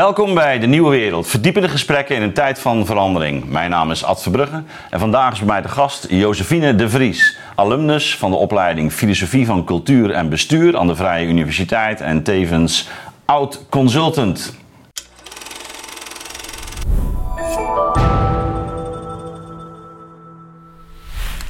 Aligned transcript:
Welkom 0.00 0.34
bij 0.34 0.58
De 0.58 0.66
Nieuwe 0.66 0.90
Wereld. 0.90 1.26
Verdiepende 1.26 1.68
gesprekken 1.68 2.16
in 2.16 2.22
een 2.22 2.32
tijd 2.32 2.58
van 2.58 2.86
verandering. 2.86 3.44
Mijn 3.44 3.70
naam 3.70 3.90
is 3.90 4.04
Ad 4.04 4.22
Verbrugge 4.22 4.62
en 4.90 4.98
vandaag 4.98 5.32
is 5.32 5.38
bij 5.38 5.46
mij 5.46 5.62
de 5.62 5.68
gast 5.68 6.06
Josephine 6.08 6.74
de 6.74 6.88
Vries. 6.88 7.38
Alumnus 7.54 8.16
van 8.16 8.30
de 8.30 8.36
opleiding 8.36 8.92
Filosofie 8.92 9.46
van 9.46 9.64
Cultuur 9.64 10.10
en 10.10 10.28
Bestuur 10.28 10.76
aan 10.76 10.86
de 10.86 10.94
Vrije 10.94 11.26
Universiteit 11.26 12.00
en 12.00 12.22
tevens 12.22 12.88
oud-consultant. 13.24 14.56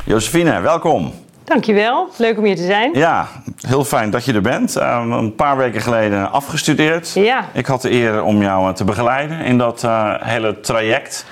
Josephine, 0.04 0.60
welkom. 0.60 1.12
Dankjewel, 1.50 2.08
leuk 2.16 2.38
om 2.38 2.44
hier 2.44 2.56
te 2.56 2.64
zijn. 2.64 2.90
Ja, 2.94 3.28
heel 3.60 3.84
fijn 3.84 4.10
dat 4.10 4.24
je 4.24 4.32
er 4.32 4.40
bent. 4.40 4.76
Uh, 4.76 5.04
een 5.10 5.34
paar 5.34 5.56
weken 5.56 5.80
geleden 5.80 6.32
afgestudeerd. 6.32 7.12
Ja. 7.14 7.44
Ik 7.52 7.66
had 7.66 7.82
de 7.82 7.90
eer 7.90 8.22
om 8.22 8.42
jou 8.42 8.74
te 8.74 8.84
begeleiden 8.84 9.40
in 9.40 9.58
dat 9.58 9.82
uh, 9.84 10.14
hele 10.18 10.60
traject. 10.60 11.26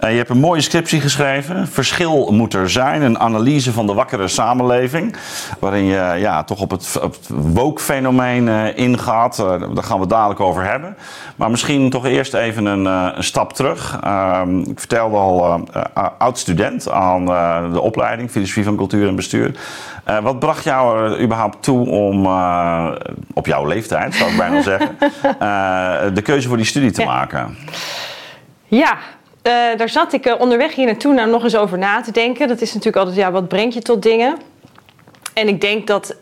Uh, 0.00 0.10
je 0.10 0.16
hebt 0.16 0.30
een 0.30 0.40
mooie 0.40 0.60
scriptie 0.60 1.00
geschreven. 1.00 1.68
Verschil 1.68 2.32
moet 2.32 2.54
er 2.54 2.70
zijn. 2.70 3.02
Een 3.02 3.18
analyse 3.18 3.72
van 3.72 3.86
de 3.86 3.94
wakkere 3.94 4.28
samenleving. 4.28 5.16
Waarin 5.58 5.84
je 5.84 6.14
ja, 6.18 6.44
toch 6.44 6.60
op 6.60 6.70
het, 6.70 7.00
op 7.02 7.12
het 7.12 7.28
woke-fenomeen 7.28 8.48
ingaat. 8.76 9.36
daar 9.36 9.60
gaan 9.60 9.96
we 9.96 10.00
het 10.00 10.10
dadelijk 10.10 10.40
over 10.40 10.64
hebben. 10.64 10.96
Maar 11.36 11.50
misschien 11.50 11.90
toch 11.90 12.06
eerst 12.06 12.34
even 12.34 12.64
een, 12.64 12.84
een 12.84 13.24
stap 13.24 13.52
terug. 13.52 13.98
Ehm, 14.02 14.58
ik 14.58 14.78
vertelde 14.78 15.16
al, 15.16 15.64
oud-student 16.18 16.90
aan 16.90 17.24
de 17.72 17.80
opleiding 17.80 18.30
Filosofie 18.30 18.64
van 18.64 18.76
Cultuur 18.76 19.08
en 19.08 19.16
Bestuur. 19.16 19.54
Wat 20.22 20.38
bracht 20.38 20.64
jou 20.64 21.04
er 21.04 21.20
überhaupt 21.20 21.62
toe 21.62 21.88
om, 21.88 22.26
op 23.34 23.46
jouw 23.46 23.66
leeftijd, 23.66 24.14
zou 24.14 24.30
ik 24.30 24.36
bijna 24.36 24.62
zeggen, 24.70 24.96
de 26.14 26.22
keuze 26.22 26.48
voor 26.48 26.56
die 26.56 26.66
studie 26.66 26.90
te 26.90 27.00
ja. 27.00 27.06
maken? 27.06 27.56
Ja, 28.66 28.98
daar 29.76 29.88
zat 29.88 30.12
ik 30.12 30.36
onderweg 30.38 30.74
hier 30.74 30.86
naartoe 30.86 31.14
nou 31.14 31.30
nog 31.30 31.42
eens 31.42 31.56
over 31.56 31.78
na 31.78 32.00
te 32.00 32.12
denken. 32.12 32.48
Dat 32.48 32.60
is 32.60 32.68
natuurlijk 32.74 32.96
altijd, 32.96 33.16
ja, 33.16 33.30
wat 33.30 33.48
brengt 33.48 33.74
je 33.74 33.80
tot 33.82 34.02
dingen? 34.02 34.36
En 35.34 35.48
ik 35.48 35.60
denk 35.60 35.86
dat 35.86 36.16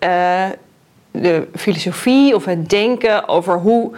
de 1.10 1.48
filosofie 1.56 2.34
of 2.34 2.44
het 2.44 2.68
denken 2.68 3.28
over 3.28 3.58
hoe 3.58 3.90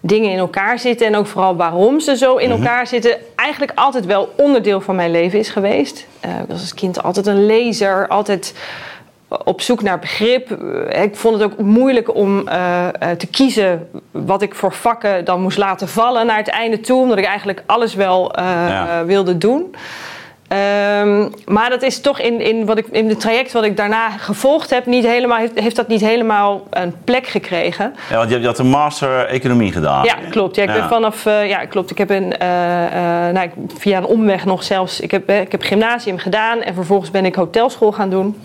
dingen 0.00 0.30
in 0.30 0.38
elkaar 0.38 0.78
zitten 0.78 1.06
en 1.06 1.16
ook 1.16 1.26
vooral 1.26 1.56
waarom 1.56 2.00
ze 2.00 2.16
zo 2.16 2.36
in 2.36 2.48
Mhm. 2.50 2.58
elkaar 2.58 2.86
zitten, 2.86 3.16
eigenlijk 3.36 3.72
altijd 3.74 4.06
wel 4.06 4.32
onderdeel 4.36 4.80
van 4.80 4.94
mijn 4.96 5.10
leven 5.10 5.38
is 5.38 5.48
geweest. 5.48 6.06
Ik 6.20 6.48
was 6.48 6.60
als 6.60 6.74
kind 6.74 7.02
altijd 7.02 7.26
een 7.26 7.46
lezer, 7.46 8.08
altijd 8.08 8.54
op 9.44 9.60
zoek 9.60 9.82
naar 9.82 9.98
begrip. 9.98 10.50
Uh, 10.50 11.02
ik 11.02 11.16
vond 11.16 11.40
het 11.40 11.52
ook 11.52 11.58
moeilijk 11.58 12.14
om 12.14 12.48
uh, 12.48 12.86
te 13.18 13.26
kiezen 13.26 13.88
wat 14.10 14.42
ik 14.42 14.54
voor 14.54 14.72
vakken 14.72 15.24
dan 15.24 15.40
moest 15.42 15.58
laten 15.58 15.88
vallen 15.88 16.26
naar 16.26 16.36
het 16.36 16.48
einde 16.48 16.80
toe, 16.80 17.02
omdat 17.02 17.18
ik 17.18 17.24
eigenlijk 17.24 17.62
alles 17.66 17.94
wel 17.94 18.32
ja. 18.36 19.04
wilde 19.04 19.38
doen. 19.38 19.74
Um, 21.02 21.30
maar 21.46 21.70
dat 21.70 21.82
is 21.82 22.00
toch 22.00 22.20
in, 22.20 22.40
in, 22.40 22.66
wat 22.66 22.78
ik, 22.78 22.86
in 22.90 23.08
het 23.08 23.20
traject 23.20 23.52
wat 23.52 23.64
ik 23.64 23.76
daarna 23.76 24.10
gevolgd 24.10 24.70
heb, 24.70 24.86
niet 24.86 25.06
helemaal, 25.06 25.38
heeft, 25.38 25.60
heeft 25.60 25.76
dat 25.76 25.88
niet 25.88 26.00
helemaal 26.00 26.66
een 26.70 26.94
plek 27.04 27.26
gekregen. 27.26 27.94
Ja, 28.10 28.16
want 28.16 28.30
je, 28.30 28.46
had 28.46 28.58
een 28.58 28.68
master 28.68 29.26
economie 29.26 29.72
gedaan. 29.72 30.04
Ja, 30.04 30.14
klopt. 30.30 30.56
Ja, 30.56 30.62
ik 30.62 30.68
ja. 30.68 30.74
ben 30.74 30.88
vanaf, 30.88 31.26
uh, 31.26 31.48
ja, 31.48 31.64
klopt. 31.66 31.90
Ik 31.90 31.98
heb 31.98 32.10
een, 32.10 32.34
uh, 32.42 32.48
uh, 32.48 33.28
nou, 33.32 33.50
via 33.76 33.98
een 33.98 34.06
omweg 34.06 34.44
nog 34.44 34.62
zelfs, 34.62 35.00
ik 35.00 35.10
heb, 35.10 35.30
ik 35.30 35.52
heb 35.52 35.62
gymnasium 35.62 36.18
gedaan 36.18 36.62
en 36.62 36.74
vervolgens 36.74 37.10
ben 37.10 37.24
ik 37.24 37.34
hotelschool 37.34 37.92
gaan 37.92 38.10
doen. 38.10 38.40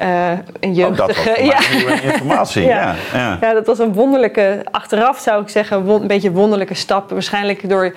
Uh, 0.00 0.30
een 0.60 0.74
jeugdige... 0.74 1.30
Oh, 1.30 1.46
dat 1.46 1.90
was 1.90 2.00
informatie. 2.00 2.62
ja. 2.62 2.94
Ja, 3.12 3.18
ja. 3.18 3.38
ja, 3.40 3.52
dat 3.52 3.66
was 3.66 3.78
een 3.78 3.92
wonderlijke, 3.92 4.64
achteraf 4.70 5.18
zou 5.18 5.42
ik 5.42 5.48
zeggen, 5.48 5.88
een 5.88 6.06
beetje 6.06 6.30
wonderlijke 6.30 6.74
stap. 6.74 7.10
Waarschijnlijk 7.10 7.68
door 7.68 7.94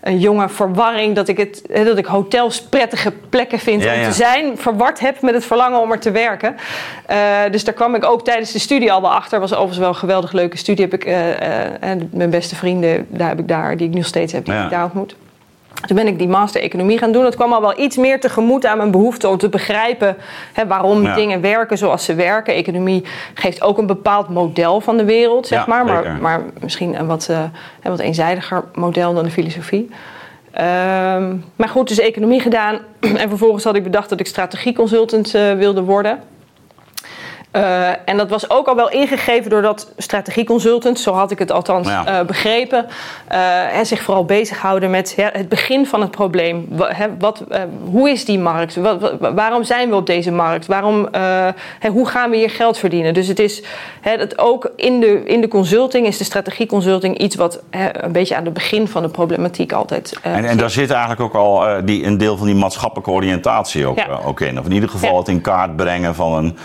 een 0.00 0.18
jonge 0.18 0.48
verwarring 0.48 1.14
dat 1.14 1.28
ik, 1.28 1.36
het, 1.36 1.62
dat 1.84 1.98
ik 1.98 2.06
hotels 2.06 2.62
prettige 2.62 3.12
plekken 3.28 3.58
vind 3.58 3.82
ja, 3.82 3.94
om 3.94 4.00
ja. 4.00 4.08
te 4.08 4.12
zijn, 4.12 4.58
verward 4.58 5.00
heb 5.00 5.20
met 5.20 5.34
het 5.34 5.44
verlangen 5.44 5.80
om 5.80 5.92
er 5.92 5.98
te 5.98 6.10
werken. 6.10 6.56
Uh, 7.10 7.16
dus 7.50 7.64
daar 7.64 7.74
kwam 7.74 7.94
ik 7.94 8.04
ook 8.04 8.24
tijdens 8.24 8.52
de 8.52 8.58
studie 8.58 8.92
al 8.92 9.00
wel 9.00 9.12
achter. 9.12 9.40
Was 9.40 9.50
overigens 9.50 9.78
wel 9.78 9.88
een 9.88 9.94
geweldig 9.94 10.32
leuke 10.32 10.56
studie. 10.56 10.84
Heb 10.84 10.94
ik, 10.94 11.06
uh, 11.06 11.28
uh, 11.28 12.02
mijn 12.10 12.30
beste 12.30 12.56
vrienden, 12.56 13.06
daar 13.08 13.28
heb 13.28 13.38
ik 13.38 13.48
daar, 13.48 13.76
die 13.76 13.88
ik 13.88 13.94
nog 13.94 14.06
steeds 14.06 14.32
heb, 14.32 14.44
die 14.44 14.54
ja. 14.54 14.64
ik 14.64 14.70
daar 14.70 14.84
ontmoet. 14.84 15.16
Toen 15.86 15.96
ben 15.96 16.06
ik 16.06 16.18
die 16.18 16.28
master 16.28 16.60
economie 16.60 16.98
gaan 16.98 17.12
doen. 17.12 17.22
Dat 17.22 17.34
kwam 17.34 17.52
al 17.52 17.60
wel 17.60 17.80
iets 17.80 17.96
meer 17.96 18.20
tegemoet 18.20 18.66
aan 18.66 18.76
mijn 18.76 18.90
behoefte 18.90 19.28
om 19.28 19.38
te 19.38 19.48
begrijpen 19.48 20.16
hè, 20.52 20.66
waarom 20.66 21.02
ja. 21.02 21.14
dingen 21.14 21.40
werken 21.40 21.78
zoals 21.78 22.04
ze 22.04 22.14
werken. 22.14 22.54
Economie 22.54 23.04
geeft 23.34 23.62
ook 23.62 23.78
een 23.78 23.86
bepaald 23.86 24.28
model 24.28 24.80
van 24.80 24.96
de 24.96 25.04
wereld, 25.04 25.46
zeg 25.46 25.58
ja, 25.58 25.64
maar. 25.66 25.84
maar. 25.84 26.18
Maar 26.20 26.42
misschien 26.60 26.98
een 26.98 27.06
wat, 27.06 27.28
uh, 27.30 27.38
een 27.82 27.90
wat 27.90 28.00
eenzijdiger 28.00 28.64
model 28.74 29.14
dan 29.14 29.24
de 29.24 29.30
filosofie. 29.30 29.90
Um, 30.54 31.44
maar 31.56 31.68
goed, 31.68 31.88
dus 31.88 31.98
economie 31.98 32.40
gedaan. 32.40 32.78
en 33.00 33.28
vervolgens 33.28 33.64
had 33.64 33.74
ik 33.74 33.82
bedacht 33.82 34.08
dat 34.08 34.20
ik 34.20 34.26
strategieconsultant 34.26 35.34
uh, 35.34 35.52
wilde 35.52 35.82
worden. 35.82 36.18
Uh, 37.52 37.88
en 38.04 38.16
dat 38.16 38.28
was 38.28 38.50
ook 38.50 38.66
al 38.66 38.76
wel 38.76 38.90
ingegeven 38.90 39.50
doordat 39.50 39.92
strategieconsultants, 39.96 41.02
zo 41.02 41.12
had 41.12 41.30
ik 41.30 41.38
het 41.38 41.52
althans 41.52 41.88
ja. 41.88 42.20
uh, 42.20 42.26
begrepen, 42.26 42.86
uh, 43.32 43.76
en 43.76 43.86
zich 43.86 44.02
vooral 44.02 44.24
bezighouden 44.24 44.90
met 44.90 45.12
ja, 45.16 45.30
het 45.32 45.48
begin 45.48 45.86
van 45.86 46.00
het 46.00 46.10
probleem. 46.10 46.66
Wat, 46.68 46.90
wat, 47.18 47.44
hoe 47.84 48.10
is 48.10 48.24
die 48.24 48.38
markt? 48.38 48.76
Wat, 48.76 49.14
waarom 49.34 49.64
zijn 49.64 49.88
we 49.88 49.94
op 49.94 50.06
deze 50.06 50.30
markt? 50.30 50.66
Waarom, 50.66 51.08
hoe 51.92 52.08
gaan 52.08 52.30
we 52.30 52.36
hier 52.36 52.50
geld 52.50 52.78
verdienen? 52.78 53.14
Dus 53.14 53.26
het 53.26 53.38
is 53.38 53.62
ook 54.36 54.72
in 54.76 55.00
de, 55.00 55.22
in 55.24 55.40
de 55.40 55.48
consulting 55.48 56.06
is 56.06 56.18
de 56.18 56.24
strategieconsulting 56.24 57.18
iets 57.18 57.36
wat 57.36 57.62
een 57.92 58.12
beetje 58.12 58.36
aan 58.36 58.44
het 58.44 58.54
begin 58.54 58.88
van 58.88 59.02
de 59.02 59.08
problematiek 59.08 59.72
altijd. 59.72 60.18
en, 60.22 60.44
en 60.44 60.56
daar 60.56 60.70
zit 60.70 60.90
eigenlijk 60.90 61.20
ook 61.20 61.34
al 61.34 61.84
die, 61.84 62.04
een 62.04 62.18
deel 62.18 62.36
van 62.36 62.46
die 62.46 62.56
maatschappelijke 62.56 63.10
oriëntatie 63.10 63.86
ook, 63.86 63.96
ja. 63.98 64.18
ook 64.24 64.40
in. 64.40 64.58
Of 64.58 64.64
in 64.64 64.72
ieder 64.72 64.88
geval 64.88 65.16
het 65.16 65.28
in 65.28 65.40
kaart 65.40 65.76
brengen 65.76 66.14
van 66.14 66.34
een 66.34 66.58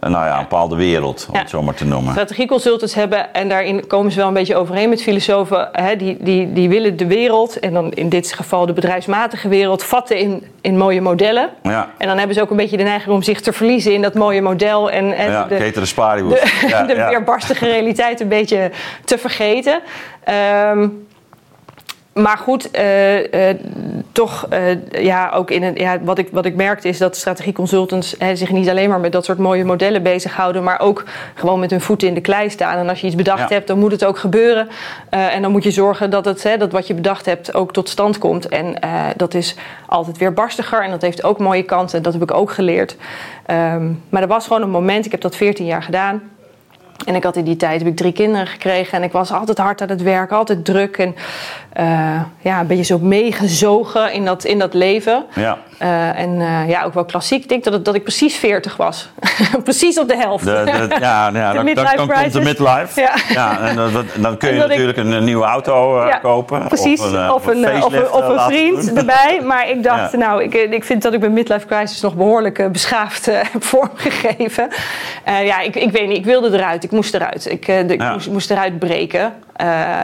nou 0.00 0.26
ja, 0.26 0.34
een 0.36 0.42
bepaalde 0.42 0.76
wereld, 0.76 1.26
om 1.28 1.34
ja. 1.34 1.40
het 1.40 1.50
zo 1.50 1.62
maar 1.62 1.74
te 1.74 1.84
noemen. 1.84 2.12
Strategieconsultants 2.12 2.94
hebben, 2.94 3.34
en 3.34 3.48
daarin 3.48 3.86
komen 3.86 4.12
ze 4.12 4.18
wel 4.18 4.28
een 4.28 4.34
beetje 4.34 4.56
overeen 4.56 4.88
met 4.88 5.02
filosofen, 5.02 5.68
hè, 5.72 5.96
die, 5.96 6.16
die, 6.20 6.52
die 6.52 6.68
willen 6.68 6.96
de 6.96 7.06
wereld, 7.06 7.58
en 7.60 7.72
dan 7.72 7.92
in 7.92 8.08
dit 8.08 8.32
geval 8.32 8.66
de 8.66 8.72
bedrijfsmatige 8.72 9.48
wereld, 9.48 9.84
vatten 9.84 10.16
in, 10.16 10.46
in 10.60 10.76
mooie 10.76 11.00
modellen. 11.00 11.50
Ja. 11.62 11.90
En 11.98 12.06
dan 12.06 12.18
hebben 12.18 12.34
ze 12.34 12.42
ook 12.42 12.50
een 12.50 12.56
beetje 12.56 12.76
de 12.76 12.82
neiging 12.82 13.14
om 13.14 13.22
zich 13.22 13.40
te 13.40 13.52
verliezen 13.52 13.92
in 13.92 14.02
dat 14.02 14.14
mooie 14.14 14.42
model 14.42 14.90
en, 14.90 15.12
en 15.12 15.30
ja, 15.30 15.42
de, 15.42 15.48
de, 15.48 15.56
de, 16.28 16.68
ja, 16.68 16.82
de 16.94 16.94
weerbarstige 16.94 17.64
realiteit 17.64 18.20
een 18.20 18.28
beetje 18.28 18.70
te 19.04 19.18
vergeten. 19.18 19.80
Um, 20.70 21.06
maar 22.18 22.38
goed, 22.38 22.68
uh, 22.76 23.16
uh, 23.16 23.54
toch, 24.18 24.46
uh, 24.52 25.04
ja, 25.04 25.30
ook 25.30 25.50
in 25.50 25.62
een, 25.62 25.74
ja, 25.74 25.98
wat, 26.00 26.18
ik, 26.18 26.28
wat 26.32 26.44
ik 26.44 26.54
merkte 26.54 26.88
is 26.88 26.98
dat 26.98 27.16
strategieconsultants 27.16 28.14
hè, 28.18 28.36
zich 28.36 28.50
niet 28.50 28.68
alleen 28.68 28.88
maar 28.88 29.00
met 29.00 29.12
dat 29.12 29.24
soort 29.24 29.38
mooie 29.38 29.64
modellen 29.64 30.02
bezighouden, 30.02 30.62
maar 30.62 30.80
ook 30.80 31.04
gewoon 31.34 31.60
met 31.60 31.70
hun 31.70 31.80
voeten 31.80 32.08
in 32.08 32.14
de 32.14 32.20
klei 32.20 32.50
staan. 32.50 32.78
En 32.78 32.88
als 32.88 33.00
je 33.00 33.06
iets 33.06 33.16
bedacht 33.16 33.48
ja. 33.48 33.54
hebt, 33.54 33.66
dan 33.66 33.78
moet 33.78 33.92
het 33.92 34.04
ook 34.04 34.18
gebeuren. 34.18 34.68
en 35.10 35.42
dan 35.42 35.50
moet 35.50 35.62
je 35.62 35.70
zorgen 35.70 36.10
dat, 36.10 36.24
het, 36.24 36.42
hè, 36.42 36.56
dat 36.56 36.72
wat 36.72 36.86
je 36.86 36.94
bedacht 36.94 37.26
hebt 37.26 37.54
ook 37.54 37.72
tot 37.72 37.88
stand 37.88 38.18
komt. 38.18 38.48
En 38.48 38.74
dat 39.16 39.34
is 39.34 39.56
altijd 39.86 40.18
weer 40.18 40.32
barstiger 40.32 40.82
en 40.82 40.90
dat 40.90 41.02
heeft 41.02 41.24
ook 41.24 41.38
mooie 41.38 41.62
kanten. 41.62 42.02
Dat 42.02 42.12
heb 42.12 42.22
ik 42.22 42.34
ook 42.34 42.50
geleerd. 42.50 42.96
Um, 43.50 44.02
maar 44.08 44.22
er 44.22 44.28
was 44.28 44.46
gewoon 44.46 44.62
een 44.62 44.70
moment, 44.70 45.04
ik 45.04 45.12
heb 45.12 45.20
dat 45.20 45.36
14 45.36 45.66
jaar 45.66 45.82
gedaan. 45.82 46.22
En 47.06 47.14
ik 47.14 47.24
had 47.24 47.36
in 47.36 47.44
die 47.44 47.56
tijd 47.56 47.78
heb 47.78 47.88
ik 47.88 47.96
drie 47.96 48.12
kinderen 48.12 48.46
gekregen 48.46 48.98
en 48.98 49.04
ik 49.04 49.12
was 49.12 49.32
altijd 49.32 49.58
hard 49.58 49.80
aan 49.80 49.88
het 49.88 50.02
werk, 50.02 50.32
altijd 50.32 50.64
druk 50.64 50.96
en 50.98 51.14
uh, 51.80 52.22
ja, 52.40 52.60
een 52.60 52.66
beetje 52.66 52.84
zo 52.84 52.98
meegezogen 52.98 54.12
in 54.12 54.24
dat, 54.24 54.44
in 54.44 54.58
dat 54.58 54.74
leven. 54.74 55.24
Ja. 55.34 55.58
Uh, 55.82 56.18
en 56.18 56.30
uh, 56.30 56.68
ja, 56.68 56.82
ook 56.82 56.94
wel 56.94 57.04
klassiek. 57.04 57.42
Ik 57.42 57.48
denk 57.48 57.64
dat, 57.64 57.72
het, 57.72 57.84
dat 57.84 57.94
ik 57.94 58.02
precies 58.02 58.36
40 58.36 58.76
was. 58.76 59.08
precies 59.64 59.98
op 59.98 60.08
de 60.08 60.16
helft. 60.16 60.44
De, 60.44 60.62
de, 60.64 60.70
ja, 61.00 61.30
ja 61.32 61.52
de 61.52 61.56
dan, 61.56 61.74
dan, 61.74 61.84
dan 61.96 62.08
komt 62.08 62.32
de 62.32 62.40
midlife. 62.40 63.00
Ja. 63.00 63.14
ja 63.28 63.60
en 63.60 63.76
dan, 63.76 63.90
dan 64.16 64.36
kun 64.36 64.54
je 64.54 64.58
natuurlijk 64.58 64.98
ik, 64.98 65.04
een, 65.04 65.24
nieuwe 65.24 65.44
auto 65.44 66.06
ja, 66.06 66.16
kopen. 66.16 66.66
Precies, 66.66 67.00
of 67.00 67.12
een, 67.12 67.30
of 67.30 67.46
een, 67.46 67.84
of 67.84 67.92
een, 67.92 68.12
of 68.12 68.28
een 68.28 68.40
vriend 68.40 68.92
erbij. 68.92 69.40
Maar 69.44 69.70
ik 69.70 69.82
dacht, 69.82 70.12
ja. 70.12 70.18
nou, 70.18 70.42
ik, 70.42 70.54
ik 70.54 70.84
vind 70.84 71.02
dat 71.02 71.12
ik 71.12 71.20
mijn 71.20 71.32
midlife 71.32 71.66
crisis 71.66 72.00
nog 72.00 72.14
behoorlijk 72.14 72.72
beschaafd 72.72 73.26
heb 73.26 73.64
vormgegeven. 73.64 74.68
ja, 75.24 75.60
ik, 75.60 75.76
ik 75.76 75.90
weet 75.90 76.08
niet, 76.08 76.16
ik 76.16 76.24
wilde 76.24 76.58
eruit. 76.58 76.84
Ik 76.84 76.90
moest 76.90 77.14
eruit. 77.14 77.50
Ik, 77.50 77.66
de, 77.66 77.84
ik 77.88 78.10
moest, 78.12 78.30
moest 78.30 78.50
eruit 78.50 78.78
breken. 78.78 79.32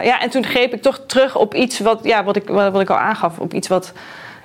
Ja, 0.03 0.21
en 0.21 0.29
toen 0.29 0.45
greep 0.45 0.73
ik 0.73 0.81
toch 0.81 1.01
terug 1.07 1.35
op 1.35 1.53
iets 1.53 1.79
wat, 1.79 1.99
ja, 2.03 2.23
wat, 2.23 2.35
ik, 2.35 2.49
wat 2.49 2.81
ik 2.81 2.89
al 2.89 2.97
aangaf. 2.97 3.39
Op 3.39 3.53
iets 3.53 3.67
wat, 3.67 3.93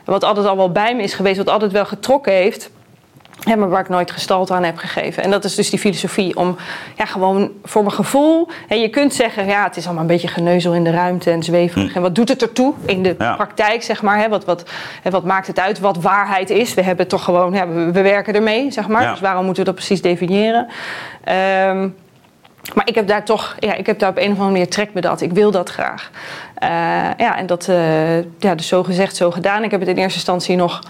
wat 0.05 0.25
altijd 0.25 0.47
al 0.47 0.57
wel 0.57 0.73
bij 0.73 0.97
me 0.97 1.03
is 1.03 1.15
geweest, 1.15 1.37
wat 1.37 1.49
altijd 1.49 1.73
wel 1.73 1.85
getrokken 1.85 2.33
heeft. 2.33 2.71
Ja, 3.41 3.57
maar 3.57 3.69
waar 3.69 3.81
ik 3.81 3.89
nooit 3.89 4.11
gestalte 4.11 4.55
aan 4.55 4.63
heb 4.63 4.77
gegeven. 4.77 5.23
En 5.23 5.31
dat 5.31 5.45
is 5.45 5.55
dus 5.55 5.71
die 5.71 5.79
filosofie. 5.79 6.37
Om 6.37 6.57
ja, 6.97 7.05
gewoon 7.05 7.51
voor 7.65 7.83
mijn 7.83 7.95
gevoel. 7.95 8.49
En 8.69 8.81
je 8.81 8.89
kunt 8.89 9.15
zeggen, 9.15 9.47
ja, 9.47 9.65
het 9.65 9.77
is 9.77 9.85
allemaal 9.85 10.03
een 10.03 10.09
beetje 10.09 10.29
geneuzel 10.29 10.75
in 10.75 10.85
de 10.85 10.91
ruimte 10.91 11.31
en 11.31 11.43
zweverig. 11.43 11.91
Hm. 11.91 11.97
En 11.97 12.03
wat 12.03 12.15
doet 12.15 12.29
het 12.29 12.43
ertoe 12.43 12.75
in 12.87 13.03
de 13.03 13.15
Ja. 13.19 13.35
praktijk, 13.35 13.83
zeg 13.83 14.03
maar? 14.03 14.19
Hè? 14.19 14.29
Wat, 14.29 14.45
wat, 14.45 14.65
hè, 15.03 15.11
wat 15.11 15.25
maakt 15.25 15.47
het 15.47 15.61
uit 15.61 15.79
wat 15.81 15.97
waarheid 15.97 16.51
is? 16.51 16.75
We 16.75 16.83
hebben 16.83 17.07
toch 17.09 17.25
gewoon, 17.25 17.53
ja, 17.53 17.69
we, 17.69 17.91
we 17.93 18.03
werken 18.03 18.35
ermee, 18.35 18.71
zeg 18.71 18.89
maar. 18.89 19.03
Ja. 19.03 19.11
Dus 19.11 19.21
waarom 19.21 19.45
moeten 19.45 19.63
we 19.65 19.69
dat 19.71 19.79
precies 19.79 20.03
definiëren? 20.03 20.67
Ehm, 21.25 21.89
maar 22.75 22.89
ik 22.89 22.95
heb 22.95 23.07
daar 23.07 23.25
toch, 23.25 23.57
ja, 23.59 23.75
ik 23.75 23.87
heb 23.87 23.99
daar 23.99 24.11
op 24.11 24.17
een 24.17 24.23
of 24.23 24.31
andere 24.31 24.51
manier 24.51 24.69
trek 24.69 24.93
bij 24.93 25.03
dat. 25.03 25.21
Ik 25.21 25.33
wil 25.33 25.51
dat 25.51 25.71
graag. 25.71 26.11
Uh, 26.63 26.69
ja, 27.17 27.37
en 27.37 27.47
dat, 27.47 27.69
uh, 27.69 28.19
ja, 28.19 28.55
dus 28.55 28.69
zo 28.69 28.83
gezegd, 28.83 29.17
zo 29.17 29.31
gedaan. 29.31 29.65
Ik 29.65 29.71
heb 29.71 29.81
het 29.81 29.89
in 29.89 29.97
eerste 29.97 30.15
instantie 30.15 30.57
nog 30.57 30.81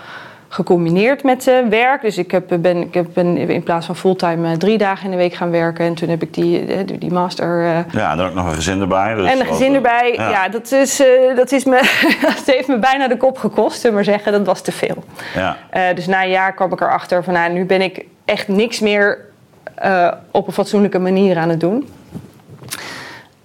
gecombineerd 0.48 1.22
met 1.22 1.46
uh, 1.46 1.68
werk. 1.68 2.02
Dus 2.02 2.18
ik 2.18 2.30
heb, 2.30 2.56
ben, 2.60 2.76
ik 2.76 2.94
heb, 2.94 3.06
ben 3.14 3.36
in 3.36 3.62
plaats 3.62 3.86
van 3.86 3.96
fulltime 3.96 4.56
drie 4.56 4.78
dagen 4.78 5.04
in 5.04 5.10
de 5.10 5.16
week 5.16 5.34
gaan 5.34 5.50
werken. 5.50 5.84
En 5.86 5.94
toen 5.94 6.08
heb 6.08 6.22
ik 6.22 6.34
die, 6.34 6.84
die, 6.98 7.12
master. 7.12 7.62
ja, 7.92 8.10
en 8.10 8.16
dan 8.16 8.28
ook 8.28 8.34
nog 8.34 8.46
een 8.46 8.54
gezin 8.54 8.80
erbij. 8.80 9.14
Dus 9.14 9.30
en 9.30 9.40
een 9.40 9.46
gezin 9.46 9.74
erbij. 9.74 10.12
Ja, 10.16 10.30
ja 10.30 10.48
dat, 10.48 10.72
is, 10.72 11.02
dat, 11.36 11.52
is 11.52 11.64
me, 11.64 11.80
dat 12.36 12.42
heeft 12.54 12.68
me 12.68 12.78
bijna 12.78 13.08
de 13.08 13.16
kop 13.16 13.38
gekost. 13.38 13.90
Maar 13.90 14.04
zeggen, 14.04 14.32
dat 14.32 14.46
was 14.46 14.60
te 14.60 14.72
veel. 14.72 15.04
Ja. 15.34 15.56
dus 15.94 16.06
na 16.06 16.22
een 16.22 16.30
jaar 16.30 16.54
kwam 16.54 16.72
ik 16.72 16.80
erachter 16.80 17.24
van, 17.24 17.32
nou, 17.32 17.52
nu 17.52 17.64
ben 17.64 17.80
ik 17.80 18.04
echt 18.24 18.48
niks 18.48 18.80
meer 18.80 19.28
uh, 19.84 20.12
op 20.30 20.46
een 20.46 20.52
fatsoenlijke 20.52 20.98
manier 20.98 21.38
aan 21.38 21.48
het 21.48 21.60
doen. 21.60 21.88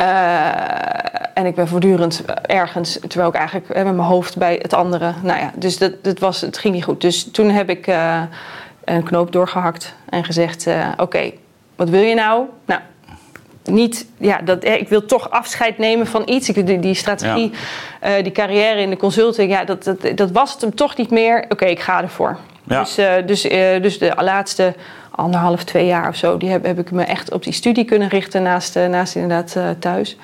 Uh, 0.02 1.38
en 1.38 1.46
ik 1.46 1.56
ben 1.56 1.68
voortdurend 1.68 2.24
ergens, 2.42 3.00
terwijl 3.08 3.30
ik 3.30 3.36
eigenlijk 3.36 3.70
uh, 3.70 3.76
met 3.76 3.96
mijn 3.96 4.08
hoofd 4.08 4.38
bij 4.38 4.60
het 4.62 4.74
andere. 4.74 5.14
Nou 5.22 5.40
ja, 5.40 5.52
dus 5.56 5.78
dat, 5.78 6.04
dat 6.04 6.20
was, 6.20 6.42
het 6.42 6.58
ging 6.58 6.74
niet 6.74 6.84
goed. 6.84 7.02
Dus 7.02 7.32
toen 7.32 7.50
heb 7.50 7.70
ik 7.70 7.88
een 8.84 9.04
knoop 9.04 9.32
doorgehakt 9.32 9.96
en 10.10 10.24
gezegd: 10.24 10.68
Oké, 10.98 11.32
wat 11.76 11.90
wil 11.90 12.02
je 12.02 12.16
nou? 12.16 12.46
Nou, 12.66 12.82
niet, 13.64 14.08
ja, 14.18 14.42
dat, 14.42 14.64
ik 14.64 14.90
wil 14.90 15.06
toch 15.06 15.30
afscheid 15.30 15.78
nemen 15.78 16.08
van 16.08 16.22
iets. 16.26 16.50
Ik, 16.50 16.68
die, 16.68 16.80
die 16.80 16.94
strategie, 16.94 17.52
ja. 18.02 18.22
die 18.22 18.32
carrière 18.32 18.82
in 18.82 18.90
de 18.90 18.98
consulting, 18.98 19.52
ja, 19.52 19.64
dat, 19.64 19.84
dat, 19.84 20.18
dat 20.18 20.32
was 20.32 20.52
het 20.52 20.62
hem 20.62 20.76
toch 20.76 20.98
niet 20.98 21.10
meer. 21.10 21.46
Oké, 21.50 21.66
ik 21.66 21.80
ga 21.80 22.02
ervoor. 22.02 22.38
Ja. 22.64 22.80
Dus, 22.80 22.96
dus, 23.26 23.42
dus 23.82 24.00
de 24.00 24.14
laatste 24.20 24.74
anderhalf, 25.16 25.64
twee 25.64 25.86
jaar 25.86 26.10
of 26.10 26.16
zo, 26.16 26.38
die 26.38 26.50
heb, 26.50 26.66
heb 26.66 26.80
ik 26.80 26.92
me 26.92 27.04
echt 27.04 27.32
op 27.32 27.44
die 27.44 27.54
studie 27.54 27.86
kunnen 27.86 28.08
richten 28.08 28.44
naast, 28.44 28.76
uh, 28.76 28.88
naast 28.88 29.16
inderdaad 29.16 29.56
uh, 29.58 29.70
thuis. 29.80 30.18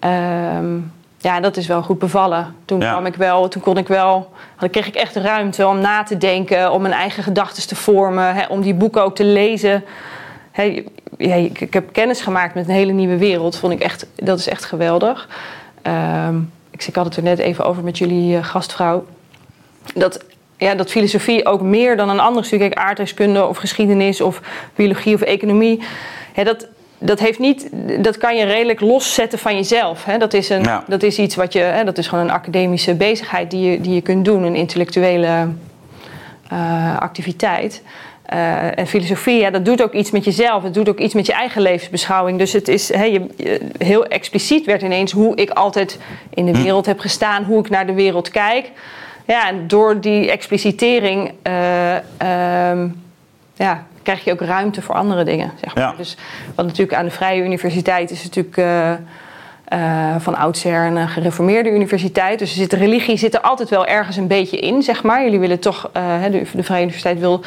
Um, 0.00 0.92
ja, 1.18 1.40
dat 1.40 1.56
is 1.56 1.66
wel 1.66 1.82
goed 1.82 1.98
bevallen. 1.98 2.54
Toen 2.64 2.80
ja. 2.80 2.90
kwam 2.90 3.06
ik 3.06 3.14
wel, 3.14 3.48
toen 3.48 3.62
kon 3.62 3.78
ik 3.78 3.88
wel, 3.88 4.32
dan 4.58 4.70
kreeg 4.70 4.86
ik 4.86 4.94
echt 4.94 5.16
ruimte 5.16 5.66
om 5.66 5.80
na 5.80 6.02
te 6.02 6.16
denken, 6.16 6.72
om 6.72 6.82
mijn 6.82 6.94
eigen 6.94 7.22
gedachten 7.22 7.66
te 7.66 7.76
vormen, 7.76 8.34
hè, 8.34 8.46
om 8.46 8.60
die 8.60 8.74
boeken 8.74 9.02
ook 9.02 9.14
te 9.14 9.24
lezen. 9.24 9.84
Hè, 10.50 10.84
ja, 11.18 11.34
ik, 11.34 11.60
ik, 11.60 11.74
heb 11.74 11.92
kennis 11.92 12.20
gemaakt 12.20 12.54
met 12.54 12.68
een 12.68 12.74
hele 12.74 12.92
nieuwe 12.92 13.16
wereld. 13.16 13.56
Vond 13.56 13.72
ik 13.72 13.80
echt, 13.80 14.06
dat 14.14 14.38
is 14.38 14.48
echt 14.48 14.64
geweldig. 14.64 15.28
Um, 16.26 16.52
ik, 16.70 16.84
ik 16.84 16.94
had 16.94 17.04
het 17.04 17.16
er 17.16 17.22
net 17.22 17.38
even 17.38 17.64
over 17.64 17.84
met 17.84 17.98
jullie 17.98 18.36
uh, 18.36 18.44
gastvrouw. 18.44 19.04
Dat 19.94 20.24
ja, 20.62 20.74
dat 20.74 20.90
filosofie 20.90 21.46
ook 21.46 21.60
meer 21.60 21.96
dan 21.96 22.08
een 22.08 22.20
ander 22.20 22.44
studie, 22.44 22.68
kijk, 22.68 22.86
aardrijkskunde 22.86 23.46
of 23.46 23.56
geschiedenis 23.56 24.20
of 24.20 24.40
biologie 24.74 25.14
of 25.14 25.20
economie, 25.20 25.80
dat, 26.44 26.66
dat, 26.98 27.20
heeft 27.20 27.38
niet, 27.38 27.68
dat 27.98 28.18
kan 28.18 28.36
je 28.36 28.44
redelijk 28.44 28.80
loszetten 28.80 29.38
van 29.38 29.54
jezelf. 29.54 30.04
Hè. 30.04 30.18
Dat, 30.18 30.34
is 30.34 30.48
een, 30.48 30.66
dat 30.86 31.02
is 31.02 31.18
iets 31.18 31.34
wat 31.34 31.52
je, 31.52 31.58
hè, 31.58 31.84
dat 31.84 31.98
is 31.98 32.06
gewoon 32.06 32.24
een 32.24 32.30
academische 32.30 32.94
bezigheid 32.94 33.50
die 33.50 33.70
je, 33.70 33.80
die 33.80 33.94
je 33.94 34.00
kunt 34.00 34.24
doen, 34.24 34.42
een 34.42 34.54
intellectuele 34.54 35.48
uh, 36.52 36.98
activiteit. 36.98 37.82
Uh, 38.32 38.78
en 38.78 38.86
filosofie, 38.86 39.40
ja, 39.40 39.50
dat 39.50 39.64
doet 39.64 39.82
ook 39.82 39.92
iets 39.92 40.10
met 40.10 40.24
jezelf. 40.24 40.62
Het 40.62 40.74
doet 40.74 40.88
ook 40.88 40.98
iets 40.98 41.14
met 41.14 41.26
je 41.26 41.32
eigen 41.32 41.62
levensbeschouwing. 41.62 42.38
Dus 42.38 42.52
het 42.52 42.68
is 42.68 42.94
he, 42.94 43.04
je, 43.04 43.26
heel 43.78 44.06
expliciet 44.06 44.66
werd 44.66 44.82
ineens 44.82 45.12
hoe 45.12 45.36
ik 45.36 45.50
altijd 45.50 45.98
in 46.34 46.46
de 46.46 46.52
hm. 46.52 46.62
wereld 46.62 46.86
heb 46.86 46.98
gestaan, 46.98 47.44
hoe 47.44 47.60
ik 47.60 47.70
naar 47.70 47.86
de 47.86 47.92
wereld 47.92 48.30
kijk. 48.30 48.70
Ja, 49.26 49.48
en 49.48 49.68
door 49.68 50.00
die 50.00 50.30
explicitering 50.30 51.32
uh, 51.46 51.96
ja, 53.54 53.86
krijg 54.02 54.24
je 54.24 54.32
ook 54.32 54.40
ruimte 54.40 54.82
voor 54.82 54.94
andere 54.94 55.24
dingen. 55.24 55.52
Zeg 55.60 55.74
maar. 55.74 55.96
Dus 55.96 56.16
wat 56.54 56.66
natuurlijk 56.66 56.98
aan 56.98 57.04
de 57.04 57.10
Vrije 57.10 57.44
Universiteit 57.44 58.10
is 58.10 58.22
natuurlijk 58.22 58.56
uh, 58.56 58.92
uh, 59.72 60.14
van 60.18 60.36
oudsher 60.36 60.86
een 60.86 61.08
gereformeerde 61.08 61.70
universiteit. 61.70 62.38
Dus 62.38 62.54
zit, 62.54 62.70
de 62.70 62.76
religie 62.76 63.16
zit 63.16 63.34
er 63.34 63.40
altijd 63.40 63.68
wel 63.68 63.86
ergens 63.86 64.16
een 64.16 64.26
beetje 64.26 64.58
in, 64.58 64.82
zeg 64.82 65.02
maar. 65.02 65.22
Jullie 65.22 65.38
willen 65.38 65.58
toch, 65.58 65.90
de, 65.92 66.42
de 66.52 66.62
Vrije 66.62 66.82
Universiteit 66.82 67.18
wil 67.18 67.40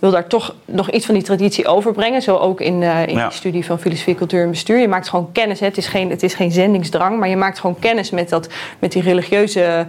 wil 0.00 0.10
daar 0.10 0.26
toch 0.26 0.54
nog 0.64 0.90
iets 0.90 1.06
van 1.06 1.14
die 1.14 1.24
traditie 1.24 1.66
overbrengen. 1.66 2.22
Zo 2.22 2.36
ook 2.36 2.60
in, 2.60 2.82
uh, 2.82 3.06
in 3.06 3.16
ja. 3.16 3.28
de 3.28 3.34
studie 3.34 3.64
van 3.64 3.78
filosofie, 3.78 4.14
cultuur 4.14 4.42
en 4.42 4.50
bestuur. 4.50 4.78
Je 4.78 4.88
maakt 4.88 5.08
gewoon 5.08 5.32
kennis. 5.32 5.60
Hè. 5.60 5.66
Het, 5.66 5.76
is 5.76 5.86
geen, 5.86 6.10
het 6.10 6.22
is 6.22 6.34
geen 6.34 6.52
zendingsdrang, 6.52 7.18
maar 7.18 7.28
je 7.28 7.36
maakt 7.36 7.58
gewoon 7.58 7.78
kennis 7.78 8.10
met, 8.10 8.28
dat, 8.28 8.48
met 8.78 8.92
die 8.92 9.02
religieuze 9.02 9.86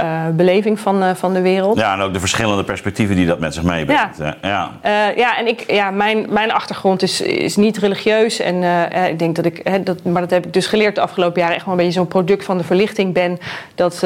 uh, 0.00 0.28
beleving 0.32 0.80
van, 0.80 1.02
uh, 1.02 1.10
van 1.14 1.32
de 1.32 1.40
wereld. 1.40 1.78
Ja, 1.78 1.94
en 1.94 2.00
ook 2.00 2.12
de 2.12 2.20
verschillende 2.20 2.64
perspectieven 2.64 3.16
die 3.16 3.26
dat 3.26 3.38
met 3.38 3.54
zich 3.54 3.62
meebrengt. 3.62 4.18
Ja, 4.18 4.36
ja. 4.42 4.70
Uh, 4.84 5.16
ja 5.16 5.38
en 5.38 5.46
ik, 5.46 5.72
ja, 5.72 5.90
mijn, 5.90 6.26
mijn 6.28 6.52
achtergrond 6.52 7.02
is, 7.02 7.20
is 7.20 7.56
niet 7.56 7.78
religieus. 7.78 8.40
En 8.40 8.62
ik 9.08 9.18
denk 9.18 9.36
dat 9.36 9.44
ik, 9.44 9.60
hè, 9.62 9.82
dat, 9.82 10.04
maar 10.04 10.22
dat 10.22 10.30
heb 10.30 10.46
ik 10.46 10.52
dus 10.52 10.66
geleerd 10.66 10.94
de 10.94 11.00
afgelopen 11.00 11.40
jaren, 11.40 11.56
echt 11.56 11.64
wel 11.64 11.74
een 11.74 11.80
beetje 11.80 11.98
zo'n 11.98 12.08
product 12.08 12.44
van 12.44 12.58
de 12.58 12.64
verlichting 12.64 13.12
ben. 13.12 13.38
Dat 13.74 13.98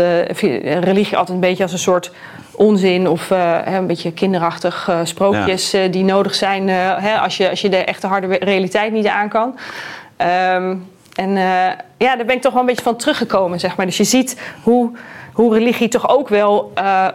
religie 0.81 1.16
altijd 1.16 1.34
een 1.34 1.49
beetje 1.49 1.62
als 1.62 1.72
een 1.72 1.78
soort 1.78 2.11
onzin 2.58 3.08
of 3.08 3.31
een 3.64 3.87
beetje 3.87 4.12
kinderachtig 4.12 4.90
sprookjes 5.02 5.70
ja. 5.70 5.87
die 5.87 6.05
nodig 6.05 6.34
zijn 6.34 6.69
hè, 6.69 7.19
als, 7.19 7.37
je, 7.37 7.50
als 7.50 7.60
je 7.60 7.69
de 7.69 7.84
echte 7.84 8.06
harde 8.06 8.26
realiteit 8.26 8.93
niet 8.93 9.06
aan 9.06 9.28
kan. 9.28 9.58
Um, 10.55 10.87
en 11.14 11.32
ja, 11.99 12.16
daar 12.16 12.25
ben 12.25 12.37
ik 12.37 12.43
toch 12.43 12.52
wel 12.52 12.60
een 12.60 12.66
beetje 12.66 12.82
van 12.82 12.96
teruggekomen, 12.96 13.60
zeg 13.60 13.76
maar. 13.76 13.87
Dus 13.87 13.96
je 13.96 14.05
ziet 14.05 14.40
hoe 14.62 14.90
hoe 15.38 15.55
religie 15.55 15.88
toch 15.88 16.08
ook 16.08 16.28
wel. 16.28 16.72
Uh, 16.78 17.08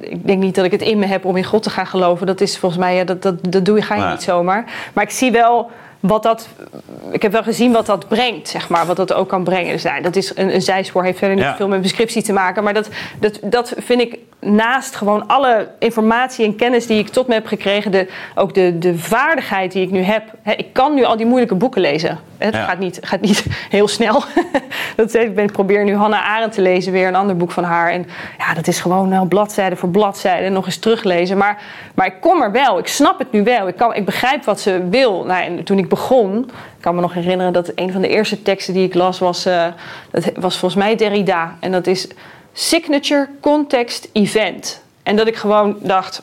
ik 0.00 0.26
denk 0.26 0.42
niet 0.42 0.54
dat 0.54 0.64
ik 0.64 0.70
het 0.70 0.82
in 0.82 0.98
me 0.98 1.06
heb 1.06 1.24
om 1.24 1.36
in 1.36 1.44
God 1.44 1.62
te 1.62 1.70
gaan 1.70 1.86
geloven. 1.86 2.26
Dat 2.26 2.40
is 2.40 2.58
volgens 2.58 2.80
mij, 2.80 2.94
ja, 2.94 3.04
dat, 3.04 3.22
dat, 3.22 3.52
dat 3.52 3.64
doe 3.64 3.76
je, 3.76 3.82
ga 3.82 3.94
je 3.94 4.10
niet 4.10 4.22
zomaar. 4.22 4.64
Maar 4.92 5.04
ik 5.04 5.10
zie 5.10 5.30
wel 5.32 5.70
wat 6.06 6.22
dat. 6.22 6.48
Ik 7.10 7.22
heb 7.22 7.32
wel 7.32 7.42
gezien 7.42 7.72
wat 7.72 7.86
dat 7.86 8.08
brengt, 8.08 8.48
zeg 8.48 8.68
maar. 8.68 8.86
Wat 8.86 8.96
dat 8.96 9.12
ook 9.12 9.28
kan 9.28 9.44
brengen. 9.44 9.72
Dus 9.72 9.82
nou, 9.82 10.02
dat 10.02 10.16
is 10.16 10.36
een, 10.36 10.54
een 10.54 10.62
zijspoor, 10.62 11.04
heeft 11.04 11.18
verder 11.18 11.36
niet 11.36 11.56
veel 11.56 11.68
met 11.68 11.82
bescriptie 11.82 12.22
te 12.22 12.32
maken. 12.32 12.64
Maar 12.64 12.74
dat, 12.74 12.88
dat, 13.20 13.38
dat 13.42 13.74
vind 13.76 14.00
ik 14.00 14.18
naast 14.40 14.94
gewoon 14.94 15.26
alle 15.26 15.68
informatie 15.78 16.44
en 16.44 16.56
kennis 16.56 16.86
die 16.86 16.98
ik 16.98 17.08
tot 17.08 17.26
me 17.26 17.34
heb 17.34 17.46
gekregen, 17.46 17.90
de, 17.90 18.08
ook 18.34 18.54
de, 18.54 18.78
de 18.78 18.98
vaardigheid 18.98 19.72
die 19.72 19.82
ik 19.82 19.90
nu 19.90 20.00
heb. 20.00 20.22
ik 20.56 20.72
kan 20.72 20.94
nu 20.94 21.04
al 21.04 21.16
die 21.16 21.26
moeilijke 21.26 21.54
boeken 21.54 21.80
lezen. 21.80 22.18
Het 22.38 22.56
gaat, 22.56 22.78
niet, 22.78 22.98
gaat 23.02 23.20
niet 23.20 23.46
heel 23.76 23.88
snel. 23.88 24.24
dat, 24.96 25.14
ik, 25.14 25.34
ben, 25.34 25.52
probeer 25.52 25.84
nu 25.84 25.94
Hannah 25.96 26.28
Arendt 26.28 26.54
te 26.54 26.60
lezen, 26.60 26.92
weer 26.92 27.08
een 27.08 27.14
ander 27.14 27.36
boek 27.36 27.50
van 27.50 27.64
haar. 27.64 27.90
En 27.90 28.06
ja, 28.38 28.54
dat 28.54 28.66
is 28.66 28.80
gewoon 28.80 29.08
nou, 29.08 29.28
bladzijde 29.28 29.76
voor 29.76 29.88
bladzijde 29.88 30.48
nog 30.48 30.66
eens 30.66 30.78
teruglezen. 30.78 31.36
Maar, 31.36 31.62
maar 31.94 32.06
ik 32.06 32.20
kom 32.20 32.42
er 32.42 32.52
wel, 32.52 32.78
ik 32.78 32.86
snap 32.86 33.18
het 33.18 33.32
nu 33.32 33.42
wel. 33.42 33.68
Ik, 33.68 33.76
kan, 33.76 33.94
ik 33.94 34.04
begrijp 34.04 34.44
wat 34.44 34.60
ze 34.60 34.88
wil. 34.90 35.24
Nou, 35.24 35.44
en 35.44 35.64
toen 35.64 35.78
ik 35.78 35.88
begon, 35.88 36.38
ik 36.76 36.80
kan 36.80 36.94
me 36.94 37.00
nog 37.00 37.14
herinneren 37.14 37.52
dat 37.52 37.72
een 37.74 37.92
van 37.92 38.00
de 38.00 38.08
eerste 38.08 38.42
teksten 38.42 38.74
die 38.74 38.86
ik 38.86 38.94
las 38.94 39.18
was, 39.18 39.46
uh, 39.46 39.66
dat 40.10 40.24
was 40.34 40.58
volgens 40.58 40.82
mij 40.82 40.96
Derrida. 40.96 41.56
En 41.60 41.72
dat 41.72 41.86
is 41.86 42.08
signature 42.52 43.28
context 43.40 44.08
event. 44.12 44.82
En 45.02 45.16
dat 45.16 45.26
ik 45.26 45.36
gewoon 45.36 45.76
dacht, 45.80 46.22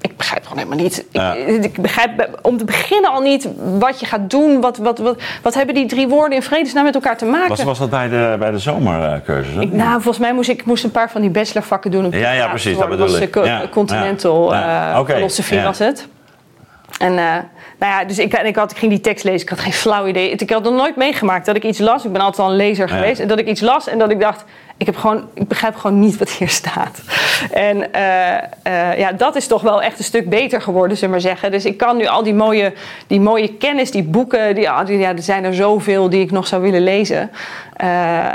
ik 0.00 0.16
begrijp 0.16 0.42
gewoon 0.42 0.58
helemaal 0.58 0.84
niet. 0.84 1.04
Ik, 1.46 1.64
ik, 1.64 1.82
begrijp 1.82 2.38
om 2.42 2.56
te 2.56 2.64
beginnen 2.64 3.10
al 3.10 3.20
niet 3.20 3.48
wat 3.78 4.00
je 4.00 4.06
gaat 4.06 4.30
doen. 4.30 4.60
Wat, 4.60 4.78
wat, 4.78 4.98
wat, 4.98 5.22
wat 5.42 5.54
hebben 5.54 5.74
die 5.74 5.86
drie 5.86 6.08
woorden 6.08 6.36
in 6.36 6.42
vredesnaam 6.42 6.84
met 6.84 6.94
elkaar 6.94 7.16
te 7.16 7.24
maken? 7.24 7.48
Was, 7.48 7.62
was 7.62 7.78
dat 7.78 7.90
bij 7.90 8.08
de, 8.08 8.36
bij 8.38 8.50
de 8.50 8.58
zomercursus? 8.58 9.62
Ik, 9.62 9.72
nou, 9.72 9.92
volgens 9.92 10.18
mij 10.18 10.32
moest 10.32 10.48
ik 10.48 10.64
moest 10.64 10.84
een 10.84 10.90
paar 10.90 11.10
van 11.10 11.20
die 11.20 11.30
bachelorvakken 11.30 11.90
doen. 11.90 12.04
Op 12.04 12.12
ja, 12.12 12.32
ja, 12.32 12.48
precies. 12.48 12.78
Dat 12.78 12.88
bedoel 12.88 13.16
ik. 13.16 13.34
Ja, 13.34 13.62
Continental 13.70 14.52
ja. 14.52 14.98
Uh, 14.98 15.04
filosofie 15.04 15.60
was 15.60 15.78
het. 15.78 16.08
En 16.98 17.12
uh, 17.12 17.16
nou 17.78 17.92
ja, 17.92 18.04
dus 18.04 18.18
ik, 18.18 18.32
ik, 18.32 18.56
had, 18.56 18.70
ik 18.70 18.76
ging 18.76 18.90
die 18.90 19.00
tekst 19.00 19.24
lezen. 19.24 19.40
Ik 19.40 19.48
had 19.48 19.60
geen 19.60 19.72
flauw 19.72 20.06
idee. 20.06 20.30
Ik 20.30 20.50
had 20.50 20.62
nog 20.62 20.74
nooit 20.74 20.96
meegemaakt 20.96 21.46
dat 21.46 21.56
ik 21.56 21.64
iets 21.64 21.78
las. 21.78 22.04
Ik 22.04 22.12
ben 22.12 22.20
altijd 22.20 22.46
al 22.46 22.50
een 22.50 22.56
lezer 22.56 22.88
geweest. 22.88 23.20
En 23.20 23.28
dat 23.28 23.38
ik 23.38 23.46
iets 23.46 23.60
las 23.60 23.88
en 23.88 23.98
dat 23.98 24.10
ik 24.10 24.20
dacht 24.20 24.44
ik, 24.80 24.86
heb 24.86 24.96
gewoon, 24.96 25.28
ik 25.34 25.48
begrijp 25.48 25.76
gewoon 25.76 26.00
niet 26.00 26.18
wat 26.18 26.30
hier 26.30 26.48
staat. 26.48 27.00
En 27.52 27.76
uh, 27.76 27.82
uh, 28.66 28.98
ja, 28.98 29.12
dat 29.12 29.36
is 29.36 29.46
toch 29.46 29.62
wel 29.62 29.82
echt 29.82 29.98
een 29.98 30.04
stuk 30.04 30.28
beter 30.28 30.62
geworden, 30.62 30.96
zullen 30.96 31.14
we 31.14 31.20
maar 31.20 31.30
zeggen. 31.30 31.50
Dus 31.50 31.64
ik 31.64 31.76
kan 31.76 31.96
nu 31.96 32.06
al 32.06 32.22
die 32.22 32.34
mooie, 32.34 32.72
die 33.06 33.20
mooie 33.20 33.54
kennis, 33.54 33.90
die 33.90 34.02
boeken, 34.02 34.54
die, 34.54 34.64
ja, 34.64 34.86
er 34.86 35.22
zijn 35.22 35.44
er 35.44 35.54
zoveel 35.54 36.10
die 36.10 36.20
ik 36.20 36.30
nog 36.30 36.46
zou 36.46 36.62
willen 36.62 36.82
lezen. 36.82 37.30
Uh, 37.84 38.26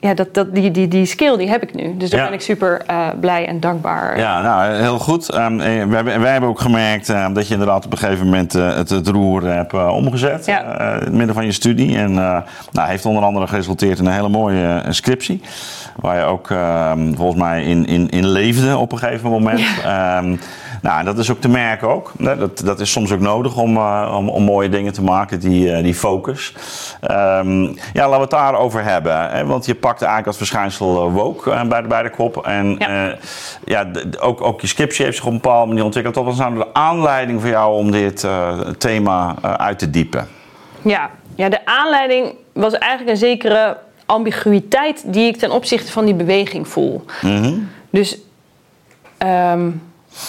ja, 0.00 0.14
dat, 0.14 0.34
dat, 0.34 0.54
die, 0.54 0.70
die, 0.70 0.88
die 0.88 1.06
skill 1.06 1.36
die 1.36 1.48
heb 1.48 1.62
ik 1.62 1.74
nu. 1.74 1.96
Dus 1.96 2.10
daar 2.10 2.24
ben 2.24 2.32
ik 2.32 2.40
super 2.40 2.84
blij 3.20 3.46
en 3.46 3.60
dankbaar. 3.60 4.18
Ja, 4.18 4.42
nou, 4.42 4.72
heel 4.72 4.98
goed. 4.98 5.34
Um, 5.34 5.58
wij, 5.90 6.04
wij, 6.04 6.32
hebben 6.32 6.50
ook 6.50 6.60
gemerkt 6.60 7.08
um, 7.08 7.32
dat 7.32 7.46
je 7.46 7.52
inderdaad 7.52 7.84
op 7.84 7.92
een 7.92 7.98
gegeven 7.98 8.24
moment 8.24 8.52
het, 8.52 8.90
het 8.90 9.08
roer 9.08 9.44
hebt 9.44 9.72
omgezet. 9.72 10.46
Ja. 10.46 10.60
in 10.60 11.04
het 11.04 11.12
midden 11.12 11.34
van 11.34 11.44
je 11.44 11.52
studie. 11.52 11.96
En 11.96 12.12
nou, 12.12 12.44
heeft 12.72 13.06
onder 13.06 13.22
andere 13.22 13.46
geresulteerd 13.46 13.98
in 13.98 14.06
een 14.06 14.12
hele 14.12 14.28
mooie 14.28 14.82
scriptie. 14.88 15.40
Waar 15.96 16.18
je 16.18 16.24
ook 16.24 16.50
ehm, 16.50 17.14
volgens 17.14 17.40
mij 17.40 17.64
in, 17.64 17.86
in, 17.86 18.08
in 18.08 18.26
leefde 18.26 18.76
op 18.76 18.92
een 18.92 18.98
gegeven 18.98 19.30
moment. 19.30 19.60
Ja. 19.82 20.18
Um, 20.18 20.40
nou, 20.82 21.04
dat 21.04 21.18
is 21.18 21.30
ook 21.30 21.40
te 21.40 21.48
merken 21.48 21.88
ook. 21.88 22.12
Dat, 22.18 22.58
dat 22.58 22.80
is 22.80 22.90
soms 22.90 23.12
ook 23.12 23.20
nodig 23.20 23.56
om, 23.56 23.76
uh, 23.76 24.14
om, 24.16 24.28
om, 24.28 24.42
mooie 24.42 24.68
dingen 24.68 24.92
te 24.92 25.02
maken, 25.02 25.40
die, 25.40 25.66
uh, 25.66 25.82
die 25.82 25.94
focus. 25.94 26.54
Um, 27.02 27.62
ja, 27.92 28.08
laten 28.08 28.14
we 28.14 28.20
het 28.20 28.30
daarover 28.30 28.84
hebben. 28.84 29.30
Hè? 29.30 29.46
Want 29.46 29.66
je 29.66 29.74
pakt 29.74 29.98
eigenlijk 29.98 30.26
als 30.26 30.36
verschijnsel 30.36 31.06
uh, 31.06 31.14
woke 31.14 31.66
bij, 31.68 31.82
de, 31.82 31.88
bij 31.88 32.02
de 32.02 32.10
kop. 32.10 32.46
En 32.46 32.76
ja. 32.78 33.14
ja 33.64 33.90
ook, 34.20 34.40
ook 34.40 34.60
je 34.60 34.66
scriptie 34.66 35.04
heeft 35.04 35.16
zich 35.16 35.26
op 35.26 35.32
een 35.32 35.40
bepaalde 35.40 35.68
manier 35.68 35.84
ontwikkeld. 35.84 36.14
Wat 36.14 36.24
was 36.24 36.38
nou 36.38 36.54
de 36.54 36.74
aanleiding 36.74 37.40
voor 37.40 37.50
jou 37.50 37.74
om 37.74 37.90
dit 37.90 38.26
thema 38.78 39.34
uit 39.42 39.78
te 39.78 39.90
diepen? 39.90 40.28
Ja. 40.82 41.10
ja, 41.34 41.48
de 41.48 41.66
aanleiding 41.66 42.34
was 42.52 42.72
eigenlijk 42.72 43.10
een 43.10 43.16
zekere 43.16 43.76
ambiguïteit 44.06 45.02
die 45.12 45.26
ik 45.26 45.36
ten 45.36 45.50
opzichte 45.50 45.92
van 45.92 46.04
die 46.04 46.14
beweging 46.14 46.68
voel. 46.68 47.04
Dus 47.90 48.18
ehm, 49.18 49.70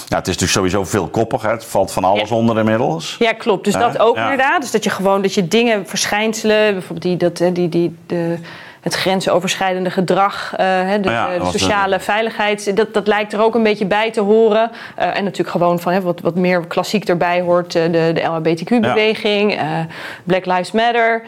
Ja, 0.08 0.18
het 0.18 0.28
is 0.28 0.38
natuurlijk 0.38 0.52
sowieso 0.52 0.84
veel 0.84 1.08
koppig. 1.08 1.42
Hè? 1.42 1.50
Het 1.50 1.66
valt 1.66 1.92
van 1.92 2.04
alles 2.04 2.30
Ja. 2.30 2.36
onder 2.36 2.58
inmiddels. 2.58 3.16
Ja, 3.20 3.34
klopt. 3.34 3.64
Dus 3.66 3.74
dat 3.74 4.00
ook 4.00 4.16
ja. 4.16 4.22
inderdaad. 4.32 4.62
Dus 4.62 4.72
dat 4.72 4.84
je 4.84 4.90
gewoon 4.90 5.22
dat 5.22 5.34
je 5.34 5.48
dingen, 5.48 5.88
verschijnselen, 5.88 6.74
bijvoorbeeld 6.74 7.02
die, 7.02 7.18
dat, 7.18 7.56
die, 7.56 7.70
die, 7.70 7.96
de, 8.08 8.38
het 8.82 8.96
grensoverschrijdende 8.96 9.90
gedrag, 9.90 10.54
eh, 10.58 10.68
de, 11.02 11.10
ja, 11.10 11.30
de 11.34 11.40
de- 11.40 11.46
sociale 11.46 12.00
veiligheid, 12.00 12.76
dat, 12.76 12.94
dat 12.94 13.08
lijkt 13.08 13.34
er 13.34 13.42
ook 13.42 13.56
een 13.56 13.64
beetje 13.64 13.86
bij 13.86 14.12
te 14.12 14.22
horen. 14.22 14.72
Eh, 14.96 15.18
en 15.18 15.24
natuurlijk 15.24 15.50
gewoon 15.50 15.80
van 15.80 15.94
hè, 15.94 16.02
wat, 16.02 16.22
wat 16.22 16.36
meer 16.36 16.66
klassiek 16.68 17.04
erbij 17.08 17.42
hoort, 17.42 17.76
eh, 17.76 17.84
de, 17.84 18.12
de 18.14 18.22
LHBTQ-beweging, 18.22 19.56
eh, 19.58 19.80
Black 20.24 20.46
Lives 20.46 20.72
Matter. 20.72 21.22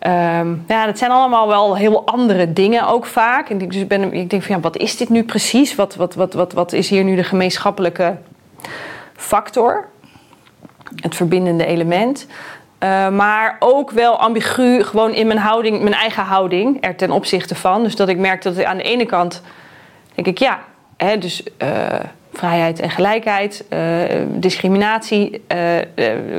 Ehm, 0.00 0.54
ja, 0.66 0.86
dat 0.86 0.98
zijn 0.98 1.10
allemaal 1.10 1.48
wel 1.48 1.76
heel 1.76 2.06
andere 2.06 2.52
dingen 2.52 2.86
ook 2.86 3.06
vaak. 3.06 3.50
En 3.50 3.60
ik, 3.60 3.72
dus 3.72 3.80
ik, 3.80 3.88
ben, 3.88 4.12
ik 4.12 4.30
denk 4.30 4.42
van 4.42 4.54
ja, 4.54 4.60
wat 4.60 4.76
is 4.76 4.96
dit 4.96 5.08
nu 5.08 5.24
precies? 5.24 5.74
Wat, 5.74 5.94
wat, 5.94 6.14
wat, 6.14 6.32
wat, 6.32 6.52
wat 6.52 6.72
is 6.72 6.88
hier 6.88 7.04
nu 7.04 7.16
de 7.16 7.24
gemeenschappelijke 7.24 8.16
factor? 9.16 9.88
het 10.96 11.14
verbindende 11.14 11.66
element. 11.66 12.26
Eh, 12.78 13.08
maar 13.08 13.56
ook 13.58 13.90
wel 13.90 14.18
ambigu, 14.18 14.82
gewoon 14.82 15.12
in 15.12 15.26
mijn 15.26 15.38
houding, 15.38 15.82
mijn 15.82 15.94
eigen 15.94 16.22
houding 16.22 16.84
er 16.84 16.96
ten 16.96 17.10
opzichte 17.10 17.54
van. 17.54 17.82
Dus 17.82 17.96
dat 17.96 18.08
ik 18.08 18.18
merk 18.18 18.42
dat 18.42 18.64
aan 18.64 18.76
de 18.76 18.82
ene 18.82 19.06
kant 19.06 19.42
denk 20.14 20.26
ik 20.26 20.38
ja, 20.38 20.60
hè, 20.96 21.18
dus 21.18 21.42
eh, 21.56 21.68
vrijheid 22.32 22.80
en 22.80 22.90
gelijkheid, 22.90 23.64
eh, 23.68 23.78
discriminatie, 24.26 25.42
eh, 25.46 25.78
eh, 25.78 25.84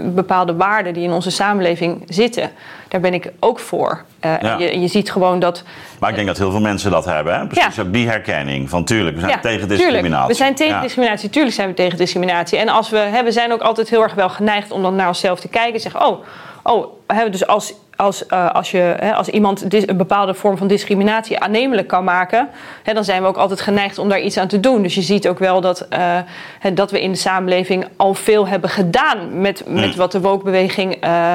bepaalde 0.06 0.56
waarden 0.56 0.94
die 0.94 1.04
in 1.04 1.12
onze 1.12 1.32
samenleving 1.32 2.04
zitten, 2.08 2.52
daar 2.88 3.02
ben 3.02 3.14
ik 3.14 3.32
ook 3.40 3.60
voor. 3.60 4.04
Ja. 4.22 4.58
je, 4.58 4.80
je 4.80 4.88
ziet 4.88 5.12
gewoon 5.12 5.40
dat 5.40 5.64
Maar 6.00 6.10
ik 6.10 6.16
denk 6.16 6.28
dat 6.28 6.38
heel 6.38 6.52
veel 6.52 6.60
mensen 6.60 6.92
dat 6.92 7.06
hebben. 7.06 7.40
Hè? 7.40 7.48
Precies 7.48 7.80
ook 7.80 7.94
die 7.94 8.08
herkenning. 8.08 8.70
Van 8.70 8.84
tuurlijk, 8.84 9.16
we 9.16 9.22
zijn 9.22 9.42
tegen 9.42 9.60
tuurlijk. 9.60 9.80
discriminatie. 9.80 10.28
We 10.28 10.34
zijn 10.34 10.56
tegen 10.56 10.76
Ja. 10.76 10.82
discriminatie. 10.82 11.30
Tuurlijk 11.30 11.56
zijn 11.56 11.68
we 11.68 11.74
tegen 11.74 11.98
discriminatie. 11.98 12.58
En 12.58 12.70
als 12.70 12.90
we, 12.90 12.98
hè, 12.98 13.24
we 13.24 13.32
zijn 13.32 13.52
ook 13.54 13.62
altijd 13.62 13.90
heel 13.90 14.04
erg 14.04 14.14
wel 14.14 14.30
geneigd 14.30 14.72
om 14.72 14.82
dan 14.82 14.96
naar 14.96 15.08
onszelf 15.08 15.40
te 15.40 15.48
kijken 15.48 15.74
en 15.74 15.80
zeggen: 15.80 16.06
Oh, 16.06 16.26
oh 16.64 16.86
hè, 17.08 17.30
dus 17.30 17.48
als, 17.48 17.74
als, 18.02 18.26
eh, 18.26 18.52
als, 18.52 18.72
je, 18.72 18.96
hè, 19.00 19.14
als 19.14 19.28
iemand 19.30 19.70
dis- 19.70 19.88
een 19.88 19.98
bepaalde 19.98 20.34
vorm 20.34 20.58
van 20.58 20.68
discriminatie 20.68 21.40
aannemelijk 21.40 21.88
kan 21.88 22.04
maken, 22.04 22.50
hè, 22.84 22.94
dan 22.94 23.04
zijn 23.04 23.22
we 23.22 23.28
ook 23.28 23.38
altijd 23.38 23.62
geneigd 23.62 23.98
om 23.98 24.10
daar 24.10 24.20
iets 24.22 24.38
aan 24.38 24.48
te 24.48 24.60
doen. 24.60 24.82
Dus 24.82 24.96
je 24.96 25.02
ziet 25.02 25.28
ook 25.28 25.40
wel 25.40 25.62
dat, 25.62 25.80
eh, 25.90 26.18
hè, 26.60 26.74
dat 26.74 26.92
we 26.92 27.02
in 27.02 27.12
de 27.12 27.18
samenleving 27.18 27.86
al 27.96 28.14
veel 28.14 28.48
hebben 28.48 28.70
gedaan 28.70 29.42
met, 29.42 29.64
met 29.68 29.96
wat 29.96 30.12
de 30.12 30.22
woke-beweging. 30.22 30.94
eh, 30.96 31.34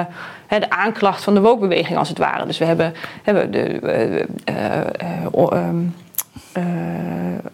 de 0.49 0.71
aanklacht 0.71 1.25
van 1.25 1.35
de 1.35 1.41
woke-beweging 1.41 1.99
als 1.99 2.09
het 2.09 2.19
ware. 2.19 2.47
Dus 2.47 2.59
we 2.59 2.65
hebben, 2.65 2.95
hebben 3.23 3.51
de, 3.51 3.59
eh, 3.63 4.15
eh, 4.15 4.23
eh, 4.45 5.53
ehm, 5.53 5.77
eh, 6.53 6.63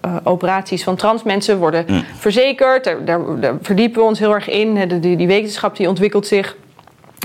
eh, 0.01 0.17
operaties 0.25 0.85
van 0.85 0.97
trans 0.97 1.23
mensen 1.23 1.59
worden 1.59 1.85
verzekerd. 2.19 2.85
Daar, 2.85 3.05
daar, 3.05 3.41
daar 3.41 3.55
verdiepen 3.63 4.01
we 4.03 4.09
ons 4.09 4.19
heel 4.19 4.35
erg 4.35 4.49
in. 4.49 4.75
De- 4.89 5.01
Die, 5.01 5.17
die 5.17 5.27
wetenschap 5.27 5.77
die 5.77 5.89
ontwikkelt 5.89 6.27
zich. 6.27 6.57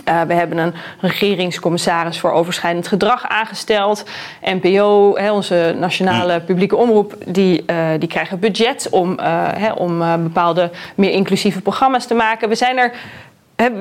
Eh, 0.08 0.22
we 0.22 0.34
hebben 0.34 0.58
een 0.58 0.74
regeringscommissaris 1.00 2.20
voor 2.20 2.32
overschrijdend 2.32 2.88
gedrag 2.88 3.28
aangesteld. 3.28 4.04
NPO, 4.42 5.16
hè, 5.16 5.32
onze 5.32 5.76
nationale 5.80 6.42
publieke 6.42 6.76
omroep, 6.76 7.16
die, 7.26 7.64
eh, 7.66 7.88
die 8.00 8.10
krijgen 8.10 8.40
budget 8.40 8.88
om, 8.92 9.20
eh, 9.20 9.44
hè, 9.54 9.72
om 9.72 10.24
bepaalde 10.24 10.70
meer 10.96 11.12
inclusieve 11.12 11.62
programma's 11.62 12.08
te 12.08 12.14
maken. 12.14 12.50
We 12.50 12.56
zijn 12.56 12.78
er. 12.78 12.92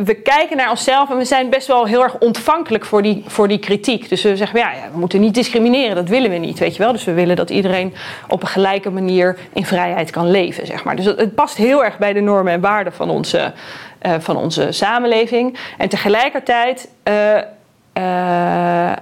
We 0.04 0.14
kijken 0.14 0.56
naar 0.56 0.70
onszelf 0.70 1.10
en 1.10 1.16
we 1.16 1.24
zijn 1.24 1.50
best 1.50 1.66
wel 1.66 1.86
heel 1.86 2.02
erg 2.02 2.18
ontvankelijk 2.18 2.84
voor 2.84 3.02
die, 3.02 3.24
voor 3.26 3.48
die 3.48 3.58
kritiek. 3.58 4.08
Dus 4.08 4.22
we 4.22 4.36
zeggen, 4.36 4.58
ja, 4.58 4.72
ja, 4.72 4.90
we 4.92 4.98
moeten 4.98 5.20
niet 5.20 5.34
discrimineren, 5.34 5.94
dat 5.94 6.08
willen 6.08 6.30
we 6.30 6.36
niet, 6.36 6.58
weet 6.58 6.76
je 6.76 6.82
wel. 6.82 6.92
Dus 6.92 7.04
we 7.04 7.12
willen 7.12 7.36
dat 7.36 7.50
iedereen 7.50 7.94
op 8.28 8.42
een 8.42 8.48
gelijke 8.48 8.90
manier 8.90 9.38
in 9.52 9.66
vrijheid 9.66 10.10
kan 10.10 10.30
leven, 10.30 10.66
zeg 10.66 10.84
maar. 10.84 10.96
Dus 10.96 11.04
het 11.04 11.34
past 11.34 11.56
heel 11.56 11.84
erg 11.84 11.98
bij 11.98 12.12
de 12.12 12.20
normen 12.20 12.52
en 12.52 12.60
waarden 12.60 12.92
van 12.92 13.10
onze, 13.10 13.52
eh, 14.06 14.14
van 14.18 14.36
onze 14.36 14.72
samenleving. 14.72 15.58
En 15.78 15.88
tegelijkertijd 15.88 16.88
eh, 17.02 17.36
eh, 17.92 18.92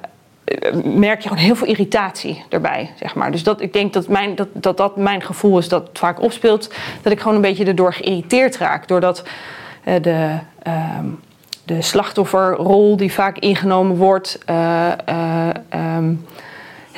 merk 0.85 1.21
je 1.23 1.29
gewoon 1.29 1.45
heel 1.45 1.55
veel 1.57 1.67
irritatie 1.67 2.45
erbij, 2.49 2.91
zeg 2.99 3.15
maar. 3.15 3.31
Dus 3.31 3.43
dat, 3.43 3.61
ik 3.61 3.73
denk 3.73 3.93
dat, 3.93 4.09
mijn, 4.09 4.35
dat, 4.35 4.49
dat 4.53 4.77
dat 4.77 4.97
mijn 4.97 5.23
gevoel 5.23 5.59
is 5.59 5.69
dat 5.69 5.89
het 5.89 5.99
vaak 5.99 6.21
opspeelt. 6.21 6.75
Dat 7.03 7.13
ik 7.13 7.21
gewoon 7.21 7.35
een 7.35 7.41
beetje 7.41 7.65
erdoor 7.65 7.93
geïrriteerd 7.95 8.57
raak. 8.57 8.89
Doordat 8.89 9.23
de, 10.01 10.39
ehm, 10.63 11.07
de 11.65 11.83
slachtofferrol 11.83 12.97
die 12.97 13.13
vaak 13.13 13.39
ingenomen 13.39 13.97
wordt... 13.97 14.39
eh, 14.47 14.93
eh, 15.05 15.49
ehm, 15.69 16.13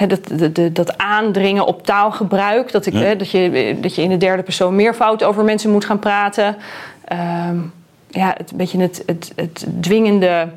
dat, 0.08 0.26
de, 0.26 0.52
de- 0.52 0.72
dat 0.72 0.98
aandringen 0.98 1.66
op 1.66 1.86
taalgebruik. 1.86 2.72
Dat, 2.72 2.86
ik, 2.86 3.18
dat, 3.18 3.30
je, 3.30 3.76
dat 3.80 3.94
je 3.94 4.02
in 4.02 4.10
de 4.10 4.16
derde 4.16 4.42
persoon 4.42 4.76
meervoud 4.76 5.22
over 5.25 5.44
mensen 5.44 5.70
moet 5.70 5.84
gaan 5.84 5.98
praten. 5.98 6.56
Ehm, 7.04 7.56
ja, 8.16 8.35
het, 8.37 8.52
beetje 8.56 8.78
het, 8.78 9.02
het, 9.06 9.32
het 9.37 9.66
dwingende 9.80 10.49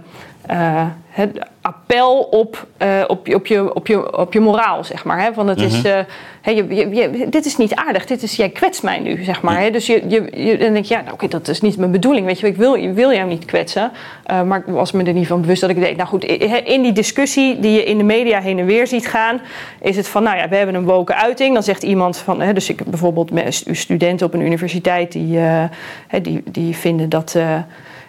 eh, 0.50 0.86
het 1.10 1.40
appel 1.62 2.20
op, 2.20 2.68
eh, 2.78 3.04
op, 3.08 3.28
je, 3.28 3.36
op, 3.36 3.48
je, 3.48 3.74
op, 3.76 3.88
je, 3.88 4.18
op 4.18 4.34
je 4.34 4.40
moraal, 4.40 4.84
zeg 4.84 5.04
maar. 5.06 5.22
Hè? 5.22 5.34
Van 5.34 5.48
het 5.48 5.62
is, 5.62 5.84
eh, 5.84 6.00
hè, 6.42 6.52
je, 6.52 6.68
je, 6.76 6.90
je- 6.90 7.30
dit 7.30 7.46
is 7.46 7.58
niet 7.58 7.76
aardig, 7.76 8.06
dit 8.06 8.24
is, 8.24 8.36
jij 8.36 8.50
kwetst 8.50 8.84
mij 8.84 9.00
nu, 9.00 9.24
zeg 9.24 9.42
maar. 9.42 9.60
Hè? 9.60 9.70
Dus 9.72 9.86
je, 9.88 10.04
je, 10.08 10.44
je, 10.46 10.58
dan 10.58 10.74
denk 10.74 10.86
je, 10.86 10.94
ja, 10.94 11.02
nou, 11.02 11.14
oké, 11.14 11.28
dat 11.28 11.48
is 11.48 11.62
niet 11.62 11.78
mijn 11.78 11.92
bedoeling. 11.92 12.26
Weet 12.26 12.40
je, 12.40 12.48
ik 12.48 12.56
wil, 12.56 12.76
ik 12.76 12.94
wil 12.94 13.14
jou 13.14 13.28
niet 13.28 13.46
kwetsen. 13.46 13.92
Eh, 14.26 14.42
maar 14.42 14.58
ik 14.60 14.66
was 14.66 14.92
me 14.92 15.04
er 15.04 15.14
niet 15.14 15.28
van 15.28 15.42
bewust 15.42 15.62
dat 15.62 15.70
ik 15.70 15.80
deed. 15.80 15.96
Nou 15.98 16.10
goed, 16.10 16.24
in 16.64 16.82
die 16.82 16.92
discussie 16.92 17.60
die 17.60 17.72
je 17.72 17.84
in 17.84 17.98
de 17.98 18.04
media 18.04 18.40
heen 18.42 18.60
en 18.60 18.66
weer 18.66 18.88
ziet 18.88 19.08
gaan, 19.08 19.42
is 19.82 19.96
het 19.96 20.08
van, 20.08 20.24
nou 20.24 20.38
ja, 20.38 20.50
we 20.50 20.56
hebben 20.56 20.76
een 20.76 20.86
woken 20.86 21.16
uiting. 21.16 21.54
Dan 21.54 21.64
zegt 21.64 21.84
iemand 21.84 22.18
van, 22.18 22.42
hè, 22.42 22.54
dus 22.54 22.70
ik 22.70 22.84
bijvoorbeeld 22.86 23.32
studenten 23.72 24.26
op 24.28 24.34
een 24.34 24.42
universiteit 24.42 25.12
die, 25.12 25.38
eh, 25.40 25.64
hè, 26.08 26.22
die, 26.22 26.42
die 26.46 26.76
vinden 26.76 27.10
dat. 27.10 27.38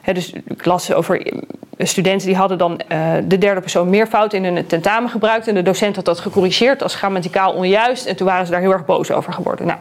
Dus 0.04 0.32
ik 0.46 0.64
las 0.64 0.92
over 0.92 1.26
eh, 1.26 1.38
studenten 1.78 2.26
die 2.26 2.36
hadden 2.36 2.58
dan 2.58 2.80
eh, 2.88 3.12
de 3.24 3.38
derde 3.38 3.60
persoon 3.60 3.90
meervoud 3.90 4.32
in 4.32 4.44
hun 4.44 4.66
tentamen 4.66 5.10
gebruikt. 5.10 5.48
En 5.48 5.54
de 5.54 5.62
docent 5.62 5.96
had 5.96 6.04
dat 6.04 6.20
gecorrigeerd 6.20 6.82
als 6.82 6.94
grammaticaal 6.94 7.52
onjuist. 7.52 8.06
En 8.06 8.16
toen 8.16 8.26
waren 8.26 8.46
ze 8.46 8.52
daar 8.52 8.60
heel 8.60 8.72
erg 8.72 8.84
boos 8.84 9.10
over 9.10 9.32
geworden. 9.32 9.66
Nou, 9.66 9.78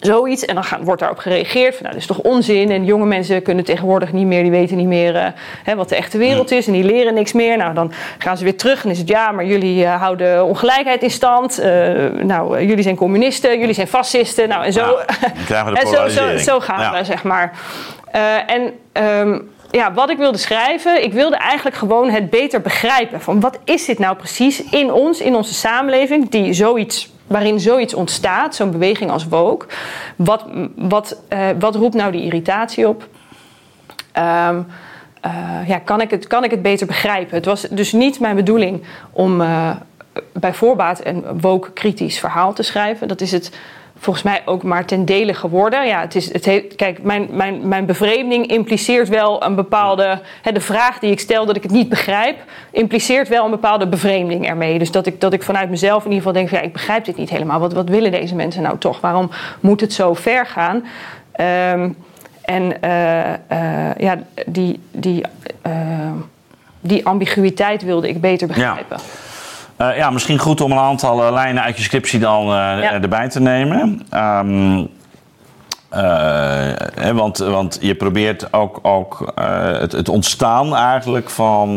zoiets. 0.00 0.44
En 0.44 0.54
dan 0.54 0.64
gaan, 0.64 0.84
wordt 0.84 1.00
daarop 1.00 1.18
gereageerd. 1.18 1.74
Van, 1.74 1.82
nou, 1.82 1.92
dat 1.94 2.02
is 2.02 2.16
toch 2.16 2.18
onzin. 2.18 2.70
En 2.70 2.84
jonge 2.84 3.06
mensen 3.06 3.42
kunnen 3.42 3.64
tegenwoordig 3.64 4.12
niet 4.12 4.26
meer, 4.26 4.42
die 4.42 4.50
weten 4.50 4.76
niet 4.76 4.86
meer 4.86 5.16
eh, 5.16 5.26
hè, 5.62 5.74
wat 5.74 5.88
de 5.88 5.96
echte 5.96 6.18
wereld 6.18 6.50
is. 6.50 6.66
En 6.66 6.72
die 6.72 6.84
leren 6.84 7.14
niks 7.14 7.32
meer. 7.32 7.56
Nou, 7.56 7.74
dan 7.74 7.92
gaan 8.18 8.36
ze 8.36 8.44
weer 8.44 8.56
terug. 8.56 8.84
En 8.84 8.90
is 8.90 8.98
het 8.98 9.08
ja, 9.08 9.32
maar 9.32 9.46
jullie 9.46 9.86
houden 9.86 10.44
ongelijkheid 10.44 11.02
in 11.02 11.10
stand. 11.10 11.62
Nou, 12.22 12.64
jullie 12.64 12.82
zijn 12.82 12.96
communisten, 12.96 13.58
jullie 13.58 13.74
zijn 13.74 13.88
fascisten. 13.88 14.48
Nou, 14.48 14.64
en 14.64 14.72
zo, 14.72 14.98
Ja, 15.48 15.66
en 15.80 15.86
zo, 15.86 16.38
zo, 16.38 16.60
gaan 16.60 16.80
Ja. 16.80 16.98
we, 16.98 17.04
zeg 17.04 17.22
maar. 17.22 17.52
Eh, 18.10 18.50
en 18.50 18.72
ehm, 18.92 19.38
ja, 19.70 19.92
wat 19.92 20.10
ik 20.10 20.18
wilde 20.18 20.38
schrijven, 20.38 21.04
ik 21.04 21.12
wilde 21.12 21.36
eigenlijk 21.36 21.76
gewoon 21.76 22.10
het 22.10 22.30
beter 22.30 22.60
begrijpen. 22.60 23.20
Van 23.20 23.40
wat 23.40 23.58
is 23.64 23.84
dit 23.84 23.98
nou 23.98 24.16
precies 24.16 24.64
in 24.64 24.92
ons, 24.92 25.20
in 25.20 25.34
onze 25.34 25.54
samenleving, 25.54 26.30
die 26.30 26.52
zoiets, 26.52 27.12
waarin 27.26 27.60
zoiets 27.60 27.94
ontstaat, 27.94 28.54
zo'n 28.54 28.70
beweging 28.70 29.10
als 29.10 29.28
woke. 29.28 29.66
Wat, 30.16 30.44
wat, 30.76 31.20
eh, 31.28 31.48
wat 31.58 31.74
roept 31.74 31.94
nou 31.94 32.12
die 32.12 32.22
irritatie 32.22 32.88
op? 32.88 33.08
Ehm, 34.12 34.60
eh, 35.20 35.68
ja, 35.68 35.78
kan, 35.78 36.00
ik 36.00 36.10
het, 36.10 36.26
kan 36.26 36.44
ik 36.44 36.50
het 36.50 36.62
beter 36.62 36.86
begrijpen? 36.86 37.36
Het 37.36 37.44
was 37.44 37.62
dus 37.62 37.92
niet 37.92 38.20
mijn 38.20 38.36
bedoeling 38.36 38.82
om 39.12 39.42
bij 40.32 40.54
voorbaat 40.54 41.00
een 41.04 41.40
woke 41.40 41.72
kritisch 41.72 42.18
verhaal 42.18 42.52
te 42.52 42.62
schrijven. 42.62 43.08
Dat 43.08 43.20
is 43.20 43.32
het 43.32 43.50
volgens 43.98 44.24
mij 44.24 44.42
ook 44.44 44.62
maar 44.62 44.84
ten 44.84 45.04
dele 45.04 45.34
geworden. 45.34 45.86
Ja, 45.86 46.00
het 46.00 46.14
is, 46.14 46.32
het 46.32 46.74
kijk, 46.76 47.02
mijn, 47.02 47.28
mijn, 47.30 47.68
mijn 47.68 47.86
bevreemding 47.86 48.46
impliceert 48.46 49.08
wel 49.08 49.44
een 49.44 49.54
bepaalde... 49.54 50.20
Hè, 50.42 50.52
de 50.52 50.60
vraag 50.60 50.98
die 50.98 51.10
ik 51.10 51.20
stel 51.20 51.46
dat 51.46 51.56
ik 51.56 51.62
het 51.62 51.72
niet 51.72 51.88
begrijp... 51.88 52.36
impliceert 52.70 53.28
wel 53.28 53.44
een 53.44 53.50
bepaalde 53.50 53.88
bevreemding 53.88 54.48
ermee. 54.48 54.78
Dus 54.78 54.90
dat 54.90 55.06
ik, 55.06 55.20
dat 55.20 55.32
ik 55.32 55.42
vanuit 55.42 55.70
mezelf 55.70 56.04
in 56.04 56.10
ieder 56.10 56.26
geval 56.26 56.32
denk... 56.32 56.48
Van, 56.48 56.58
ja, 56.58 56.64
ik 56.64 56.72
begrijp 56.72 57.04
dit 57.04 57.16
niet 57.16 57.30
helemaal. 57.30 57.60
Wat, 57.60 57.72
wat 57.72 57.88
willen 57.88 58.10
deze 58.10 58.34
mensen 58.34 58.62
nou 58.62 58.78
toch? 58.78 59.00
Waarom 59.00 59.30
moet 59.60 59.80
het 59.80 59.92
zo 59.92 60.14
ver 60.14 60.46
gaan? 60.46 60.84
Ehm, 61.32 61.88
en 62.46 62.82
eh, 62.82 63.32
eh, 63.32 63.96
ja, 63.98 64.18
die, 64.46 64.80
die, 64.90 65.22
eh, 65.62 65.72
die 66.80 67.06
ambiguïteit 67.06 67.82
wilde 67.82 68.08
ik 68.08 68.20
beter 68.20 68.46
begrijpen. 68.46 68.98
Eh, 69.76 69.96
ja, 69.96 70.10
misschien 70.10 70.38
goed 70.38 70.60
om 70.60 70.72
een 70.72 70.78
aantal 70.78 71.22
eh, 71.26 71.32
lijnen 71.32 71.62
uit 71.62 71.76
je 71.76 71.82
scriptie 71.82 72.18
dan 72.20 72.42
eh, 72.42 72.48
Ja. 72.48 72.92
erbij 72.92 73.28
te 73.28 73.40
nemen. 73.40 74.02
Ehm, 74.10 74.84
eh, 75.88 76.72
hè, 76.94 77.14
want, 77.14 77.38
want 77.38 77.78
je 77.80 77.94
probeert 77.94 78.52
ook, 78.52 78.78
ook 78.82 79.32
het, 79.80 79.92
het 79.92 80.08
ontstaan 80.08 80.76
eigenlijk 80.76 81.30
van 81.30 81.70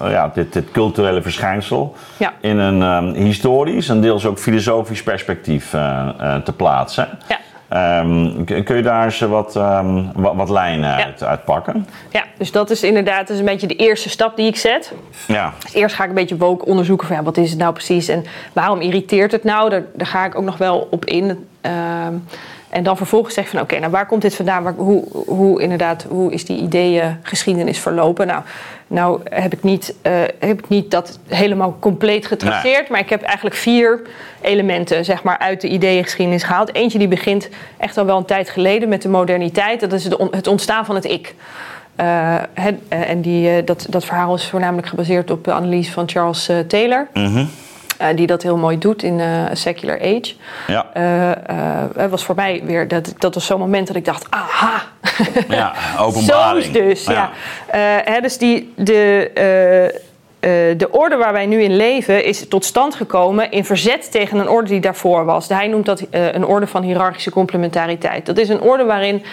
ja, 0.00 0.30
dit, 0.34 0.52
dit 0.52 0.70
culturele 0.70 1.22
verschijnsel 1.22 1.94
Ja. 2.16 2.32
in 2.40 2.58
een 2.58 2.82
ehm, 2.82 3.22
historisch 3.24 3.88
en 3.88 4.00
deels 4.00 4.26
ook 4.26 4.38
filosofisch 4.38 5.02
perspectief 5.02 5.70
te 6.44 6.52
plaatsen. 6.56 7.08
Ja. 7.28 7.38
Ehm, 7.72 8.44
kun 8.44 8.76
je 8.76 8.82
daar 8.82 9.04
eens 9.04 9.20
wat, 9.20 9.56
um, 9.56 10.12
wat, 10.14 10.34
wat, 10.34 10.48
lijnen 10.48 10.94
uit, 10.94 11.22
uitpakken? 11.22 11.86
Ja, 12.10 12.24
dus 12.38 12.52
dat 12.52 12.70
is 12.70 12.82
inderdaad 12.82 13.30
is 13.30 13.38
een 13.38 13.44
beetje 13.44 13.66
de 13.66 13.76
eerste 13.76 14.08
stap 14.08 14.36
die 14.36 14.46
ik 14.46 14.56
zet. 14.56 14.92
Ja. 15.26 15.52
Dus 15.62 15.72
eerst 15.74 15.94
ga 15.94 16.02
ik 16.02 16.08
een 16.08 16.14
beetje 16.14 16.36
woke 16.36 16.64
onderzoeken 16.64 17.06
van 17.06 17.16
ja, 17.16 17.22
wat 17.22 17.36
is 17.36 17.50
het 17.50 17.58
nou 17.58 17.72
precies 17.72 18.08
en 18.08 18.24
waarom 18.52 18.80
irriteert 18.80 19.32
het 19.32 19.44
nou? 19.44 19.70
Daar, 19.70 19.84
daar 19.94 20.06
ga 20.06 20.24
ik 20.24 20.34
ook 20.34 20.44
nog 20.44 20.56
wel 20.56 20.88
op 20.90 21.04
in. 21.04 21.48
Ehm, 21.60 22.14
en 22.72 22.82
dan 22.82 22.96
vervolgens 22.96 23.34
zeg 23.34 23.44
je 23.44 23.50
van 23.50 23.60
oké, 23.60 23.78
nou 23.78 23.90
waar 23.90 24.06
komt 24.06 24.22
dit 24.22 24.34
vandaan? 24.34 24.62
Waar, 24.62 24.74
hoe, 24.76 25.04
hoe, 25.26 25.62
inderdaad, 25.62 26.06
hoe 26.08 26.32
is 26.32 26.44
die 26.44 26.60
ideeëngeschiedenis 26.60 27.78
verlopen? 27.78 28.26
Nou, 28.26 28.42
nou 28.86 29.20
heb, 29.24 29.52
ik 29.52 29.62
niet, 29.62 29.94
uh, 30.02 30.12
heb 30.38 30.58
ik 30.58 30.68
niet 30.68 30.90
dat 30.90 31.18
helemaal 31.28 31.76
compleet 31.80 32.26
getraceerd, 32.26 32.88
maar 32.88 33.00
ik 33.00 33.10
heb 33.10 33.22
eigenlijk 33.22 33.56
vier 33.56 34.00
elementen 34.40 35.04
zeg 35.04 35.22
maar, 35.22 35.38
uit 35.38 35.60
de 35.60 35.68
ideeëngeschiedenis 35.68 36.42
gehaald. 36.42 36.74
Eentje 36.74 36.98
die 36.98 37.08
begint 37.08 37.48
echt 37.76 37.98
al 37.98 38.04
wel 38.04 38.16
een 38.16 38.24
tijd 38.24 38.50
geleden 38.50 38.88
met 38.88 39.02
de 39.02 39.08
moderniteit. 39.08 39.80
Dat 39.80 39.92
is 39.92 40.04
het 40.30 40.46
ontstaan 40.46 40.84
van 40.84 40.94
het 40.94 41.04
ik. 41.04 41.34
Uh, 42.00 42.34
en 42.88 43.20
die, 43.20 43.64
dat, 43.64 43.86
dat 43.90 44.04
verhaal 44.04 44.34
is 44.34 44.48
voornamelijk 44.48 44.86
gebaseerd 44.86 45.30
op 45.30 45.44
de 45.44 45.52
analyse 45.52 45.92
van 45.92 46.08
Charles 46.08 46.50
Taylor. 46.68 47.08
Mm 47.12 47.48
die 48.14 48.26
dat 48.26 48.42
heel 48.42 48.56
mooi 48.56 48.78
doet 48.78 49.02
in 49.02 49.18
uh, 49.18 49.44
Secular 49.52 50.00
Age. 50.00 50.34
Ja. 50.66 50.86
Uh, 51.96 52.06
was 52.06 52.24
voor 52.24 52.34
mij 52.34 52.62
weer, 52.64 52.88
dat, 52.88 53.14
dat 53.18 53.34
was 53.34 53.46
zo'n 53.46 53.58
moment 53.58 53.86
dat 53.86 53.96
ik 53.96 54.04
dacht, 54.04 54.26
aha. 54.30 54.82
Ja, 55.48 55.72
openbaring. 56.04 56.64
Zo 56.64 56.72
dus, 56.72 57.04
ja. 57.04 57.30
Hè, 58.04 58.20
dus 58.20 58.38
die, 58.38 58.72
de, 58.76 59.30
de 60.76 60.88
orde 60.90 61.16
waar 61.16 61.32
wij 61.32 61.46
nu 61.46 61.62
in 61.62 61.76
leven 61.76 62.24
is 62.24 62.48
tot 62.48 62.64
stand 62.64 62.94
gekomen 62.94 63.50
in 63.50 63.64
verzet 63.64 64.10
tegen 64.10 64.38
een 64.38 64.48
orde 64.48 64.68
die 64.68 64.80
daarvoor 64.80 65.24
was. 65.24 65.48
Hij 65.48 65.68
noemt 65.68 65.86
dat 65.86 66.02
een 66.10 66.46
orde 66.46 66.66
van 66.66 66.82
hiërarchische 66.82 67.30
complementariteit. 67.30 68.26
Dat 68.26 68.38
is 68.38 68.48
een 68.48 68.60
orde 68.60 68.84
waarin 68.84 69.24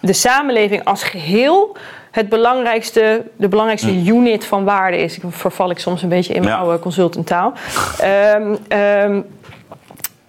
de 0.00 0.12
samenleving 0.12 0.84
als 0.84 1.02
geheel 1.02 1.76
het 2.18 2.28
belangrijkste, 2.28 3.22
de 3.36 3.48
belangrijkste 3.48 3.92
mm. 3.92 4.06
unit 4.06 4.44
van 4.44 4.64
waarde 4.64 4.96
is. 4.96 5.16
Ik 5.16 5.22
verval 5.28 5.70
ik 5.70 5.78
soms 5.78 6.02
een 6.02 6.08
beetje 6.08 6.34
in 6.34 6.42
mijn 6.42 6.54
ja. 6.54 6.60
oude 6.60 6.78
consultanttaal. 6.78 7.52
Um, 8.34 8.58
um, 8.78 9.26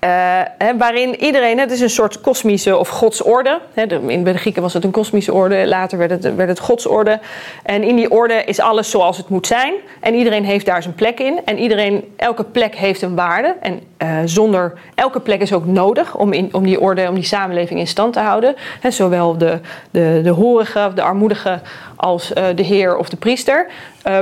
uh, 0.03 0.41
waarin 0.77 1.23
iedereen, 1.23 1.59
het 1.59 1.71
is 1.71 1.81
een 1.81 1.89
soort 1.89 2.21
kosmische 2.21 2.77
of 2.77 2.87
godsorde. 2.87 3.59
in 4.07 4.23
de 4.23 4.37
Grieken 4.37 4.61
was 4.61 4.73
het 4.73 4.83
een 4.83 4.91
kosmische 4.91 5.33
orde, 5.33 5.67
later 5.67 5.97
werd 5.97 6.11
het, 6.11 6.35
werd 6.35 6.49
het 6.49 6.59
godsorde. 6.59 7.19
En 7.63 7.83
in 7.83 7.95
die 7.95 8.11
orde 8.11 8.43
is 8.43 8.59
alles 8.59 8.89
zoals 8.89 9.17
het 9.17 9.29
moet 9.29 9.47
zijn. 9.47 9.73
En 9.99 10.15
iedereen 10.15 10.45
heeft 10.45 10.65
daar 10.65 10.81
zijn 10.81 10.95
plek 10.95 11.19
in. 11.19 11.39
En 11.45 11.57
iedereen, 11.57 12.13
elke 12.15 12.43
plek 12.43 12.75
heeft 12.75 13.01
een 13.01 13.15
waarde. 13.15 13.55
En 13.61 13.81
uh, 13.97 14.17
zonder, 14.25 14.73
elke 14.95 15.19
plek 15.19 15.41
is 15.41 15.53
ook 15.53 15.65
nodig 15.65 16.15
om, 16.15 16.33
in, 16.33 16.49
om 16.51 16.63
die 16.63 16.79
orde, 16.79 17.07
om 17.07 17.15
die 17.15 17.23
samenleving 17.23 17.79
in 17.79 17.87
stand 17.87 18.13
te 18.13 18.19
houden. 18.19 18.55
He, 18.79 18.91
zowel 18.91 19.37
de, 19.37 19.59
de, 19.91 20.19
de 20.23 20.29
horige, 20.29 20.91
de 20.95 21.01
armoedige, 21.01 21.59
als 21.95 22.31
uh, 22.31 22.45
de 22.55 22.63
heer 22.63 22.97
of 22.97 23.09
de 23.09 23.17
priester. 23.17 23.67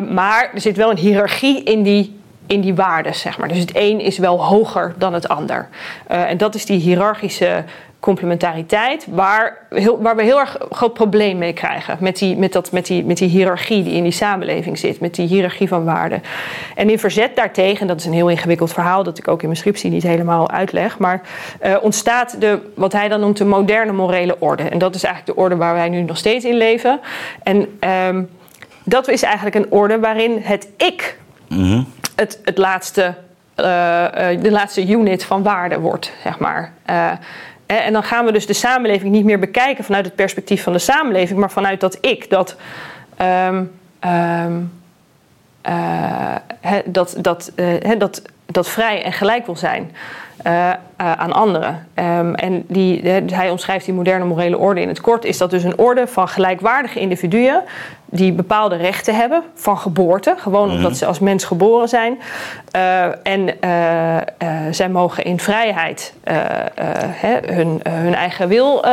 maar 0.09 0.49
er 0.53 0.61
zit 0.61 0.77
wel 0.77 0.89
een 0.89 0.97
hiërarchie 0.97 1.63
in 1.63 1.83
die 1.83 2.16
in 2.47 2.61
die 2.61 2.75
waarden, 2.75 3.15
zeg 3.15 3.37
maar. 3.37 3.47
Dus 3.47 3.57
het 3.57 3.71
een 3.73 3.99
is 3.99 4.17
wel 4.17 4.43
hoger 4.43 4.93
dan 4.97 5.13
het 5.13 5.27
ander. 5.27 5.67
Uh, 6.11 6.29
en 6.29 6.37
dat 6.37 6.55
is 6.55 6.65
die 6.65 6.79
hiërarchische 6.79 7.63
complementariteit, 7.99 9.07
waar, 9.09 9.57
heel, 9.69 10.01
waar 10.01 10.15
we 10.15 10.23
heel 10.23 10.39
erg 10.39 10.57
groot 10.71 10.93
probleem 10.93 11.37
mee 11.37 11.53
krijgen. 11.53 11.97
Met 11.99 12.17
die, 12.17 12.37
met, 12.37 12.53
dat, 12.53 12.71
met, 12.71 12.85
die, 12.85 13.05
met 13.05 13.17
die 13.17 13.29
hiërarchie 13.29 13.83
die 13.83 13.93
in 13.93 14.03
die 14.03 14.11
samenleving 14.11 14.77
zit, 14.77 14.99
met 14.99 15.15
die 15.15 15.27
hiërarchie 15.27 15.67
van 15.67 15.83
waarden. 15.83 16.23
En 16.75 16.89
in 16.89 16.99
verzet 16.99 17.35
daartegen, 17.35 17.87
dat 17.87 17.99
is 17.99 18.05
een 18.05 18.13
heel 18.13 18.29
ingewikkeld 18.29 18.73
verhaal, 18.73 19.03
dat 19.03 19.17
ik 19.17 19.27
ook 19.27 19.39
in 19.41 19.47
mijn 19.47 19.59
scriptie 19.59 19.91
niet 19.91 20.03
helemaal 20.03 20.49
uitleg, 20.49 20.97
maar 20.97 21.21
uh, 21.65 21.75
ontstaat 21.81 22.41
de, 22.41 22.59
wat 22.75 22.93
hij 22.93 23.07
dan 23.07 23.19
noemt 23.19 23.37
de 23.37 23.45
moderne 23.45 23.91
morele 23.91 24.35
orde. 24.39 24.63
En 24.63 24.77
dat 24.77 24.95
is 24.95 25.03
eigenlijk 25.03 25.37
de 25.37 25.43
orde 25.43 25.55
waar 25.55 25.73
wij 25.73 25.89
nu 25.89 26.01
nog 26.01 26.17
steeds 26.17 26.45
in 26.45 26.57
leven. 26.57 26.99
En 27.43 27.79
um, 28.07 28.29
dat 28.83 29.07
is 29.07 29.23
eigenlijk 29.23 29.55
een 29.55 29.71
orde 29.71 29.99
waarin 29.99 30.39
het 30.41 30.67
ik. 30.77 31.17
-hmm 31.47 31.96
het, 32.17 32.39
het 32.43 32.57
laatste, 32.57 33.03
uh, 33.55 33.65
de 34.41 34.51
laatste 34.51 34.87
unit 34.87 35.25
van 35.25 35.43
waarde 35.43 35.79
wordt, 35.79 36.11
zeg 36.23 36.39
maar. 36.39 36.71
Uh, 36.89 37.11
en 37.65 37.93
dan 37.93 38.03
gaan 38.03 38.25
we 38.25 38.31
dus 38.31 38.45
de 38.45 38.53
samenleving 38.53 39.11
niet 39.11 39.25
meer 39.25 39.39
bekijken 39.39 39.83
vanuit 39.83 40.05
het 40.05 40.15
perspectief 40.15 40.63
van 40.63 40.73
de 40.73 40.79
samenleving, 40.79 41.39
maar 41.39 41.51
vanuit 41.51 41.79
dat 41.79 41.97
ik, 42.01 42.29
dat, 42.29 42.55
um, 43.21 43.71
he, 46.61 46.81
dat, 46.85 47.15
dat, 47.21 47.51
dat, 47.97 48.21
dat 48.45 48.69
vrij 48.69 49.03
en 49.03 49.13
gelijk 49.13 49.45
wil 49.45 49.55
zijn. 49.55 49.91
Uh, 51.01 51.07
uh, 51.07 51.11
aan 51.11 51.33
anderen. 51.33 51.87
Um, 51.95 52.35
en 52.35 52.63
die, 52.67 53.01
hij 53.33 53.49
omschrijft 53.49 53.85
die 53.85 53.93
moderne 53.93 54.25
morele 54.25 54.57
orde 54.57 54.81
in 54.81 54.87
het 54.87 55.01
kort. 55.01 55.25
Is 55.25 55.37
dat 55.37 55.49
dus 55.49 55.63
een 55.63 55.77
orde 55.77 56.07
van 56.07 56.27
gelijkwaardige 56.27 56.99
individuen 56.99 57.63
die 58.09 58.31
bepaalde 58.31 58.75
rechten 58.75 59.15
hebben 59.15 59.43
van 59.53 59.77
geboorte, 59.77 60.35
gewoon 60.37 60.69
omdat 60.71 60.89
mhm. 60.89 60.99
ze 60.99 61.05
als 61.05 61.19
mens 61.19 61.43
geboren 61.43 61.89
zijn. 61.89 62.19
Uh, 62.75 63.03
en 63.23 63.49
uh, 63.63 64.15
uh, 64.15 64.21
zij 64.71 64.89
mogen 64.89 65.23
in 65.23 65.39
vrijheid 65.39 66.13
hè, 67.11 67.53
hun, 67.53 67.81
hun 67.89 68.15
eigen 68.15 68.47
wil 68.47 68.85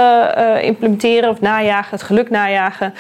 implementeren 0.61 1.31
of 1.31 1.41
najagen, 1.41 1.91
het 1.91 2.03
geluk 2.03 2.31
najagen. 2.31 2.95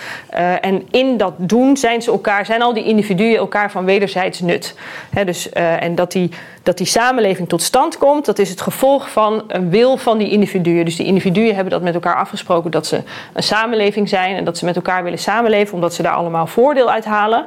en 0.61 0.83
in 0.90 1.17
dat 1.17 1.33
doen 1.37 1.77
zijn 1.77 2.03
ze 2.03 2.11
elkaar, 2.11 2.47
zijn 2.47 2.62
al 2.62 2.75
die 2.75 2.85
individuen 2.85 3.37
elkaar 3.37 3.71
van 3.71 3.85
wederzijds 3.85 4.40
nut. 4.40 4.75
Hè, 5.11 5.25
dus, 5.25 5.49
en 5.53 5.95
dat 5.95 6.12
die, 6.12 6.31
dat 6.62 6.79
die 6.79 6.87
samenleving 6.87 7.49
tot 7.49 7.62
stand 7.62 7.99
komt, 7.99 8.25
dat 8.25 8.38
is 8.38 8.51
het 8.51 8.61
gevolg 8.61 8.93
van 9.00 9.44
een 9.48 9.70
wil 9.70 9.96
van 9.96 10.18
die 10.18 10.30
individuen. 10.30 10.85
Dus 10.85 10.96
die 10.96 11.07
individuen 11.07 11.54
hebben 11.54 11.72
dat 11.72 11.83
met 11.83 11.94
elkaar 11.94 12.16
afgesproken 12.16 12.70
dat 12.70 12.87
ze 12.87 13.02
een 13.33 13.42
samenleving 13.42 14.09
zijn 14.09 14.37
en 14.37 14.44
dat 14.44 14.59
ze 14.59 14.64
met 14.64 14.76
elkaar 14.76 15.02
willen 15.02 15.18
samenleven, 15.18 15.74
omdat 15.74 15.94
ze 15.94 16.02
daar 16.02 16.12
allemaal 16.12 16.46
voordeel 16.46 16.90
uit 16.90 17.04
halen. 17.04 17.46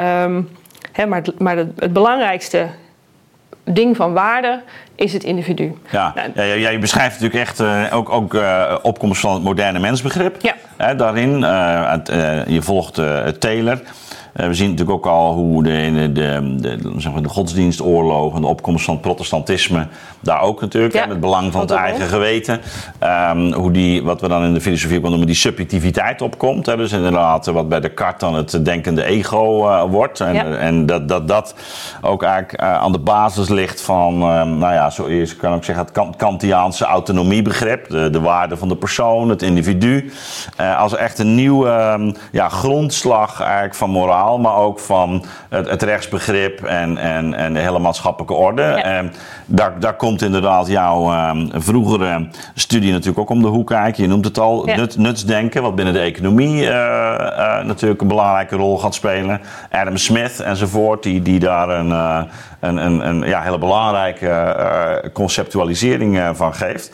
Um, 0.00 0.48
hè, 0.92 1.06
maar 1.06 1.22
het, 1.22 1.38
maar 1.38 1.56
het, 1.56 1.68
het, 1.78 1.92
belangrijkste 1.92 2.66
ding 3.64 3.96
van 3.96 4.12
waarde 4.12 4.60
is 4.94 5.12
het 5.12 5.24
individu. 5.24 5.78
Ja, 5.90 6.12
nou, 6.14 6.48
ja, 6.48 6.54
ja 6.54 6.68
je 6.68 6.78
beschrijft 6.78 7.20
natuurlijk 7.20 7.48
echt 7.48 7.60
uh, 7.60 7.84
ook, 7.92 8.10
ook 8.10 8.34
uh, 8.34 8.74
opkomst 8.82 9.20
van 9.20 9.34
het 9.34 9.42
moderne 9.42 9.78
mensbegrip. 9.78 10.36
Ja. 10.40 10.94
Daarin, 10.94 11.40
uh, 11.40 12.42
je 12.46 12.62
volgt 12.62 13.00
Taylor. 13.38 13.80
Eh, 14.36 14.46
we 14.46 14.54
zien 14.54 14.70
natuurlijk 14.70 14.96
ook 14.96 15.12
al 15.12 15.34
hoe 15.34 15.62
de, 15.62 16.10
de, 16.12 16.56
de, 16.56 16.92
zeg 16.96 17.12
maar 17.12 17.22
de 17.22 17.28
godsdienstoorlog 17.28 18.34
en 18.34 18.40
de 18.40 18.46
opkomst 18.46 18.84
van 18.84 18.94
het 18.94 19.02
protestantisme 19.02 19.86
daar 20.20 20.40
ook 20.40 20.60
natuurlijk, 20.60 20.94
ja, 20.94 21.00
met 21.00 21.10
het 21.10 21.20
belang 21.20 21.52
van 21.52 21.60
het 21.60 21.70
eigen 21.70 22.06
geweten, 22.06 22.60
um, 23.30 23.52
hoe 23.52 23.70
die, 23.70 24.02
wat 24.02 24.20
we 24.20 24.28
dan 24.28 24.44
in 24.44 24.54
de 24.54 24.60
filosofie 24.60 25.00
noemen, 25.00 25.26
die 25.26 25.36
subjectiviteit 25.36 26.22
opkomt. 26.22 26.66
Hè, 26.66 26.76
dus 26.76 26.92
inderdaad 26.92 27.46
wat 27.46 27.68
bij 27.68 27.80
Descartes 27.80 28.20
dan 28.20 28.34
het 28.34 28.64
denkende 28.64 29.04
ego 29.04 29.68
uh, 29.68 29.82
wordt. 29.90 30.20
En, 30.20 30.34
ja. 30.34 30.44
en 30.44 30.86
dat, 30.86 31.08
dat 31.08 31.28
dat 31.28 31.54
ook 32.02 32.22
eigenlijk 32.22 32.62
uh, 32.62 32.74
aan 32.74 32.92
de 32.92 32.98
basis 32.98 33.48
ligt 33.48 33.80
van, 33.80 34.12
um, 34.12 34.58
nou 34.58 34.72
ja, 34.72 34.90
zo 34.90 35.04
is, 35.04 35.36
kan 35.36 35.52
ook 35.52 35.64
zeggen, 35.64 35.84
het 35.84 36.16
Kantiaanse 36.16 36.84
autonomiebegrip, 36.84 37.90
de, 37.90 38.10
de 38.10 38.20
waarde 38.20 38.56
van 38.56 38.68
de 38.68 38.76
persoon, 38.76 39.28
het 39.28 39.42
individu, 39.42 40.12
als 40.78 40.96
echt 40.96 41.18
een 41.18 41.34
nieuwe 41.34 41.94
um, 41.98 42.14
ja, 42.32 42.48
grondslag 42.48 43.40
eigenlijk 43.40 43.74
van 43.74 43.90
moraal 43.90 44.25
maar 44.34 44.56
ook 44.56 44.78
van 44.78 45.24
het, 45.48 45.70
het 45.70 45.82
rechtsbegrip 45.82 46.64
en, 46.64 46.98
en, 46.98 47.34
en 47.34 47.52
de 47.52 47.58
hele 47.58 47.78
maatschappelijke 47.78 48.34
orde. 48.34 48.62
En 48.62 49.12
daar, 49.46 49.80
daar 49.80 49.94
komt 49.96 50.22
inderdaad 50.22 50.66
jouw 50.66 51.28
um, 51.28 51.50
vroegere 51.54 52.28
studie 52.54 52.90
natuurlijk 52.90 53.18
ook 53.18 53.30
om 53.30 53.42
de 53.42 53.48
hoek 53.48 53.66
kijken. 53.66 54.02
Je 54.02 54.08
noemt 54.08 54.24
het 54.24 54.38
al, 54.38 54.68
ja. 54.68 54.76
nut, 54.76 54.98
nutsdenken, 54.98 55.62
wat 55.62 55.74
binnen 55.74 55.94
de 55.94 56.00
economie 56.00 56.62
uh, 56.62 56.68
uh, 56.68 57.64
natuurlijk 57.64 58.00
een 58.00 58.08
belangrijke 58.08 58.56
rol 58.56 58.78
gaat 58.78 58.94
spelen. 58.94 59.40
Adam 59.70 59.96
Smith 59.96 60.40
enzovoort, 60.40 61.02
die, 61.02 61.22
die 61.22 61.38
daar 61.38 61.68
een, 61.68 61.88
uh, 61.88 62.22
een, 62.60 62.76
een, 62.76 63.08
een 63.08 63.20
ja, 63.20 63.40
hele 63.40 63.58
belangrijke 63.58 65.10
conceptualisering 65.12 66.22
van 66.32 66.54
geeft. 66.54 66.92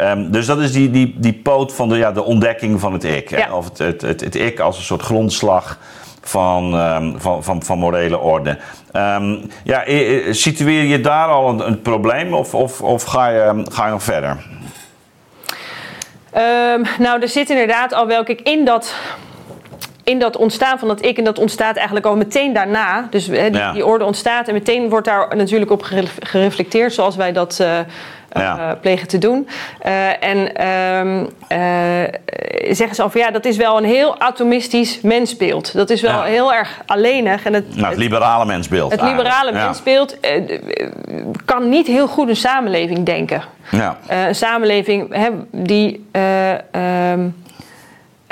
Um, 0.00 0.30
dus 0.30 0.46
dat 0.46 0.58
is 0.58 0.72
die, 0.72 0.90
die, 0.90 1.14
die 1.18 1.32
poot 1.32 1.74
van 1.74 1.88
de, 1.88 1.96
ja, 1.96 2.12
de 2.12 2.24
ontdekking 2.24 2.80
van 2.80 2.92
het 2.92 3.04
ik. 3.04 3.30
Ja. 3.30 3.54
Of 3.54 3.64
het, 3.68 3.78
het, 3.78 4.02
het, 4.02 4.20
het 4.20 4.34
ik 4.34 4.60
als 4.60 4.76
een 4.76 4.82
soort 4.82 5.02
grondslag 5.02 5.78
van, 6.22 6.74
um, 6.74 7.20
van, 7.20 7.44
van, 7.44 7.62
van 7.62 7.78
morele 7.78 8.18
orde. 8.18 8.58
Um, 8.92 9.50
ja, 9.64 9.82
situeer 10.30 10.82
je 10.84 11.00
daar 11.00 11.28
al 11.28 11.48
een, 11.48 11.66
een 11.66 11.82
probleem 11.82 12.34
of, 12.34 12.54
of, 12.54 12.80
of 12.82 13.02
ga, 13.02 13.28
je, 13.28 13.66
ga 13.70 13.84
je 13.84 13.90
nog 13.90 14.02
verder? 14.02 14.44
Um, 16.36 16.82
nou, 16.98 17.20
er 17.22 17.28
zit 17.28 17.50
inderdaad 17.50 17.94
al 17.94 18.06
welke 18.06 18.32
ik 18.32 18.40
in 18.40 18.64
dat 18.64 18.94
in 20.04 20.18
dat 20.18 20.36
ontstaan 20.36 20.78
van 20.78 20.88
dat 20.88 21.04
ik, 21.04 21.18
en 21.18 21.24
dat 21.24 21.38
ontstaat 21.38 21.76
eigenlijk 21.76 22.06
al 22.06 22.16
meteen 22.16 22.52
daarna. 22.52 23.06
Dus 23.10 23.24
die, 23.24 23.52
Ja. 23.52 23.72
die 23.72 23.86
orde 23.86 24.04
ontstaat 24.04 24.48
en 24.48 24.54
meteen 24.54 24.88
wordt 24.88 25.06
daar 25.06 25.36
natuurlijk 25.36 25.70
op 25.70 25.82
geref- 25.82 26.16
gereflecteerd, 26.20 26.92
zoals 26.92 27.16
wij 27.16 27.32
dat 27.32 27.58
eh, 27.60 27.78
Ja. 28.34 28.58
eh, 28.70 28.80
plegen 28.80 29.08
te 29.08 29.18
doen. 29.18 29.48
Eh, 29.80 30.24
en 30.24 30.54
ehm, 30.56 31.24
eh, 31.48 31.58
zeggen 32.74 32.94
ze 32.96 33.02
al 33.02 33.10
van 33.10 33.20
ja, 33.20 33.30
dat 33.30 33.44
is 33.44 33.56
wel 33.56 33.76
een 33.78 33.84
heel 33.84 34.20
atomistisch 34.20 35.00
mensbeeld. 35.00 35.72
Dat 35.74 35.90
is 35.90 36.00
wel 36.00 36.10
Ja. 36.10 36.22
heel 36.22 36.52
erg 36.54 36.80
alleenig. 36.86 37.44
En 37.44 37.52
het, 37.54 37.76
Nou, 37.76 37.88
het 37.88 37.98
liberale 37.98 38.44
mensbeeld. 38.44 38.90
het 38.92 39.00
eigenlijk. 39.00 39.28
liberale 39.28 39.58
Ja. 39.58 39.64
mensbeeld 39.64 40.16
kan 41.44 41.68
niet 41.68 41.86
heel 41.86 42.06
goed 42.08 42.28
een 42.28 42.36
samenleving 42.36 43.02
denken. 43.06 43.42
Ja. 43.70 43.96
Een 44.08 44.34
samenleving 44.34 45.14
hè, 45.14 45.28
die. 45.50 46.06
eh, 46.12 46.50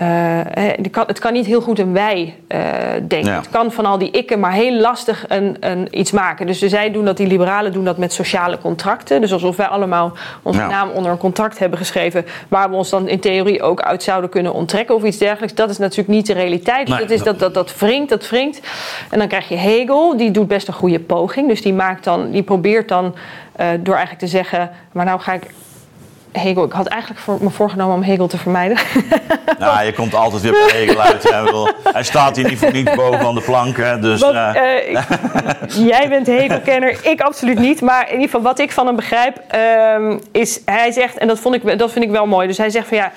ehm, 0.00 0.40
eh, 0.46 0.90
kan, 0.90 1.04
het 1.06 1.18
kan 1.18 1.32
niet 1.32 1.46
heel 1.46 1.60
goed 1.60 1.78
een 1.78 1.92
wij 1.92 2.34
eh, 2.46 2.60
denken. 3.08 3.32
Ja. 3.32 3.36
Het 3.36 3.50
kan 3.50 3.72
van 3.72 3.86
al 3.86 3.98
die 3.98 4.10
ikken 4.10 4.40
maar 4.40 4.52
heel 4.52 4.72
lastig 4.72 5.24
een, 5.28 5.56
een, 5.60 5.88
iets 5.90 6.10
maken. 6.10 6.46
Dus 6.46 6.58
zij 6.58 6.90
doen 6.90 7.04
dat, 7.04 7.16
die 7.16 7.26
liberalen 7.26 7.72
doen 7.72 7.84
dat 7.84 7.98
met 7.98 8.12
sociale 8.12 8.58
contracten. 8.58 9.20
Dus 9.20 9.32
alsof 9.32 9.56
wij 9.56 9.66
allemaal 9.66 10.12
onze 10.42 10.60
Ja. 10.60 10.68
naam 10.68 10.90
onder 10.90 11.12
een 11.12 11.18
contract 11.18 11.58
hebben 11.58 11.78
geschreven. 11.78 12.24
waar 12.48 12.70
we 12.70 12.76
ons 12.76 12.90
dan 12.90 13.08
in 13.08 13.20
theorie 13.20 13.62
ook 13.62 13.80
uit 13.80 14.02
zouden 14.02 14.30
kunnen 14.30 14.54
onttrekken 14.54 14.94
of 14.94 15.04
iets 15.04 15.18
dergelijks. 15.18 15.54
Dat 15.54 15.70
is 15.70 15.78
natuurlijk 15.78 16.08
niet 16.08 16.26
de 16.26 16.32
realiteit. 16.32 16.88
Nee. 16.88 16.98
dat, 16.98 17.10
is 17.10 17.22
dat, 17.22 17.38
dat, 17.38 17.54
dat 17.54 17.78
wringt, 17.78 18.08
dat 18.08 18.28
wringt. 18.28 18.60
En 19.10 19.18
dan 19.18 19.28
krijg 19.28 19.48
je 19.48 19.56
Hegel, 19.56 20.16
die 20.16 20.30
doet 20.30 20.48
best 20.48 20.68
een 20.68 20.74
goede 20.74 21.00
poging. 21.00 21.48
Dus 21.48 21.62
die, 21.62 21.74
maakt 21.74 22.04
dan, 22.04 22.30
die 22.30 22.42
probeert 22.42 22.88
dan 22.88 23.14
eh, 23.56 23.66
door 23.80 23.94
eigenlijk 23.94 24.24
te 24.24 24.30
zeggen. 24.30 24.70
maar 24.92 25.04
nou 25.04 25.20
ga 25.20 25.32
ik. 25.32 25.42
Hegel, 26.32 26.64
ik 26.64 26.72
had 26.72 26.86
eigenlijk 26.86 27.20
voor, 27.20 27.38
me 27.40 27.50
voorgenomen 27.50 27.94
om 27.94 28.02
Hegel 28.02 28.26
te 28.26 28.38
vermijden. 28.38 28.78
Nou, 29.58 29.84
je 29.84 29.92
komt 29.92 30.14
altijd 30.14 30.42
weer 30.42 30.52
bij 30.52 30.70
Hegel 30.80 31.00
uit. 31.00 31.22
Hè. 31.30 31.42
Hij 31.92 32.02
staat 32.02 32.36
hier 32.36 32.48
niet 32.48 32.58
voor 32.58 32.72
niets 32.72 32.94
boven 32.94 33.18
aan 33.26 33.34
de 33.34 33.40
plank. 33.40 33.76
Hè. 33.76 33.98
Dus, 33.98 34.20
Want, 34.20 34.34
eh, 34.34 34.56
eh, 34.76 34.90
ik- 34.90 34.98
jij 35.92 36.08
bent 36.08 36.26
Hegel-kenner, 36.26 36.98
ik 37.02 37.20
absoluut 37.20 37.58
niet. 37.58 37.80
Maar 37.80 38.02
in 38.06 38.12
ieder 38.12 38.24
geval 38.24 38.42
wat 38.42 38.58
ik 38.58 38.72
van 38.72 38.86
hem 38.86 38.96
begrijp, 38.96 39.40
ehm, 39.48 40.18
is 40.32 40.60
hij 40.64 40.92
zegt, 40.92 41.18
en 41.18 41.28
dat, 41.28 41.38
vond 41.40 41.54
ik, 41.54 41.78
dat 41.78 41.92
vind 41.92 42.04
ik 42.04 42.10
wel 42.10 42.26
mooi. 42.26 42.46
Dus 42.46 42.58
hij 42.58 42.70
zegt 42.70 42.88
van 42.88 42.96
ja, 42.96 43.12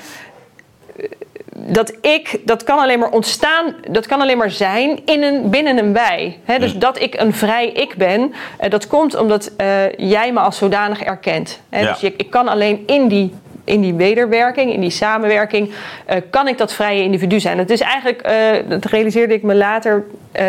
dat 1.55 1.93
ik, 2.01 2.39
dat 2.45 2.63
kan 2.63 2.79
alleen 2.79 2.99
maar 2.99 3.09
ontstaan, 3.09 3.75
dat 3.89 4.05
kan 4.05 4.21
alleen 4.21 4.37
maar 4.37 4.51
zijn 4.51 5.01
in 5.05 5.23
een, 5.23 5.49
binnen 5.49 5.77
een 5.77 5.93
wij. 5.93 6.39
Dus 6.59 6.77
dat 6.77 6.99
ik 6.99 7.19
een 7.19 7.33
vrij 7.33 7.67
ik 7.67 7.95
ben, 7.95 8.33
eh, 8.57 8.69
dat 8.69 8.87
komt 8.87 9.15
omdat 9.15 9.51
eh, 9.57 9.91
jij 9.97 10.33
me 10.33 10.39
als 10.39 10.57
zodanig 10.57 11.01
erkent. 11.01 11.59
Ja. 11.71 11.91
Dus 11.91 11.99
je, 11.99 12.13
ik 12.17 12.29
kan 12.29 12.47
alleen 12.47 12.83
in 12.85 13.07
die, 13.07 13.33
in 13.63 13.81
die 13.81 13.93
wederwerking, 13.93 14.73
in 14.73 14.81
die 14.81 14.89
samenwerking, 14.89 15.71
eh, 16.05 16.17
kan 16.29 16.47
ik 16.47 16.57
dat 16.57 16.73
vrije 16.73 17.03
individu 17.03 17.39
zijn. 17.39 17.57
Het 17.57 17.69
is 17.69 17.81
eigenlijk, 17.81 18.23
dat 18.67 18.85
realiseerde 18.85 19.33
ik 19.33 19.43
me 19.43 19.55
later, 19.55 20.05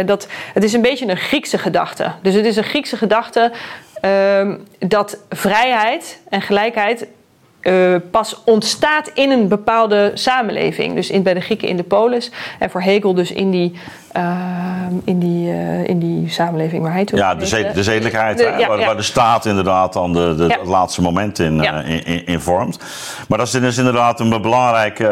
dat 0.07 0.29
het 0.55 0.65
is 0.65 0.73
een 0.73 0.83
beetje 0.83 1.09
een 1.09 1.17
Griekse 1.17 1.59
gedachte. 1.59 2.11
Dus 2.23 2.35
het 2.35 2.45
is 2.45 2.57
een 2.57 2.65
Griekse 2.65 2.97
gedachte 2.97 3.53
ehm, 4.01 4.57
dat 4.79 5.19
vrijheid 5.31 6.21
en 6.29 6.43
gelijkheid 6.43 7.07
eh, 7.65 7.95
pas 8.11 8.43
ontstaat 8.45 9.11
in 9.15 9.31
een 9.31 9.49
bepaalde 9.49 10.11
samenleving. 10.15 10.95
Dus 10.95 11.11
in, 11.11 11.23
bij 11.23 11.35
de 11.35 11.41
Grieken 11.41 11.69
in 11.69 11.77
de 11.77 11.83
polis. 11.83 12.31
En 12.59 12.71
voor 12.71 12.83
Hegel 12.83 13.15
dus 13.15 13.33
in 13.33 13.51
die, 13.51 13.73
ehm, 14.13 14.93
in 15.05 15.19
die, 15.19 15.51
eh, 15.51 15.85
in 15.89 15.99
die 15.99 16.31
samenleving 16.31 16.83
waar 16.83 16.93
hij 16.93 17.05
toen 17.05 17.19
ja, 17.19 17.35
de, 17.35 17.47
zed- 17.47 17.75
de 17.75 17.83
zedelijkheid, 17.83 18.39
De- 18.39 18.45
hè, 18.45 18.57
ja, 18.59 18.69
waar, 18.69 18.79
ja. 18.79 18.87
waar 18.87 18.97
de 18.97 19.03
staat 19.03 19.47
inderdaad 19.47 19.93
dan 19.93 20.13
de, 20.13 20.35
de, 20.37 20.43
Ja. 20.47 20.59
het 20.59 20.69
laatste 20.69 21.03
moment 21.03 21.39
in, 21.39 21.65
eh, 21.65 21.89
in, 21.89 22.05
in, 22.05 22.27
in 22.27 22.41
vormt. 22.41 22.79
Maar 23.29 23.39
dat 23.39 23.47
is 23.47 23.53
dus 23.53 23.79
inderdaad 23.79 24.21
een 24.21 24.43
belangrijk 24.43 25.01
eh, 25.01 25.09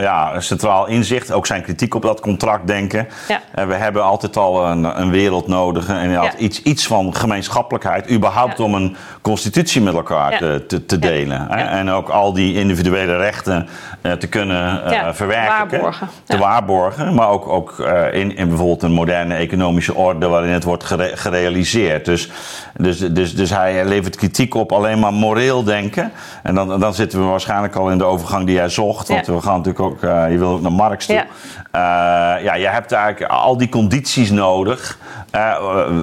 ja, 0.00 0.40
centraal 0.40 0.86
inzicht. 0.86 1.32
Ook 1.32 1.46
zijn 1.46 1.62
kritiek 1.62 1.94
op 1.94 2.02
dat 2.02 2.20
contract 2.20 2.66
denken. 2.66 3.08
Ja. 3.28 3.40
En 3.54 3.68
we 3.68 3.74
hebben 3.74 4.04
altijd 4.04 4.36
al 4.36 4.66
een, 4.66 5.00
een 5.00 5.10
wereld 5.10 5.46
nodig 5.46 5.88
en 5.88 6.20
iets, 6.38 6.62
iets 6.62 6.86
van 6.86 7.14
gemeenschappelijkheid. 7.14 8.10
Überhaupt 8.10 8.60
om 8.60 8.74
een 8.74 8.96
constitutie 9.20 9.80
met 9.82 9.94
elkaar 9.94 10.38
te, 10.38 10.84
te, 10.86 10.98
delen. 10.98 11.46
Hè? 11.50 11.75
En 11.76 11.90
ook 11.90 12.08
al 12.08 12.32
die 12.32 12.54
individuele 12.54 13.16
rechten 13.16 13.68
te 14.14 14.26
kunnen 14.28 14.84
eh, 14.84 14.92
Ja, 14.92 15.14
verwerken. 15.14 15.48
waarborgen. 15.68 16.08
Te 16.24 16.32
Ja. 16.32 16.38
waarborgen. 16.42 17.14
Maar 17.14 17.28
ook, 17.28 17.48
ook 17.48 17.78
eh, 17.78 18.20
in, 18.20 18.36
in 18.36 18.48
bijvoorbeeld 18.48 18.82
een 18.82 18.92
moderne 18.92 19.34
economische 19.34 19.94
orde 19.94 20.26
waarin 20.28 20.52
het 20.52 20.64
wordt 20.64 20.84
gere- 20.84 21.16
gerealiseerd. 21.16 22.04
Dus, 22.04 22.30
dus, 22.76 22.98
dus, 22.98 23.34
dus 23.34 23.50
hij 23.50 23.84
levert 23.84 24.16
kritiek 24.16 24.54
op 24.54 24.72
alleen 24.72 24.98
maar 24.98 25.12
moreel 25.12 25.64
denken. 25.64 26.12
En 26.42 26.54
dan, 26.54 26.80
dan 26.80 26.94
zitten 26.94 27.18
we 27.20 27.24
waarschijnlijk 27.24 27.74
al 27.76 27.90
in 27.90 27.98
de 27.98 28.04
overgang 28.04 28.46
die 28.46 28.54
jij 28.54 28.68
zocht. 28.68 29.08
Want 29.08 29.26
Ja. 29.26 29.32
we 29.32 29.40
gaan 29.40 29.56
natuurlijk 29.56 29.84
ook, 29.84 30.02
eh, 30.02 30.30
je 30.30 30.38
wil 30.38 30.48
ook 30.50 30.60
naar 30.60 30.72
Marx 30.72 31.06
toe. 31.06 31.14
Ja. 31.14 31.24
Eh, 31.70 32.44
ja, 32.44 32.54
je 32.54 32.66
hebt 32.68 32.92
eigenlijk 32.92 33.32
al 33.32 33.56
die 33.56 33.68
condities 33.68 34.30
nodig. 34.30 34.98
eh, 35.30 35.54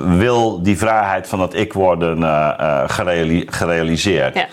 wil 0.05 0.61
die 0.63 0.77
vrijheid 0.77 1.27
van 1.27 1.39
dat 1.39 1.53
ik 1.53 1.73
worden 1.73 2.23
eh, 2.23 2.49
eh, 2.59 2.81
gereali- 2.87 3.45
gerealiseerd. 3.49 4.35
Ja. 4.35 4.45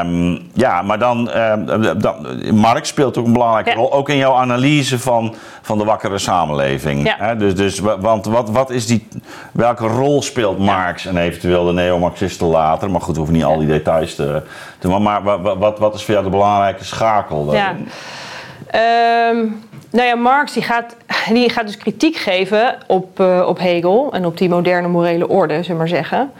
Ehm, 0.00 0.38
ja, 0.52 0.82
maar 0.82 0.98
dan, 0.98 1.30
ehm, 1.30 1.98
dan, 1.98 2.26
Marx 2.54 2.75
speelt 2.84 3.18
ook 3.18 3.26
een 3.26 3.32
belangrijke 3.32 3.70
Ja. 3.70 3.76
rol, 3.76 3.92
ook 3.92 4.08
in 4.08 4.16
jouw 4.16 4.34
analyse 4.34 4.98
van, 4.98 5.34
van 5.62 5.78
de 5.78 5.84
wakkere 5.84 6.18
samenleving. 6.18 7.14
Ja. 7.18 7.34
Dus, 7.34 7.54
dus, 7.54 7.78
wa- 7.78 7.98
want 7.98 8.26
wat, 8.26 8.50
wat 8.50 8.70
is 8.70 8.86
die, 8.86 9.08
welke 9.52 9.86
rol 9.86 10.22
speelt 10.22 10.58
Marx 10.58 11.06
en 11.06 11.16
eventueel 11.16 11.64
de 11.64 11.72
neo-Marxisten 11.72 12.46
later? 12.46 12.90
Maar 12.90 13.00
goed, 13.00 13.12
we 13.12 13.18
hoeven 13.18 13.36
niet 13.36 13.44
al 13.44 13.58
die 13.58 13.68
details 13.68 14.14
te 14.14 14.42
te 14.78 14.88
doen. 14.88 15.02
Maar 15.02 15.22
wa- 15.22 15.40
wa- 15.40 15.56
wat, 15.56 15.78
wat 15.78 15.94
is 15.94 16.04
voor 16.04 16.12
jou 16.14 16.24
de 16.26 16.30
belangrijke 16.30 16.84
schakel? 16.84 17.52
Ja. 17.52 17.52
daarin? 17.52 17.88
Ehm, 18.70 19.46
nou 19.90 20.08
ja, 20.08 20.14
Marx 20.14 20.52
die 20.52 20.62
gaat, 20.62 20.96
die 21.32 21.50
gaat 21.50 21.66
dus 21.66 21.76
kritiek 21.76 22.16
geven 22.16 22.76
op, 22.86 23.20
eh, 23.20 23.44
op 23.46 23.58
Hegel 23.58 24.08
en 24.12 24.26
op 24.26 24.38
die 24.38 24.48
moderne 24.48 24.88
morele 24.88 25.28
orde, 25.28 25.52
zullen 25.54 25.68
we 25.70 25.74
maar 25.76 25.88
zeggen. 25.88 26.30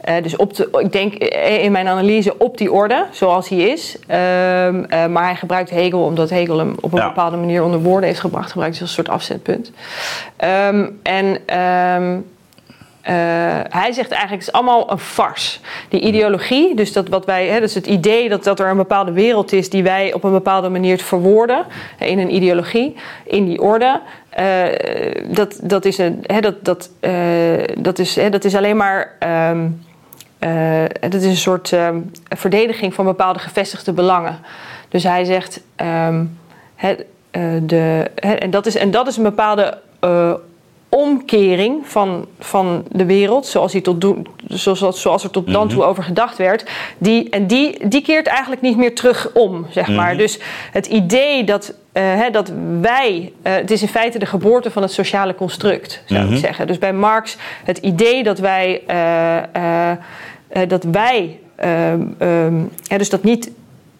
Eh, 0.00 0.22
dus 0.22 0.36
op 0.36 0.54
de, 0.54 0.68
ik 0.78 0.92
denk 0.92 1.14
eh, 1.14 1.64
in 1.64 1.72
mijn 1.72 1.88
analyse 1.88 2.38
op 2.38 2.58
die 2.58 2.72
orde, 2.72 3.06
zoals 3.10 3.48
hij 3.48 3.58
is. 3.58 3.96
Ehm, 4.06 4.84
eh, 4.84 5.06
maar 5.06 5.24
hij 5.24 5.36
gebruikt 5.36 5.70
Hegel 5.70 6.04
omdat 6.04 6.30
Hegel 6.30 6.58
hem 6.58 6.74
op 6.80 6.92
een 6.92 6.98
Ja. 6.98 7.06
bepaalde 7.08 7.36
manier 7.36 7.64
onder 7.64 7.80
woorden 7.80 8.08
heeft 8.08 8.20
gebracht. 8.20 8.50
Gebruikt 8.50 8.74
hij 8.74 8.82
als 8.86 8.96
een 8.96 9.04
soort 9.04 9.16
afzetpunt. 9.16 9.72
Ehm, 10.36 10.86
en 11.02 11.38
ehm, 11.46 12.16
eh, 13.02 13.14
hij 13.68 13.92
zegt 13.92 14.10
eigenlijk, 14.10 14.30
het 14.30 14.40
is 14.40 14.52
allemaal 14.52 14.90
een 14.90 14.98
farce. 14.98 15.58
Die 15.88 16.00
ideologie, 16.00 16.74
dus 16.74 16.92
dat 16.92 17.08
wat 17.08 17.24
wij, 17.24 17.46
hè, 17.46 17.60
dus 17.60 17.74
het 17.74 17.86
idee 17.86 18.28
dat, 18.28 18.44
dat 18.44 18.60
er 18.60 18.68
een 18.68 18.76
bepaalde 18.76 19.12
wereld 19.12 19.52
is 19.52 19.70
die 19.70 19.82
wij 19.82 20.12
op 20.12 20.24
een 20.24 20.32
bepaalde 20.32 20.68
manier 20.68 20.98
verwoorden 20.98 21.64
in 21.98 22.18
een 22.18 22.34
ideologie, 22.34 22.96
in 23.24 23.44
die 23.44 23.60
orde. 23.60 24.00
dat, 25.30 25.60
dat, 25.62 25.84
is 25.84 25.98
een, 25.98 26.24
hè, 26.26 26.40
dat, 26.40 26.64
dat, 26.64 26.90
dat, 27.78 27.98
is, 27.98 28.16
hè, 28.16 28.30
dat 28.30 28.44
is 28.44 28.54
alleen 28.54 28.76
maar. 28.76 29.16
Eh, 30.38 30.84
dat 31.00 31.14
is 31.14 31.24
een 31.24 31.36
soort 31.36 31.72
ehm, 31.72 32.00
verdediging 32.28 32.94
van 32.94 33.04
bepaalde 33.04 33.38
gevestigde 33.38 33.92
belangen. 33.92 34.38
Dus 34.88 35.02
hij 35.02 35.24
zegt. 35.24 35.60
ehm, 35.76 36.24
eh, 37.30 37.42
de, 37.62 38.10
en, 38.14 38.50
dat 38.50 38.66
is, 38.66 38.76
en 38.76 38.90
dat 38.90 39.06
is 39.06 39.16
een 39.16 39.22
bepaalde 39.22 39.78
eh, 40.00 40.32
omkering 40.98 41.86
van, 41.86 42.26
van 42.38 42.84
de 42.90 43.04
wereld, 43.04 43.46
zoals, 43.46 43.72
die 43.72 43.80
tot 43.80 44.00
doen, 44.00 44.26
zoals, 44.48 45.00
zoals 45.00 45.24
er 45.24 45.30
tot 45.30 45.52
dan 45.52 45.68
toe 45.68 45.84
over 45.84 46.02
gedacht 46.02 46.38
werd. 46.38 46.70
Die, 46.98 47.30
en 47.30 47.46
die, 47.46 47.88
die 47.88 48.02
keert 48.02 48.26
eigenlijk 48.26 48.60
niet 48.60 48.76
meer 48.76 48.94
terug 48.94 49.30
om, 49.34 49.66
zeg 49.70 49.88
maar. 49.88 50.16
Dus 50.16 50.38
het 50.72 50.86
idee 50.86 51.44
dat, 51.44 51.74
eh, 51.92 52.02
hè, 52.02 52.30
dat 52.30 52.52
wij, 52.80 53.32
eh, 53.42 53.54
het 53.54 53.70
is 53.70 53.82
in 53.82 53.88
feite 53.88 54.18
de 54.18 54.26
geboorte 54.26 54.70
van 54.70 54.82
het 54.82 54.92
sociale 54.92 55.34
construct, 55.34 56.02
zou 56.06 56.32
ik 56.32 56.38
zeggen. 56.38 56.66
Dus 56.66 56.78
bij 56.78 56.92
Marx 56.92 57.36
het 57.64 57.78
idee 57.78 58.22
dat 58.22 58.38
wij, 58.38 58.82
eh, 58.86 60.62
dat 60.68 60.84
wij, 60.84 61.38
ehm, 61.56 62.02
ehm, 62.18 62.62
hè, 62.86 62.98
dus 62.98 63.10
dat 63.10 63.22
niet 63.22 63.50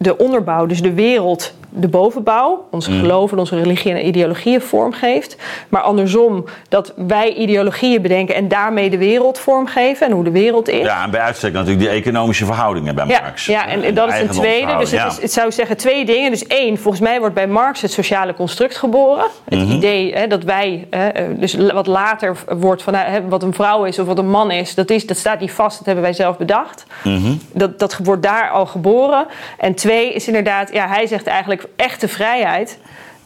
de 0.00 0.16
onderbouw, 0.16 0.66
dus 0.66 0.82
de 0.82 0.92
wereld, 0.94 1.52
de 1.70 1.88
bovenbouw, 1.88 2.66
onze 2.70 2.90
geloven, 2.92 3.38
onze 3.38 3.56
religie 3.56 3.92
en 3.92 4.06
ideologieën 4.06 4.60
vormgeeft. 4.60 5.36
Maar 5.68 5.82
andersom 5.82 6.44
dat 6.68 6.92
wij 6.96 7.32
ideologieën 7.34 8.02
bedenken 8.02 8.34
en 8.34 8.48
daarmee 8.48 8.90
de 8.90 8.98
wereld 8.98 9.38
vormgeven 9.38 10.06
en 10.06 10.12
hoe 10.12 10.24
de 10.24 10.30
wereld 10.30 10.68
is. 10.68 10.82
Ja, 10.84 11.04
en 11.04 11.10
bij 11.10 11.20
uitstek 11.20 11.52
natuurlijk 11.52 11.80
die 11.80 11.88
economische 11.88 12.44
verhoudingen 12.44 12.94
bij 12.94 13.06
Ja, 13.06 13.20
Marx. 13.20 13.46
ja, 13.46 13.66
en 13.68 13.82
Eh, 13.82 13.94
dat 13.94 14.08
is 14.12 14.20
een 14.20 14.28
tweede. 14.28 14.76
Dus 14.78 14.90
het, 14.90 15.00
ja. 15.00 15.06
is, 15.06 15.20
het 15.20 15.32
zou 15.32 15.52
zeggen 15.52 15.76
twee 15.76 16.04
dingen. 16.04 16.30
Dus 16.30 16.46
één, 16.46 16.78
volgens 16.78 17.02
mij 17.02 17.18
wordt 17.18 17.34
bij 17.34 17.46
Marx 17.46 17.80
het 17.80 17.92
sociale 17.92 18.34
construct 18.34 18.76
geboren. 18.76 19.24
Het 19.48 19.58
Mhm. 19.58 19.70
idee 19.72 20.14
hè, 20.14 20.26
dat 20.26 20.42
wij, 20.42 20.86
hè, 20.90 21.08
eh, 21.08 21.24
dus 21.36 21.54
wat 21.54 21.86
later 21.86 22.36
wordt 22.58 22.82
van 22.82 22.94
hè, 22.94 23.28
wat 23.28 23.42
een 23.42 23.54
vrouw 23.54 23.84
is 23.84 23.98
of 23.98 24.06
wat 24.06 24.18
een 24.18 24.30
man 24.30 24.50
is, 24.50 24.74
dat, 24.74 24.90
is, 24.90 25.06
dat 25.06 25.16
staat 25.16 25.40
niet 25.40 25.52
vast, 25.52 25.76
dat 25.76 25.86
hebben 25.86 26.04
wij 26.04 26.12
zelf 26.12 26.36
bedacht. 26.36 26.84
Mhm. 27.04 27.32
Dat, 27.52 27.78
dat 27.78 27.98
wordt 28.02 28.22
daar 28.22 28.50
al 28.50 28.66
geboren. 28.66 29.26
En 29.58 29.74
twee 29.74 29.87
is 29.94 30.26
inderdaad, 30.26 30.72
ja, 30.72 30.88
hij 30.88 31.06
zegt 31.06 31.26
eigenlijk 31.26 31.64
echte 31.76 32.08
vrijheid. 32.08 32.78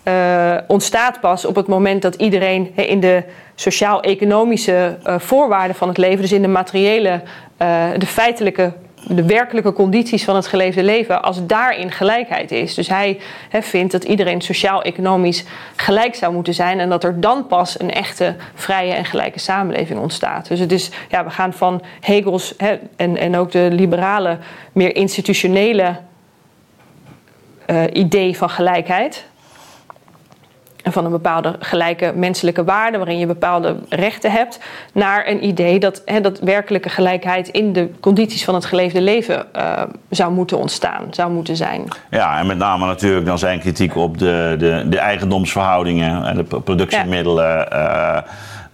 eh, 0.03 0.57
ontstaat 0.66 1.20
pas 1.20 1.44
op 1.44 1.55
het 1.55 1.66
moment 1.66 2.03
dat 2.03 2.14
iedereen 2.14 2.77
in 2.77 3.01
de 3.01 3.22
sociaal-economische 3.55 4.98
eh, 5.05 5.18
voorwaarden 5.18 5.77
van 5.77 5.88
het 5.88 5.98
leven, 5.98 6.20
dus 6.20 6.33
in 6.33 6.42
de 6.42 6.48
materiële, 6.48 7.22
eh, 7.57 7.87
de 7.98 8.07
feitelijke 8.07 8.72
de 9.07 9.27
werkelijke 9.27 9.72
condities 9.72 10.25
van 10.25 10.37
het 10.37 10.46
geleefde 10.46 10.83
leven, 10.83 11.22
als 11.22 11.46
daarin 11.46 11.90
gelijkheid 11.90 12.51
is. 12.51 12.75
Dus 12.75 12.88
hij 12.88 13.18
vindt 13.51 13.92
dat 13.92 14.05
iedereen 14.05 14.40
sociaal-economisch 14.40 15.44
gelijk 15.77 16.14
zou 16.14 16.33
moeten 16.33 16.55
zijn 16.55 16.81
en 16.81 16.88
dat 16.88 17.05
er 17.05 17.20
dan 17.20 17.46
pas 17.46 17.81
een 17.81 17.92
echte 17.92 18.35
vrije 18.55 18.92
en 18.92 19.05
gelijke 19.05 19.38
samenleving 19.38 19.98
ontstaat. 20.01 20.48
Dus 20.48 20.59
het 20.59 20.72
is, 20.72 20.90
ja, 21.09 21.25
we 21.25 21.31
gaan 21.31 21.53
van 21.53 21.83
Hegels 22.01 22.57
en, 22.96 23.16
en 23.16 23.37
ook 23.37 23.53
de 23.53 23.68
liberale, 23.72 24.38
meer 24.72 24.96
institutionele 24.96 25.96
uh, 27.66 27.83
idee 27.92 28.37
van 28.37 28.51
gelijkheid 28.51 29.31
van 30.90 31.05
een 31.05 31.11
bepaalde 31.11 31.57
gelijke 31.59 32.12
menselijke 32.14 32.64
waarde, 32.64 32.98
waarin 32.98 33.18
je 33.18 33.27
bepaalde 33.27 33.77
rechten 33.88 34.31
hebt, 34.31 34.61
naar 34.92 35.29
een 35.29 35.44
idee 35.44 35.79
dat, 35.79 36.03
dat 36.22 36.38
werkelijke 36.38 36.88
gelijkheid 36.88 37.48
in 37.48 37.72
de 37.72 37.90
condities 38.01 38.44
van 38.44 38.55
het 38.55 38.64
geleefde 38.64 39.01
leven 39.01 39.55
eh, 39.55 39.83
zou 40.11 40.33
moeten 40.33 40.59
ontstaan, 40.59 41.07
zou 41.11 41.33
moeten 41.33 41.57
zijn. 41.57 41.85
Ja, 42.11 42.38
en 42.38 42.46
met 42.46 42.59
name 42.59 42.87
natuurlijk 42.87 43.27
dan 43.27 43.38
zijn 43.38 43.61
kritiek 43.61 43.96
op 43.96 44.18
de, 44.18 44.55
de, 44.59 44.85
de 44.88 44.98
eigendomsverhoudingen 44.98 46.25
en 46.25 46.37
de 46.37 46.44
productiemiddelen. 46.61 47.70
Eh, 47.70 48.18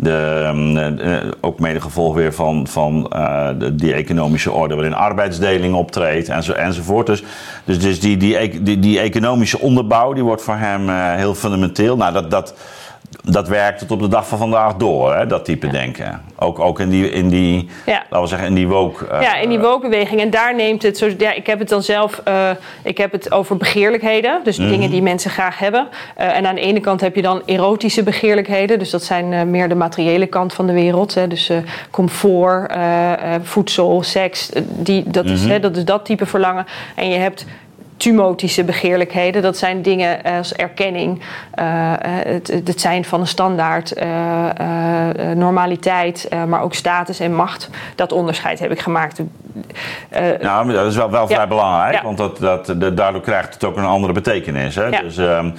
de, 0.00 0.42
ehm, 0.44 0.76
eh, 0.76 1.16
ook 1.40 1.58
mede 1.58 1.80
gevolg 1.80 2.14
weer 2.14 2.32
van, 2.32 2.66
van 2.66 3.02
de, 3.58 3.74
die 3.74 3.92
economische 3.92 4.52
orde 4.52 4.74
waarin 4.74 4.94
arbeidsdeling 4.94 5.74
optreedt 5.74 6.28
enzo, 6.28 6.52
enzovoort. 6.52 7.06
Dus, 7.06 7.22
dus, 7.64 7.80
dus 7.80 8.00
die, 8.00 8.16
die, 8.16 8.62
die, 8.62 8.78
die, 8.78 8.98
economische 8.98 9.58
onderbouw 9.58 10.12
die 10.12 10.22
wordt 10.22 10.42
voor 10.42 10.56
hem 10.56 10.88
uh, 10.88 11.14
heel 11.14 11.34
fundamenteel. 11.34 11.96
Nou, 11.96 12.12
dat, 12.12 12.30
dat, 12.30 12.54
dat 13.24 13.48
werkt 13.48 13.78
tot 13.78 13.90
op 13.90 14.00
de 14.00 14.08
dag 14.08 14.28
van 14.28 14.38
vandaag 14.38 14.74
door, 14.74 15.14
hè, 15.14 15.26
dat 15.26 15.44
type 15.44 15.68
denken. 15.68 16.22
Ook, 16.38 16.58
ook 16.58 16.80
in 16.80 16.88
die, 16.88 17.10
in 17.10 17.28
die 17.28 17.68
ja. 17.86 18.02
laten 18.02 18.20
we 18.20 18.26
zeggen, 18.26 18.48
in 18.48 18.54
die 18.54 18.68
woke... 18.68 19.06
Uh, 19.12 19.22
ja, 19.22 19.36
in 19.36 19.48
die 19.48 19.58
woke-beweging. 19.58 20.20
En 20.20 20.30
daar 20.30 20.54
neemt 20.54 20.82
het... 20.82 20.98
Zo, 20.98 21.10
ja, 21.18 21.32
ik 21.32 21.46
heb 21.46 21.58
het 21.58 21.68
dan 21.68 21.82
zelf... 21.82 22.22
Uh, 22.28 22.50
ik 22.82 22.98
heb 22.98 23.12
het 23.12 23.32
over 23.32 23.56
begeerlijkheden. 23.56 24.40
Dus 24.44 24.58
mm 24.58 24.66
dingen 24.68 24.90
die 24.90 25.02
mensen 25.02 25.30
graag 25.30 25.58
hebben. 25.58 25.88
Uh, 26.18 26.36
en 26.36 26.46
aan 26.46 26.54
de 26.54 26.60
ene 26.60 26.80
kant 26.80 27.00
heb 27.00 27.14
je 27.14 27.22
dan 27.22 27.42
erotische 27.46 28.02
begeerlijkheden. 28.02 28.78
Dus 28.78 28.90
dat 28.90 29.02
zijn 29.02 29.50
meer 29.50 29.68
de 29.68 29.74
materiële 29.74 30.26
kant 30.26 30.52
van 30.54 30.66
de 30.66 30.72
wereld. 30.72 31.14
Hè. 31.14 31.28
Dus 31.28 31.50
comfort, 31.90 32.72
voedsel, 33.42 34.02
seks. 34.02 34.50
Die, 34.66 35.02
dat, 35.06 35.24
mm 35.24 35.28
-hmm. 35.28 35.38
is, 35.38 35.42
mhm. 35.42 35.52
hè, 35.52 35.60
dat 35.60 35.76
is 35.76 35.84
dat 35.84 36.04
type 36.04 36.26
verlangen. 36.26 36.66
En 36.94 37.08
je 37.08 37.16
hebt 37.16 37.46
tumotische 37.98 38.64
begeerlijkheden. 38.64 39.42
Dat 39.42 39.56
zijn 39.56 39.82
dingen 39.82 40.22
als 40.22 40.54
erkenning, 40.54 41.18
uh, 41.18 41.92
het, 41.98 42.46
het, 42.64 42.80
zijn 42.80 43.04
van 43.04 43.20
een 43.20 43.26
standaard, 43.26 43.96
uh, 43.96 44.04
uh, 44.60 45.30
normaliteit, 45.34 46.28
maar 46.48 46.62
ook 46.62 46.74
status 46.74 47.20
en 47.20 47.34
macht. 47.34 47.70
Dat 47.94 48.12
onderscheid 48.12 48.58
heb 48.58 48.70
ik 48.70 48.80
gemaakt. 48.80 49.20
nou, 50.40 50.72
dat 50.72 50.86
is 50.86 50.96
wel, 50.96 51.10
wel 51.10 51.26
vrij 51.26 51.48
belangrijk, 51.48 51.94
ja. 51.94 52.02
want 52.02 52.18
dat, 52.18 52.38
dat, 52.38 52.96
daardoor 52.96 53.22
krijgt 53.22 53.54
het 53.54 53.64
ook 53.64 53.76
een 53.76 53.84
andere 53.84 54.12
betekenis. 54.12 54.74
Hè? 54.74 54.86
Ja. 54.86 55.00
Dus, 55.00 55.16
um, 55.16 55.54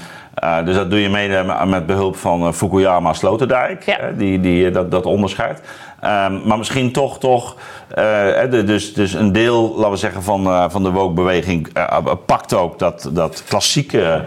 dus 0.65 0.75
dat 0.75 0.89
doe 0.89 1.02
je 1.02 1.10
mede 1.10 1.56
met 1.65 1.86
behulp 1.86 2.15
van 2.15 2.54
Fukuyama 2.54 3.13
Sloterdijk, 3.13 3.97
die, 4.17 4.39
die 4.39 4.71
dat, 4.71 4.91
dat 4.91 5.06
onderscheidt. 5.06 5.62
Um, 6.04 6.42
maar 6.46 6.58
misschien 6.58 6.92
toch, 6.92 7.20
toch 7.20 7.56
uh, 7.98 8.52
dus, 8.52 8.94
dus 8.94 9.14
een 9.14 9.32
deel, 9.32 9.74
laten 9.76 9.92
we 9.92 9.98
zeggen, 9.98 10.24
van, 10.24 10.48
uh, 10.48 10.66
van 10.70 10.84
de 10.84 10.92
woke-beweging 10.92 11.78
uh, 11.78 11.98
pakt 12.26 12.54
ook 12.54 12.80
dat, 12.80 13.10
dat 13.14 13.44
klassieke 13.48 14.24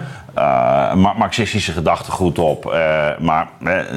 marxistische 1.19 1.73
gedachtegoed 1.73 2.39
op, 2.39 2.77
maar 3.19 3.49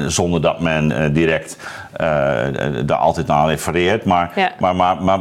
zonder 0.06 0.40
dat 0.40 0.60
men 0.60 1.12
direct 1.12 1.56
daar 2.84 2.98
altijd 2.98 3.26
naar 3.26 3.48
refereert. 3.48 4.04
Maar, 4.04 4.32
ja. 4.34 4.50
maar, 4.58 4.76
maar, 4.76 5.02
maar 5.02 5.18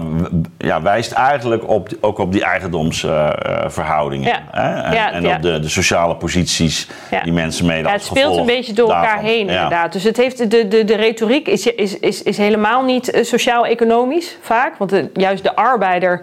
ja, 0.58 0.82
wijst 0.82 1.12
eigenlijk 1.12 1.70
op, 1.70 1.90
ook 2.02 2.18
op 2.18 2.32
die 2.32 2.44
eigendomsverhoudingen. 2.44 4.28
Ja. 4.28 4.42
En, 4.52 4.94
ja, 4.94 5.12
en 5.12 5.28
op 5.28 5.42
de, 5.42 5.60
de, 5.60 5.70
sociale 5.70 6.16
posities 6.16 6.88
die 7.24 7.34
mensen 7.34 7.66
mee 7.66 7.84
ja, 7.84 7.92
Het 7.92 8.04
speelt 8.04 8.38
een 8.38 8.46
beetje 8.46 8.74
door 8.74 8.90
elkaar 8.92 9.20
heen, 9.20 9.50
inderdaad. 9.50 9.94
Dus 9.94 10.04
het 10.04 10.18
heeft, 10.18 10.52
de, 10.52 10.68
de, 10.68 10.84
de 10.84 10.96
retoriek 10.96 11.48
is, 11.48 11.68
is, 11.68 12.00
is, 12.00 12.24
is 12.24 12.38
helemaal 12.38 12.84
niet 12.84 13.20
sociaal-economisch 13.22 14.38
vaak. 14.42 14.78
Want 14.78 15.02
juist 15.14 15.44
de 15.44 15.56
arbeider 15.56 16.22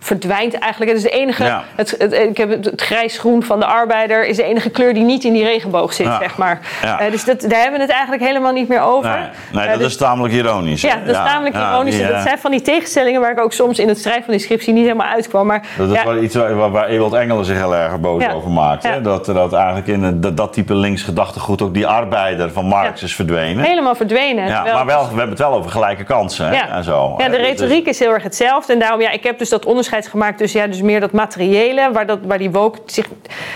verdwijnt 0.00 0.58
eigenlijk. 0.58 0.90
Het 0.92 1.00
is 1.04 1.10
de 1.10 1.16
enige. 1.16 1.60
Het, 1.74 1.94
het, 1.98 2.12
ik 2.12 2.36
heb 2.36 2.50
het, 2.50 2.64
het 2.64 2.80
grijs-groen 2.80 3.42
van 3.42 3.58
de 3.58 3.66
arbeider 3.66 4.26
is 4.26 4.36
de 4.36 4.42
enige 4.42 4.70
kleur 4.70 4.94
die 4.94 5.02
niet 5.02 5.24
in 5.24 5.32
die 5.32 5.44
regenboog 5.44 5.92
zit, 5.92 6.06
zeg 6.20 6.36
maar. 6.36 6.60
Ja. 6.82 7.04
Uh, 7.04 7.10
dus 7.10 7.24
dat, 7.24 7.40
daar 7.40 7.60
hebben 7.60 7.78
we 7.78 7.84
het 7.84 7.94
eigenlijk 7.94 8.22
helemaal 8.22 8.52
niet 8.52 8.68
meer 8.68 8.80
over. 8.80 9.10
Nee, 9.10 9.28
nee 9.52 9.64
uh, 9.64 9.70
dat 9.70 9.78
dus, 9.78 9.88
is 9.88 9.96
tamelijk 9.96 10.34
ironisch. 10.34 10.80
Ja, 10.80 10.96
dat 10.96 11.14
is 11.14 11.22
tamelijk 11.22 11.56
ironisch. 11.56 11.98
Dat 11.98 12.22
zijn 12.22 12.38
van 12.38 12.50
die 12.50 12.62
tegenstellingen 12.62 13.20
waar 13.20 13.30
ik 13.30 13.40
ook 13.40 13.52
soms 13.52 13.78
in 13.78 13.88
het 13.88 13.98
schrijven 13.98 14.24
van 14.24 14.32
die 14.32 14.42
scriptie 14.42 14.72
niet 14.72 14.82
helemaal 14.82 15.06
uitkwam. 15.06 15.46
Maar, 15.46 15.66
dat 15.76 15.90
is 15.90 16.02
wel 16.02 16.22
iets 16.22 16.34
waar, 16.34 16.70
waar 16.70 16.88
Ewald 16.88 17.12
Engelen 17.12 17.44
zich 17.44 17.56
heel 17.56 17.76
erg 17.76 18.00
boos 18.00 18.28
over 18.28 18.50
maakt. 18.50 18.82
Hè? 18.82 19.00
Dat, 19.00 19.26
dat 19.26 19.52
eigenlijk 19.52 19.86
in 19.86 20.20
dat, 20.20 20.36
dat 20.36 20.52
type 20.52 20.74
links 20.74 21.02
gedachtegoed 21.02 21.62
ook 21.62 21.74
die 21.74 21.86
arbeider 21.86 22.52
van 22.52 22.64
Marx 22.64 23.02
is 23.02 23.14
verdwenen. 23.14 23.64
Helemaal 23.64 23.94
verdwenen. 23.94 24.46
Ja, 24.46 24.62
maar 24.62 24.86
wel, 24.86 25.00
we 25.02 25.08
hebben 25.08 25.28
het 25.28 25.38
wel 25.38 25.54
over 25.54 25.70
gelijke 25.70 26.04
kansen 26.04 26.46
hè? 26.46 26.56
en 26.56 26.84
zo. 26.84 27.14
Ja, 27.18 27.28
de 27.28 27.36
dus- 27.36 27.46
retoriek 27.46 27.86
is 27.86 27.98
heel 27.98 28.12
erg 28.12 28.22
hetzelfde. 28.22 28.72
En 28.72 28.78
daarom, 28.78 29.00
ja, 29.00 29.10
ik 29.10 29.22
heb 29.22 29.38
dus 29.38 29.48
dat 29.48 29.64
onderscheid 29.64 29.88
gemaakt. 29.90 30.38
Dus 30.38 30.52
ja, 30.52 30.66
dus 30.66 30.82
meer 30.82 31.00
dat 31.00 31.12
materiële, 31.12 31.90
waar, 31.92 32.06
dat, 32.06 32.18
waar 32.22 32.38
die 32.38 32.50
woke 32.50 32.78
zich. 32.86 33.08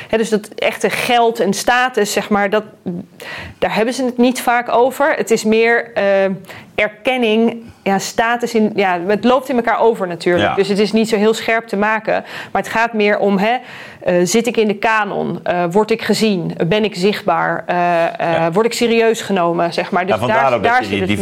Hè, 0.08 0.16
dus 0.16 0.28
dat 0.28 0.48
echte 0.48 0.90
geld 0.90 1.40
en 1.40 1.52
status, 1.52 2.12
zeg 2.12 2.28
maar, 2.28 2.50
dat, 2.50 2.64
daar 3.58 3.74
hebben 3.74 3.94
ze 3.94 4.04
het 4.04 4.18
niet 4.18 4.40
vaak 4.40 4.68
over. 4.68 5.14
Het 5.16 5.30
is 5.30 5.44
meer 5.44 5.92
uh, 5.98 6.34
erkenning, 6.74 7.62
ja, 7.82 7.98
status 7.98 8.54
in. 8.54 8.72
Ja, 8.74 9.00
het 9.06 9.24
loopt 9.24 9.48
in 9.48 9.56
elkaar 9.56 9.80
over 9.80 10.06
natuurlijk. 10.06 10.48
Ja. 10.48 10.54
Dus 10.54 10.68
het 10.68 10.78
is 10.78 10.92
niet 10.92 11.08
zo 11.08 11.16
heel 11.16 11.34
scherp 11.34 11.66
te 11.66 11.76
maken. 11.76 12.24
Maar 12.52 12.62
het 12.62 12.70
gaat 12.70 12.92
meer 12.92 13.18
om: 13.18 13.38
hè, 13.38 13.56
uh, 14.04 14.14
zit 14.24 14.46
ik 14.46 14.56
in 14.56 14.66
de 14.66 14.74
kanon? 14.74 15.40
Uh, 15.46 15.64
word 15.70 15.90
ik 15.90 16.02
gezien? 16.02 16.56
Ben 16.66 16.84
ik 16.84 16.94
zichtbaar? 16.94 17.64
Ja. 17.66 18.52
Word 18.52 18.66
ik 18.66 18.72
serieus 18.72 19.20
genomen? 19.20 19.72
Zeg 19.72 19.90
maar. 19.90 20.06
Dus 20.06 20.20
ja, 20.20 20.26
daar, 20.26 20.50
daar, 20.50 20.62
daar 20.62 20.84
zit 20.84 21.06
die, 21.06 21.16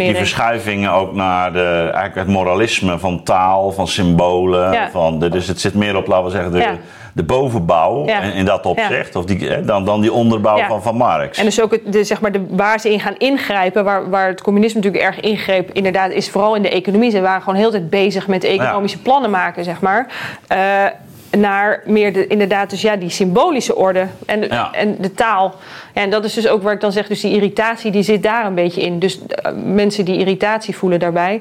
die, 0.64 0.88
ook 0.88 1.14
naar 1.14 1.52
de, 1.52 1.80
eigenlijk 1.82 2.14
het 2.14 2.26
moralisme 2.26 2.98
van 2.98 3.22
taal, 3.22 3.72
van 3.72 3.88
symbolen. 3.88 4.90
Van 4.90 5.18
de, 5.18 5.28
dus 5.28 5.46
het 5.46 5.60
zit 5.60 5.74
meer 5.74 5.96
op, 5.96 6.06
laten 6.06 6.24
we 6.24 6.30
zeggen, 6.30 6.52
de, 6.52 6.76
de 7.12 7.22
bovenbouw 7.22 8.04
in, 8.04 8.32
in, 8.32 8.44
dat 8.44 8.66
opzicht. 8.66 9.16
Of 9.16 9.24
die, 9.24 9.64
dan, 9.64 9.84
dan 9.84 10.00
die 10.00 10.12
onderbouw 10.12 10.66
van, 10.68 10.82
van 10.82 10.96
Marx. 10.96 11.38
En 11.38 11.44
dus 11.44 11.60
ook 11.60 11.70
het, 11.70 11.92
de, 11.92 12.04
zeg 12.04 12.20
maar 12.20 12.32
de, 12.32 12.46
waar 12.50 12.80
ze 12.80 12.92
in 12.92 13.00
gaan 13.00 13.16
ingrijpen, 13.18 13.84
waar, 13.84 14.10
waar 14.10 14.28
het 14.28 14.42
communisme 14.42 14.80
natuurlijk 14.80 15.04
erg 15.04 15.20
ingreep, 15.20 15.70
inderdaad, 15.72 16.10
is 16.10 16.30
vooral 16.30 16.54
in 16.54 16.62
de 16.62 16.70
economie. 16.70 17.10
Ze 17.10 17.20
waren 17.20 17.42
gewoon 17.42 17.58
heel 17.58 17.70
de 17.70 17.78
tijd 17.78 17.90
bezig 17.90 18.26
met 18.26 18.44
economische 18.44 18.98
plannen 18.98 19.30
maken, 19.30 19.64
zeg 19.64 19.80
maar. 19.80 20.06
Uh, 20.52 20.58
naar 21.38 21.82
meer 21.86 22.12
de, 22.12 22.26
inderdaad 22.26 22.70
dus 22.70 22.80
ja, 22.80 22.96
die 22.96 23.10
symbolische 23.10 23.76
orde 23.76 24.06
en 24.26 24.40
de, 24.40 24.46
en 24.72 24.96
de 25.00 25.12
taal. 25.12 25.54
Ja, 25.94 26.02
en 26.02 26.10
dat 26.10 26.24
is 26.24 26.34
dus 26.34 26.48
ook 26.48 26.62
waar 26.62 26.72
ik 26.72 26.80
dan 26.80 26.92
zeg, 26.92 27.06
dus 27.06 27.20
die 27.20 27.34
irritatie 27.34 27.90
die 27.90 28.02
zit 28.02 28.22
daar 28.22 28.46
een 28.46 28.54
beetje 28.54 28.80
in. 28.80 28.98
Dus 28.98 29.18
uh, 29.18 29.52
mensen 29.64 30.04
die 30.04 30.18
irritatie 30.18 30.76
voelen 30.76 30.98
daarbij, 30.98 31.40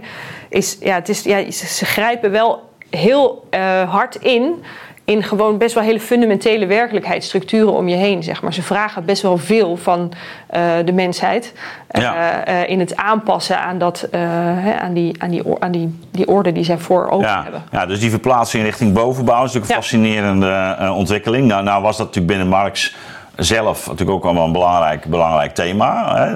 is, 0.49 0.77
ja, 0.79 0.95
het 0.95 1.09
is, 1.09 1.23
ja, 1.23 1.51
ze, 1.51 1.67
ze 1.67 1.85
grijpen 1.85 2.31
wel 2.31 2.69
heel 2.89 3.47
uh, 3.51 3.91
hard 3.91 4.15
in 4.15 4.63
in 5.05 5.23
gewoon 5.23 5.57
best 5.57 5.73
wel 5.73 5.83
hele 5.83 5.99
fundamentele 5.99 6.65
werkelijkheidsstructuren 6.65 7.73
om 7.73 7.87
je 7.87 7.95
heen. 7.95 8.23
Zeg 8.23 8.41
maar. 8.41 8.53
Ze 8.53 8.61
vragen 8.61 9.05
best 9.05 9.21
wel 9.21 9.37
veel 9.37 9.77
van 9.77 10.11
uh, 10.55 10.71
de 10.85 10.93
mensheid. 10.93 11.53
Ja. 11.91 12.47
uh, 12.47 12.69
in 12.69 12.79
het 12.79 12.95
aanpassen 12.95 13.59
aan, 13.59 13.77
dat, 13.77 14.07
aan, 14.11 14.93
die, 14.93 15.21
aan, 15.21 15.29
die, 15.29 15.43
aan 15.59 15.71
die, 15.71 15.99
die 16.11 16.27
orde 16.27 16.51
die 16.51 16.63
zij 16.63 16.77
voor 16.77 17.09
ogen 17.09 17.27
ja. 17.27 17.43
hebben. 17.43 17.63
Ja, 17.71 17.85
dus 17.85 17.99
die 17.99 18.09
verplaatsing 18.09 18.63
richting 18.63 18.93
bovenbouw 18.93 19.43
is 19.43 19.53
natuurlijk 19.53 19.69
een 19.69 19.75
fascinerende 19.75 20.91
ontwikkeling. 20.95 21.47
Nou, 21.47 21.63
nou 21.63 21.81
was 21.81 21.97
dat 21.97 22.05
natuurlijk 22.05 22.33
binnen 22.33 22.47
Marx 22.47 22.95
zelf 23.35 23.87
natuurlijk 23.87 24.17
ook 24.17 24.23
allemaal 24.23 24.45
een 24.45 24.51
belangrijk, 24.51 25.05
belangrijk 25.05 25.53
thema. 25.53 26.15
Hè? 26.15 26.29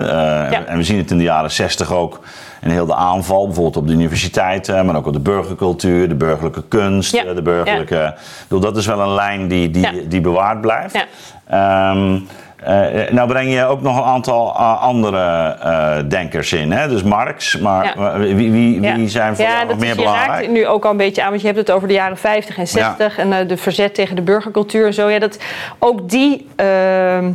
Ja. 0.50 0.66
En 0.66 0.78
we 0.78 0.84
zien 0.84 0.98
het 0.98 1.12
in 1.12 1.18
de 1.18 1.24
jaren 1.24 1.52
60 1.52 1.94
ook 1.94 2.20
en 2.62 2.70
heel 2.70 2.86
de 2.86 2.96
aanval, 2.96 3.46
bijvoorbeeld 3.46 3.78
op 3.78 3.88
de 3.88 3.94
universiteiten, 3.94 4.86
maar 4.86 4.96
ook 4.96 5.08
op 5.08 5.14
de 5.14 5.20
burgercultuur, 5.20 6.10
de 6.10 6.16
burgerlijke 6.16 6.64
kunst, 6.68 7.12
ja. 7.12 7.34
de 7.34 7.42
burgerlijke. 7.42 7.96
Ja. 7.96 8.16
Bedoel, 8.42 8.60
dat 8.60 8.78
is 8.78 8.86
wel 8.86 9.00
een 9.00 9.14
lijn 9.14 9.48
die, 9.48 9.70
die, 9.70 10.08
die 10.08 10.22
bewaard 10.22 10.62
blijft. 10.62 11.06
Um, 11.54 12.28
uh, 12.68 13.10
nou 13.10 13.28
breng 13.28 13.54
je 13.54 13.66
ook 13.66 13.82
nog 13.82 13.98
een 13.98 14.04
aantal 14.04 14.56
uh, 14.58 14.82
andere 14.82 15.58
uh, 15.64 16.10
denkers 16.10 16.54
in, 16.54 16.72
hè? 16.72 16.88
dus 16.88 17.04
Marx, 17.04 17.58
maar 17.58 17.94
wie, 18.18 18.52
wie, 18.52 18.82
wie 18.82 19.10
zijn 19.10 19.36
voor 19.36 19.46
jou 19.46 19.68
nog 19.68 19.80
meer 19.80 19.96
belangrijk? 19.96 20.28
Ja, 20.28 20.36
raakt 20.36 20.50
nu 20.50 20.68
ook 20.68 20.86
al 20.86 20.92
een 20.92 20.98
beetje 20.98 21.24
aan, 21.24 21.30
want 21.30 21.42
je 21.42 21.48
hebt 21.48 21.60
het 21.60 21.72
over 21.72 21.88
de 21.88 21.94
jaren 21.94 22.18
50 22.18 22.58
en 22.58 22.68
60 22.68 23.18
en 23.18 23.48
de 23.48 23.58
verzet 23.58 23.94
tegen 23.94 24.16
de 24.16 24.22
burgercultuur 24.22 24.86
en 24.86 24.94
zo. 24.94 25.10
Ja, 25.10 25.20
dat, 25.20 25.40
ook 25.80 26.10
die 26.10 26.48
ehm, 26.56 27.32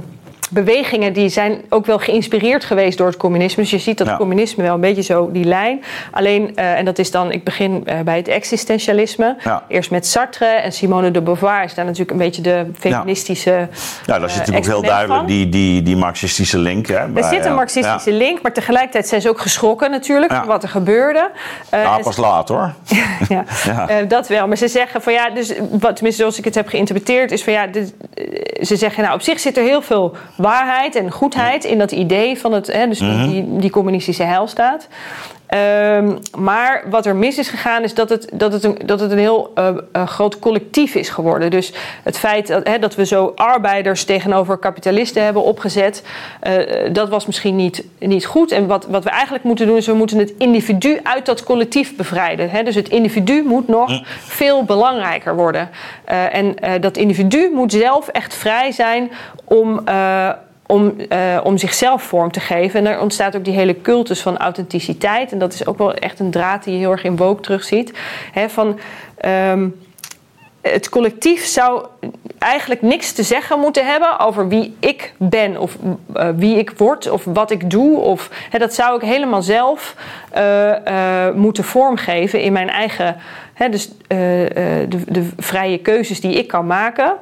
bewegingen 0.51 1.13
die 1.13 1.29
zijn 1.29 1.61
ook 1.69 1.87
wel 1.87 1.99
geïnspireerd 1.99 2.65
geweest 2.65 2.99
door 2.99 3.07
het 3.07 3.17
communisme. 3.17 3.63
Dus 3.63 3.71
je 3.71 3.79
ziet 3.79 3.99
dat 3.99 4.07
Ja. 4.07 4.13
het 4.13 4.21
communisme 4.23 4.63
wel 4.63 4.75
een 4.75 4.81
beetje 4.81 5.03
zo 5.03 5.31
die 5.33 5.45
lijn. 5.45 5.83
Alleen, 6.11 6.57
eh, 6.57 6.79
en 6.79 6.85
dat 6.85 6.99
is 6.99 7.11
dan, 7.11 7.33
ik 7.33 7.45
begin 7.45 7.83
eh, 7.87 8.01
bij 8.01 8.17
het 8.17 8.29
existentialisme. 8.29 9.37
Ja. 9.45 9.65
Eerst 9.69 9.91
met 9.91 10.07
Sartre 10.07 10.47
en 10.47 10.73
Simone 10.73 11.11
de 11.11 11.23
Beauvoir 11.23 11.65
is 11.65 11.75
daar 11.75 11.85
natuurlijk 11.85 12.11
een 12.11 12.17
beetje 12.19 12.43
de 12.43 12.67
feministische. 12.79 13.69
Ja, 14.07 14.19
daar 14.19 14.31
zit 14.31 14.41
eh, 14.41 14.47
natuurlijk 14.47 14.57
ook 14.67 14.73
heel 14.73 14.83
duidelijk 14.83 15.19
van. 15.19 15.27
die, 15.29 15.49
die, 15.49 15.83
die 15.83 15.97
marxistische 15.97 16.59
link. 16.59 16.87
Hè, 16.87 16.95
Er 17.15 17.25
zit 17.25 17.45
een 17.45 17.55
marxistische 17.55 18.11
ja. 18.11 18.17
link, 18.17 18.43
maar 18.43 18.53
tegelijkertijd 18.53 19.09
zijn 19.09 19.21
ze 19.21 19.29
ook 19.29 19.41
geschrokken 19.41 19.91
natuurlijk 19.91 20.31
Ja. 20.33 20.39
van 20.39 20.47
wat 20.47 20.63
er 20.63 20.69
gebeurde. 20.69 21.31
Ja, 21.71 21.97
en 21.97 22.03
pas 22.03 22.17
laat 22.17 22.49
hoor. 22.49 22.73
ja, 23.29 23.45
Ja. 23.65 24.03
dat 24.03 24.29
wel. 24.29 24.49
Maar 24.49 24.57
ze 24.57 24.69
zeggen 24.69 25.03
van 25.03 25.13
ja, 25.13 25.31
dus 25.31 25.53
wat, 25.71 25.95
tenminste 25.97 26.21
zoals 26.21 26.39
ik 26.39 26.45
het 26.45 26.55
heb 26.55 26.69
geïnterpreteerd, 26.69 27.33
is 27.33 27.45
van 27.45 27.53
ja, 27.53 27.67
dit, 27.67 27.95
ze 28.61 28.77
zeggen 28.77 29.03
nou 29.03 29.15
op 29.15 29.23
zich 29.23 29.41
zit 29.41 29.57
er 29.57 29.63
heel 29.63 29.83
veel 29.83 30.17
waarheid 30.41 30.95
en 30.97 31.11
goedheid 31.11 31.65
in 31.65 31.79
dat 31.79 31.93
idee 31.93 32.39
van 32.39 32.53
het, 32.53 32.67
hè, 32.73 32.87
dus 32.89 32.99
die- 32.99 33.09
Mhm. 33.09 33.29
die, 33.29 33.57
die 33.59 33.71
communistische 33.71 34.23
heilstaat. 34.23 34.89
Ehm, 35.51 36.17
maar 36.39 36.83
wat 36.91 37.07
er 37.07 37.17
mis 37.17 37.39
is 37.39 37.49
gegaan 37.49 37.83
is 37.83 37.95
dat 37.95 38.09
het, 38.09 38.31
dat 38.33 38.53
het, 38.53 38.65
een, 38.65 38.79
dat 38.85 39.01
het 39.01 39.11
een 39.11 39.19
heel 39.19 39.51
eh, 39.55 39.69
eh, 39.93 40.07
groot 40.07 40.39
collectief 40.39 40.95
is 40.95 41.09
geworden. 41.09 41.51
Dus 41.51 41.73
het 42.03 42.19
feit 42.19 42.47
dat, 42.47 42.67
hè, 42.67 42.79
dat 42.79 42.95
we 42.95 43.07
zo 43.07 43.33
arbeiders 43.37 44.05
tegenover 44.05 44.59
kapitalisten 44.59 45.25
hebben 45.25 45.43
opgezet, 45.43 46.03
eh, 46.41 46.55
dat 46.93 47.09
was 47.09 47.27
misschien 47.27 47.57
niet, 47.57 47.85
niet 47.99 48.27
goed. 48.27 48.53
En 48.53 48.67
wat, 48.67 48.87
wat 48.87 49.05
we 49.05 49.11
eigenlijk 49.11 49.45
moeten 49.45 49.67
doen 49.67 49.77
is 49.77 49.87
we 49.87 49.95
moeten 49.95 50.19
het 50.19 50.35
individu 50.39 51.01
uit 51.03 51.27
dat 51.27 51.45
collectief 51.45 51.97
bevrijden. 51.97 52.51
Hè? 52.51 52.63
Dus 52.63 52.75
het 52.75 52.89
individu 52.89 53.43
moet 53.43 53.69
nog 53.69 54.03
veel 54.19 54.65
belangrijker 54.65 55.35
worden. 55.35 55.71
En 56.05 56.55
dat 56.81 56.97
individu 56.97 57.51
moet 57.55 57.73
zelf 57.73 58.09
echt 58.09 58.35
vrij 58.35 58.73
zijn 58.73 59.11
om. 59.45 59.81
Om, 60.71 60.95
eh, 61.09 61.41
om 61.43 61.59
zichzelf 61.59 62.03
vorm 62.03 62.33
te 62.33 62.41
geven. 62.41 62.81
En 62.81 62.93
er 62.93 63.01
ontstaat 63.01 63.37
ook 63.37 63.45
die 63.45 63.55
hele 63.55 63.81
cultus 63.81 64.21
van 64.21 64.39
authenticiteit. 64.39 65.33
En 65.33 65.39
dat 65.39 65.53
is 65.53 65.67
ook 65.67 65.79
wel 65.79 65.95
echt 65.95 66.21
een 66.21 66.31
draad 66.31 66.65
die 66.65 66.73
je 66.73 66.79
heel 66.79 66.91
erg 66.91 67.05
in 67.05 67.17
Woke 67.17 67.43
terugziet. 67.43 67.93
Hè, 68.33 68.49
van, 68.49 68.79
ehm, 69.17 69.69
het 70.61 70.89
collectief 70.89 71.45
zou 71.47 71.87
eigenlijk 72.39 72.83
niks 72.83 73.13
te 73.13 73.23
zeggen 73.23 73.59
moeten 73.59 73.87
hebben 73.87 74.19
over 74.19 74.49
wie 74.49 74.77
ik 74.81 75.13
ben 75.17 75.57
of 75.57 75.77
eh, 76.15 76.29
wie 76.37 76.57
ik 76.57 76.73
word 76.77 77.11
of 77.11 77.25
wat 77.25 77.51
ik 77.51 77.71
doe. 77.71 77.99
Of, 77.99 78.31
hè, 78.51 78.59
dat 78.59 78.75
zou 78.75 78.97
ik 78.97 79.03
helemaal 79.03 79.43
zelf 79.43 79.97
eh, 80.31 81.31
moeten 81.35 81.65
vormgeven 81.65 82.41
in 82.41 82.53
mijn 82.53 82.71
eigen, 82.71 83.17
dus 83.71 83.91
de, 84.09 84.89
de 84.89 85.29
vrije 85.37 85.79
keuzes 85.79 86.21
die 86.21 86.33
ik 86.33 86.49
kan 86.49 86.67
maken. 86.67 87.17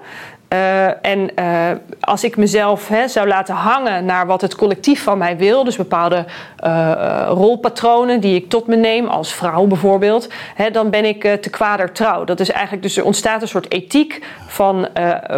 Eh, 0.49 1.07
en 1.07 1.35
eh, 1.35 1.71
als 2.01 2.25
ik 2.25 2.37
mezelf 2.37 2.89
hè, 2.89 3.09
zou 3.09 3.29
laten 3.29 3.55
hangen 3.55 4.05
naar 4.05 4.27
wat 4.27 4.41
het 4.41 4.55
collectief 4.55 5.03
van 5.03 5.19
mij 5.19 5.37
wil, 5.37 5.65
dus 5.65 5.77
bepaalde 5.77 6.25
eh, 6.57 7.27
rolpatronen 7.29 8.21
die 8.21 8.35
ik 8.35 8.49
tot 8.49 8.67
me 8.67 8.77
neem, 8.77 9.07
als 9.07 9.35
vrouw 9.35 9.67
bijvoorbeeld, 9.67 10.29
hè, 10.55 10.71
dan 10.71 10.91
ben 10.91 11.05
ik 11.05 11.21
te 11.41 11.51
kwader 11.51 11.93
trouw. 11.93 12.25
Dat 12.25 12.41
is 12.41 12.51
eigenlijk, 12.51 12.83
dus 12.83 12.97
er 12.97 13.05
ontstaat 13.05 13.43
een 13.43 13.49
soort 13.49 13.73
ethiek 13.73 14.27
van 14.47 14.89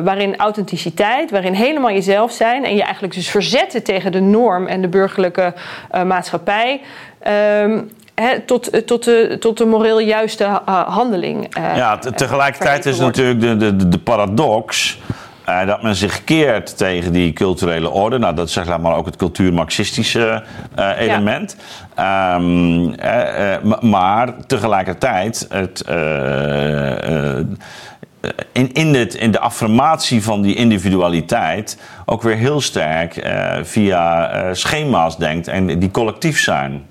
waarin 0.02 0.36
authenticiteit, 0.36 1.30
waarin 1.30 1.52
helemaal 1.52 1.90
jezelf 1.90 2.32
zijn 2.32 2.64
en 2.64 2.74
je 2.74 2.82
eigenlijk 2.82 3.14
dus 3.14 3.30
verzetten 3.30 3.82
tegen 3.82 4.12
de 4.12 4.20
norm 4.20 4.66
en 4.66 4.80
de 4.80 4.88
burgerlijke 4.88 5.54
maatschappij. 6.04 6.80
ehm, 7.20 7.80
hè, 8.20 8.40
tot, 8.40 8.86
tot, 8.86 9.04
de, 9.04 9.36
tot 9.40 9.58
de 9.58 9.64
moreel 9.64 9.98
juiste 10.00 10.44
eh, 10.44 10.58
handeling. 10.88 11.54
eh, 11.54 11.76
Ja, 11.76 11.98
te- 11.98 12.12
tegelijkertijd 12.12 12.86
is 12.86 12.98
wordt. 13.00 13.16
natuurlijk 13.16 13.40
de, 13.60 13.76
de, 13.76 13.88
de 13.88 13.98
paradox 13.98 14.98
eh, 15.44 15.66
dat 15.66 15.82
men 15.82 15.94
zich 15.94 16.24
keert 16.24 16.76
tegen 16.76 17.12
die 17.12 17.32
culturele 17.32 17.90
orde. 17.90 18.18
Nou, 18.18 18.34
dat 18.34 18.46
is 18.46 18.52
zeg 18.52 18.78
maar 18.78 18.96
ook 18.96 19.06
het 19.06 19.16
cultuur-marxistische 19.16 20.42
eh, 20.74 20.90
element. 20.98 21.56
Ehm, 21.94 22.92
eh, 22.92 23.54
eh, 23.54 23.62
ma- 23.62 23.78
maar 23.80 24.34
tegelijkertijd 24.46 25.46
het. 25.50 25.80
eh, 25.80 27.36
eh, 27.38 27.46
in, 28.52 28.72
in, 28.72 28.94
het, 28.94 29.14
in 29.14 29.30
de 29.30 29.38
affirmatie 29.40 30.22
van 30.22 30.42
die 30.42 30.54
individualiteit 30.54 31.78
ook 32.06 32.22
weer 32.22 32.36
heel 32.36 32.60
sterk 32.60 33.16
eh, 33.16 33.56
via 33.62 34.30
eh, 34.30 34.48
schema's 34.52 35.16
denkt 35.18 35.48
en 35.48 35.78
die 35.78 35.90
collectief 35.90 36.40
zijn. 36.40 36.86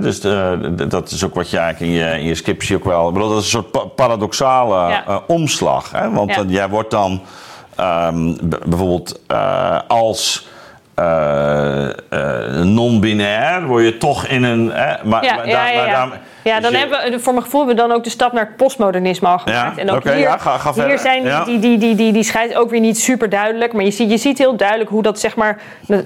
Dus 0.00 0.20
de- 0.20 0.72
de- 0.76 0.86
dat 0.86 1.10
is 1.10 1.24
ook 1.24 1.34
wat 1.34 1.50
je 1.50 1.58
eigenlijk 1.58 1.92
in 1.92 1.98
je, 1.98 2.18
in 2.18 2.24
je 2.24 2.34
scriptie 2.34 2.76
ook 2.76 2.84
wel. 2.84 3.08
Ik 3.08 3.14
bedoel, 3.14 3.28
dat 3.28 3.38
is 3.38 3.44
een 3.44 3.50
soort 3.50 3.70
pa- 3.70 3.84
paradoxale 3.84 4.88
Ja. 4.88 5.06
eh, 5.06 5.16
omslag. 5.26 5.90
Hè? 5.90 6.10
Want 6.10 6.34
Ja. 6.34 6.44
jij 6.48 6.68
wordt 6.68 6.90
dan 6.90 7.20
ehm, 7.76 8.34
bijvoorbeeld 8.66 9.20
eh, 9.26 9.78
als. 9.88 10.48
Eh, 10.98 11.84
eh, 12.08 12.62
non-binair 12.64 13.66
word 13.66 13.84
je 13.84 13.96
toch 13.98 14.26
in 14.26 14.42
een. 14.42 14.70
Hè, 14.72 14.94
maar, 15.04 15.24
Ja, 15.24 15.34
maar 15.34 15.46
ja, 15.48 15.52
daar- 15.54 15.72
ja, 15.72 15.78
maar 15.78 15.86
ja. 15.88 16.06
daar- 16.08 16.20
Ja, 16.42 16.54
dus 16.54 16.62
dan 16.62 16.72
je- 16.72 16.78
hebben 16.78 17.10
we, 17.12 17.20
voor 17.20 17.32
mijn 17.32 17.44
gevoel 17.44 17.60
hebben 17.66 17.76
we 17.82 17.88
dan 17.88 17.96
ook 17.98 18.04
de 18.04 18.10
stap 18.10 18.32
naar 18.32 18.44
het 18.46 18.56
postmodernisme 18.56 19.28
al 19.28 19.38
gemaakt. 19.38 19.76
Ja, 19.76 19.82
en 19.82 19.90
ook 19.90 20.02
hier, 20.04 20.18
ja, 20.18 20.38
ga- 20.38 20.58
ga 20.58 20.72
hier 20.86 20.98
zijn 20.98 21.22
Ja. 21.24 21.44
die, 21.44 21.58
die, 21.58 21.78
die, 21.78 21.94
die, 21.94 22.12
die 22.12 22.22
scheids 22.22 22.54
ook 22.54 22.70
weer 22.70 22.80
niet 22.80 22.98
super 22.98 23.28
duidelijk. 23.28 23.72
Maar 23.72 23.84
je 23.84 23.90
ziet, 23.90 24.10
je 24.10 24.16
ziet 24.16 24.38
heel 24.38 24.56
duidelijk 24.56 24.90
hoe 24.90 25.02
dat, 25.02 25.18
zeg 25.20 25.36
maar, 25.36 25.58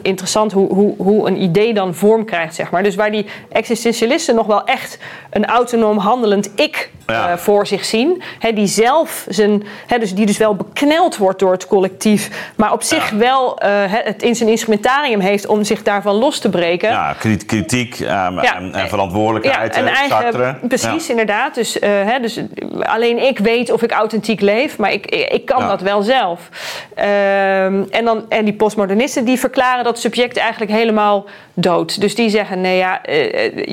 interessant 0.02 0.52
hoe, 0.52 0.74
hoe, 0.74 0.94
hoe 0.96 1.28
een 1.28 1.42
idee 1.42 1.74
dan 1.74 1.94
vorm 1.94 2.24
krijgt, 2.24 2.55
zeg 2.55 2.70
maar. 2.70 2.83
Dus 2.83 2.94
waar 2.94 3.11
die 3.11 3.26
existentialisten 3.52 4.35
nog 4.35 4.46
wel 4.46 4.64
echt 4.64 4.98
een 5.31 5.46
autonoom 5.46 5.98
handelend 5.98 6.50
ik 6.61 6.90
Ja. 7.07 7.29
eh, 7.31 7.37
voor 7.37 7.67
zich 7.67 7.85
zien. 7.85 8.23
Die 8.55 8.67
zelf 8.67 9.25
zijn, 9.29 9.62
dus 9.99 10.15
die 10.15 10.27
dus 10.27 10.37
wel 10.37 10.55
bekneld 10.55 11.17
wordt 11.17 11.38
door 11.38 11.53
het 11.53 11.67
collectief. 11.67 12.51
Maar 12.57 12.73
op 12.73 12.83
zich 12.83 13.11
Ja. 13.11 13.17
wel 13.17 13.59
eh, 13.59 13.69
het 13.87 14.23
in 14.23 14.35
zijn 14.35 14.49
instrumentarium 14.49 15.21
heeft 15.21 15.47
om 15.47 15.65
zich 15.65 15.83
daarvan 15.83 16.15
los 16.15 16.38
te 16.38 16.49
breken. 16.49 16.88
ja, 16.88 17.12
kri- 17.19 17.37
kritiek 17.37 18.01
ehm, 18.01 18.38
en, 18.38 18.75
en 18.75 18.88
verantwoordelijkheid. 18.88 19.77
Een 19.77 19.87
eh, 19.88 19.99
eigen, 19.99 20.23
Sartre. 20.23 20.57
precies, 20.69 21.09
inderdaad. 21.11 21.55
Dus, 21.55 21.79
dus 22.21 22.41
alleen 22.81 23.27
ik 23.27 23.38
weet 23.38 23.73
of 23.73 23.83
ik 23.83 23.91
authentiek 23.93 24.41
leef, 24.41 24.79
maar 24.79 24.93
ik, 24.93 25.07
ik, 25.07 25.29
ik 25.29 25.45
kan 25.45 25.67
dat 25.69 25.81
wel 25.81 26.03
zelf. 26.03 26.49
Ehm, 26.95 27.83
en, 27.91 28.05
dan, 28.05 28.25
en 28.29 28.45
die 28.45 28.55
postmodernisten 28.55 29.25
die 29.25 29.38
verklaren 29.38 29.85
dat 29.85 29.99
subject 29.99 30.37
eigenlijk 30.37 30.71
helemaal 30.73 31.25
dood. 31.55 32.01
Dus 32.01 32.15
die 32.15 32.29
zeggen, 32.31 32.61
nee 32.61 32.77
ja, 32.77 33.01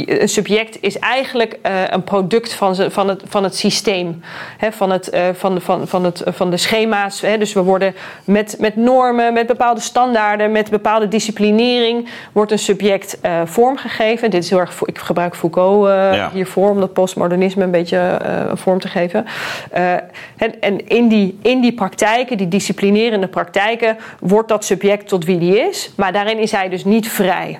een 0.06 0.30
subject 0.30 0.78
is 0.82 1.00
eigenlijk 1.00 1.58
een 1.90 2.04
product 2.04 2.54
van, 2.54 2.76
van, 2.76 3.08
het, 3.08 3.22
van 3.30 3.44
het 3.44 3.56
systeem. 3.56 4.22
Hè, 4.58 4.72
van, 4.72 4.92
het, 4.92 5.10
eh, 5.10 5.28
van, 5.34 5.54
de- 5.56 5.62
van, 5.62 5.88
van, 5.88 6.04
het, 6.04 6.22
van 6.26 6.50
de 6.50 6.58
schema's. 6.58 7.22
Hè. 7.22 7.38
Dus 7.38 7.54
we 7.54 7.62
worden 7.64 7.96
met, 8.24 8.56
met 8.60 8.76
normen, 8.76 9.34
met 9.34 9.48
bepaalde 9.48 9.82
standaarden, 9.82 10.52
met 10.52 10.70
bepaalde 10.70 11.08
disciplinering, 11.08 12.10
wordt 12.32 12.52
een 12.52 12.60
subject 12.60 13.20
eh, 13.22 13.42
vormgegeven. 13.46 14.30
Dit 14.32 14.44
is 14.44 14.50
heel 14.50 14.60
erg, 14.60 14.82
ik 14.86 14.98
gebruik 14.98 15.36
Foucault 15.36 15.88
eh, 15.88 15.94
Ja. 16.16 16.30
hiervoor 16.34 16.70
om 16.70 16.80
dat 16.80 16.94
postmodernisme 16.94 17.64
een 17.64 17.72
beetje 17.72 17.98
eh, 17.98 18.52
vorm 18.54 18.80
te 18.80 18.88
geven. 18.88 19.26
Eh, 19.72 19.92
en 20.38 20.62
en 20.62 20.88
in, 20.88 21.08
die, 21.08 21.40
in 21.42 21.62
die 21.62 21.74
praktijken, 21.74 22.38
die 22.38 22.48
disciplinerende 22.48 23.28
praktijken, 23.28 23.98
wordt 24.20 24.48
dat 24.50 24.66
subject 24.66 25.08
tot 25.08 25.26
wie 25.26 25.38
die 25.38 25.60
is. 25.70 25.92
Maar 25.96 26.12
daarin 26.14 26.38
is 26.40 26.52
hij 26.52 26.70
dus 26.70 26.86
niet 26.86 27.10
vrij. 27.10 27.60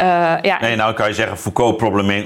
Eh, 0.00 0.32
ja, 0.42 0.58
Nee, 0.60 0.76
nou 0.76 0.92
kan 0.94 1.08
je 1.08 1.14
zeggen, 1.14 1.36
Foucault 1.38 1.76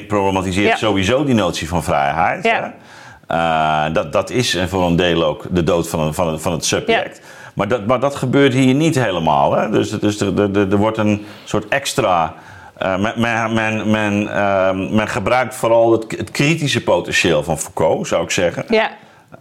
problematiseert 0.06 0.68
Ja. 0.68 0.76
sowieso 0.76 1.24
die 1.24 1.34
notie 1.34 1.68
van 1.68 1.82
vrijheid. 1.82 2.44
Ja. 2.44 2.52
Hè? 2.52 3.87
Eh, 3.88 3.94
dat, 3.94 4.12
dat 4.12 4.30
is 4.30 4.58
voor 4.68 4.82
een 4.82 4.96
deel 4.96 5.24
ook 5.24 5.44
de 5.50 5.62
dood 5.64 5.88
van, 5.88 6.00
een, 6.00 6.14
van, 6.14 6.28
het, 6.32 6.42
van 6.42 6.52
het 6.52 6.64
subject. 6.64 7.20
Maar, 7.54 7.68
dat, 7.68 7.87
maar 7.87 8.00
dat 8.00 8.14
gebeurt 8.14 8.52
hier 8.52 8.74
niet 8.74 8.94
helemaal. 8.94 9.52
Hè? 9.56 9.70
Dus, 9.70 9.90
dus 9.90 10.20
er, 10.20 10.38
er, 10.40 10.70
er- 10.70 10.76
wordt 10.76 10.98
een 10.98 11.26
soort 11.44 11.68
extra. 11.68 12.34
eh, 12.78 12.96
men, 12.98 13.12
men, 13.16 13.52
men, 13.54 13.90
men, 13.90 14.28
ehm, 14.34 14.94
men 14.94 15.08
gebruikt 15.08 15.54
vooral 15.56 15.92
het, 15.92 16.04
het 16.18 16.30
kritische 16.30 16.82
potentieel 16.82 17.42
van 17.42 17.58
Foucault, 17.58 18.06
zou 18.08 18.22
ik 18.22 18.30
zeggen. 18.30 18.64
ja, 18.68 18.90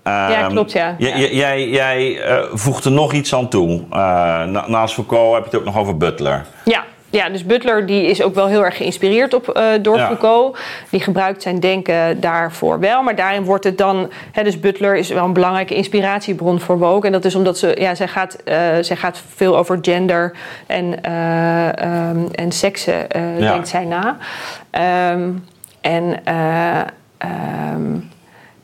Ja, 0.03 0.39
Ehm, 0.41 0.49
klopt, 0.49 0.71
ja. 0.71 0.95
Ja. 0.97 1.15
Jij, 1.17 1.69
jij 1.69 2.21
voegt 2.53 2.85
er 2.85 2.91
nog 2.91 3.13
iets 3.13 3.35
aan 3.35 3.49
toe. 3.49 3.81
Na- 3.89 4.65
naast 4.67 4.93
Foucault 4.93 5.33
heb 5.33 5.43
je 5.43 5.49
het 5.49 5.59
ook 5.59 5.65
nog 5.65 5.77
over 5.77 5.97
Butler. 5.97 6.45
Ja, 6.65 6.83
ja, 7.13 7.29
dus 7.29 7.45
Butler 7.45 7.85
die 7.85 8.05
is 8.05 8.21
ook 8.21 8.35
wel 8.35 8.47
heel 8.47 8.65
erg 8.65 8.77
geïnspireerd 8.77 9.33
op, 9.33 9.49
eh, 9.49 9.65
door 9.81 9.97
Ja. 9.97 10.05
Foucault. 10.05 10.57
Die 10.89 10.99
gebruikt 10.99 11.41
zijn 11.41 11.59
denken 11.59 12.19
daarvoor 12.19 12.79
wel. 12.79 13.03
Maar 13.03 13.15
daarin 13.15 13.43
wordt 13.43 13.63
het 13.63 13.77
dan... 13.77 14.11
Hè, 14.31 14.43
dus 14.43 14.59
Butler 14.59 14.95
is 14.95 15.09
wel 15.09 15.25
een 15.25 15.33
belangrijke 15.33 15.75
inspiratiebron 15.75 16.59
voor 16.59 16.77
Woke. 16.77 17.05
En 17.05 17.11
dat 17.11 17.25
is 17.25 17.35
omdat 17.35 17.57
ze... 17.57 17.75
Ja, 17.79 17.95
zij, 17.95 18.07
gaat, 18.07 18.35
eh, 18.35 18.55
zij 18.81 18.95
gaat 18.95 19.21
veel 19.35 19.57
over 19.57 19.77
gender 19.81 20.33
en, 20.67 21.03
eh, 21.03 21.77
ehm, 21.83 22.17
en 22.31 22.51
seksen, 22.51 23.05
Ja. 23.37 23.51
denkt 23.51 23.67
zij 23.67 23.85
na. 23.85 24.17
Ehm, 24.69 25.29
en... 25.81 26.19
eh, 26.25 26.79
ehm, 27.17 27.95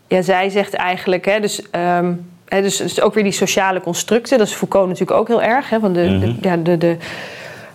ja, 0.08 0.22
zij 0.22 0.50
zegt 0.50 0.74
eigenlijk, 0.74 1.26
hè, 1.26 1.40
dus, 1.40 1.62
hè, 2.48 2.62
dus, 2.62 2.78
dus 2.78 3.02
ook 3.02 3.14
weer 3.14 3.24
die 3.24 3.32
sociale 3.32 3.82
constructen. 3.82 4.38
Dat 4.38 4.48
is 4.48 4.54
Foucault 4.54 4.88
natuurlijk 4.88 5.20
ook 5.20 5.28
heel 5.28 5.42
erg. 5.42 5.70
Hè, 5.70 5.80
want 5.80 5.96
de, 5.96 6.02
Mhm. 6.02 6.20
de, 6.20 6.36
ja, 6.42 6.58
de, 6.58 6.78
de, 6.78 6.98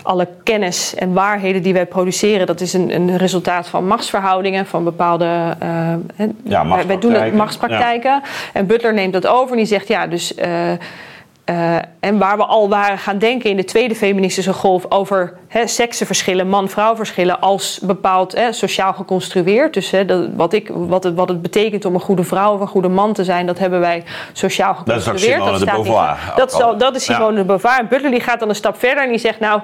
alle 0.05 0.29
kennis 0.43 0.95
en 0.95 1.13
waarheden 1.13 1.63
die 1.63 1.73
wij 1.73 1.87
produceren, 1.87 2.47
dat 2.47 2.61
is 2.61 2.73
een, 2.73 2.95
een 2.95 3.17
resultaat 3.17 3.69
van 3.69 3.87
machtsverhoudingen, 3.87 4.67
van 4.67 4.85
bepaalde. 4.85 5.57
eh, 5.59 5.69
hè, 6.17 6.27
wij- 6.87 6.99
doen 6.99 7.13
het 7.13 7.35
machtspraktijken. 7.35 7.37
machtspraktijken. 7.37 8.23
En 8.53 8.67
Butler 8.67 8.95
neemt 8.95 9.13
dat 9.13 9.27
over 9.27 9.51
en 9.51 9.57
die 9.57 9.67
zegt: 9.67 9.89
ja, 9.89 10.07
dus. 10.07 10.35
eh, 10.35 10.73
eh, 11.45 11.77
en 12.01 12.19
waar 12.19 12.37
we 12.37 12.45
al 12.45 12.69
waren 12.69 12.99
gaan 12.99 13.19
denken 13.19 13.51
in 13.51 13.57
de 13.57 13.65
tweede 13.65 13.95
feministische 13.95 14.53
golf 14.53 14.87
over 14.89 15.37
seksenverschillen, 15.65 16.49
man-vrouw 16.49 16.97
verschillen 16.97 17.41
als 17.41 17.81
bepaald 17.83 18.33
hè, 18.33 18.53
sociaal 18.53 18.93
geconstrueerd. 18.93 19.75
Dus 19.75 19.91
hè, 19.91 20.05
dat, 20.05 20.29
wat, 20.35 20.53
ik, 20.53 20.71
wat, 20.73 21.05
het, 21.05 21.15
wat 21.15 21.29
het 21.29 21.43
betekent 21.43 21.85
om 21.85 21.95
een 21.95 22.01
goede 22.01 22.25
vrouw 22.25 22.55
of 22.55 22.61
een 22.61 22.67
goede 22.67 22.89
man 22.89 23.13
te 23.13 23.25
zijn, 23.25 23.47
dat 23.47 23.59
hebben 23.59 23.81
wij 23.81 24.05
sociaal 24.33 24.75
geconstrueerd. 24.75 25.39
Dat 25.39 25.47
is 25.47 25.53
ook 25.53 25.59
Simone 25.59 25.59
de 25.59 25.65
Beauvoir. 25.65 26.33
Dat, 26.37 26.53
is, 26.53 26.79
dat 26.79 26.97
is 26.97 27.05
Simone 27.05 27.33
ja. 27.33 27.39
de 27.39 27.45
Beauvoir. 27.45 27.79
En 27.79 27.89
Butler 27.89 28.11
die 28.11 28.21
gaat 28.21 28.41
dan 28.41 28.49
een 28.49 28.55
stap 28.55 28.79
verder 28.79 29.03
en 29.05 29.09
die 29.09 29.19
zegt 29.19 29.41
nou 29.41 29.61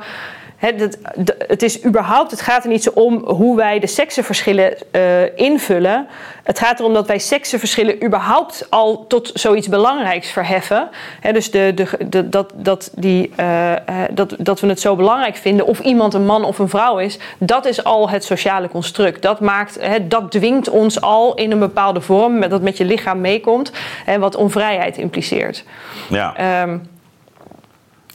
het, 0.61 0.99
het, 1.47 1.63
is 1.63 1.85
überhaupt, 1.85 2.31
het 2.31 2.41
gaat 2.41 2.65
er 2.65 2.71
niet 2.71 2.83
zo 2.83 2.91
om 2.95 3.25
hoe 3.25 3.57
wij 3.57 3.79
de 3.79 3.87
seksenverschillen 3.87 4.75
uh, 4.93 5.39
invullen. 5.39 6.07
Het 6.43 6.59
gaat 6.59 6.79
erom 6.79 6.95
dat 6.95 7.07
wij 7.07 7.19
seksenverschillen 7.19 8.05
überhaupt 8.05 8.67
al 8.71 9.07
tot 9.07 9.31
zoiets 9.35 9.69
belangrijks 9.69 10.31
verheffen. 10.31 10.89
dus 11.33 11.51
de, 11.51 11.75
de, 12.09 12.29
dat, 12.29 12.53
dat, 12.55 12.93
die, 12.97 13.33
uh, 13.37 13.73
dat, 14.11 14.35
dat 14.39 14.61
we 14.61 14.67
het 14.67 14.81
zo 14.81 14.97
belangrijk 14.97 15.37
vinden 15.37 15.67
of 15.67 15.81
iemand 15.81 16.15
een 16.15 16.27
man 16.27 16.45
of 16.45 16.59
een 16.59 16.69
vrouw 16.69 16.99
is, 16.99 17.19
dat 17.39 17.67
is 17.67 17.85
al 17.85 18.11
het 18.11 18.25
sociale 18.25 18.69
construct. 18.69 19.23
Dat, 19.23 19.41
maakt, 19.41 19.79
dat 20.03 20.31
dwingt 20.31 20.69
ons 20.69 21.01
al 21.01 21.35
in 21.35 21.51
een 21.51 21.59
bepaalde 21.59 22.01
vorm, 22.01 22.49
dat 22.49 22.63
met 22.63 22.77
je 22.77 22.85
lichaam 22.85 23.21
meekomt, 23.21 23.73
wat 24.19 24.37
onvrijheid 24.37 24.97
impliceert. 24.97 25.65
Ja. 26.09 26.63
Um, 26.63 26.83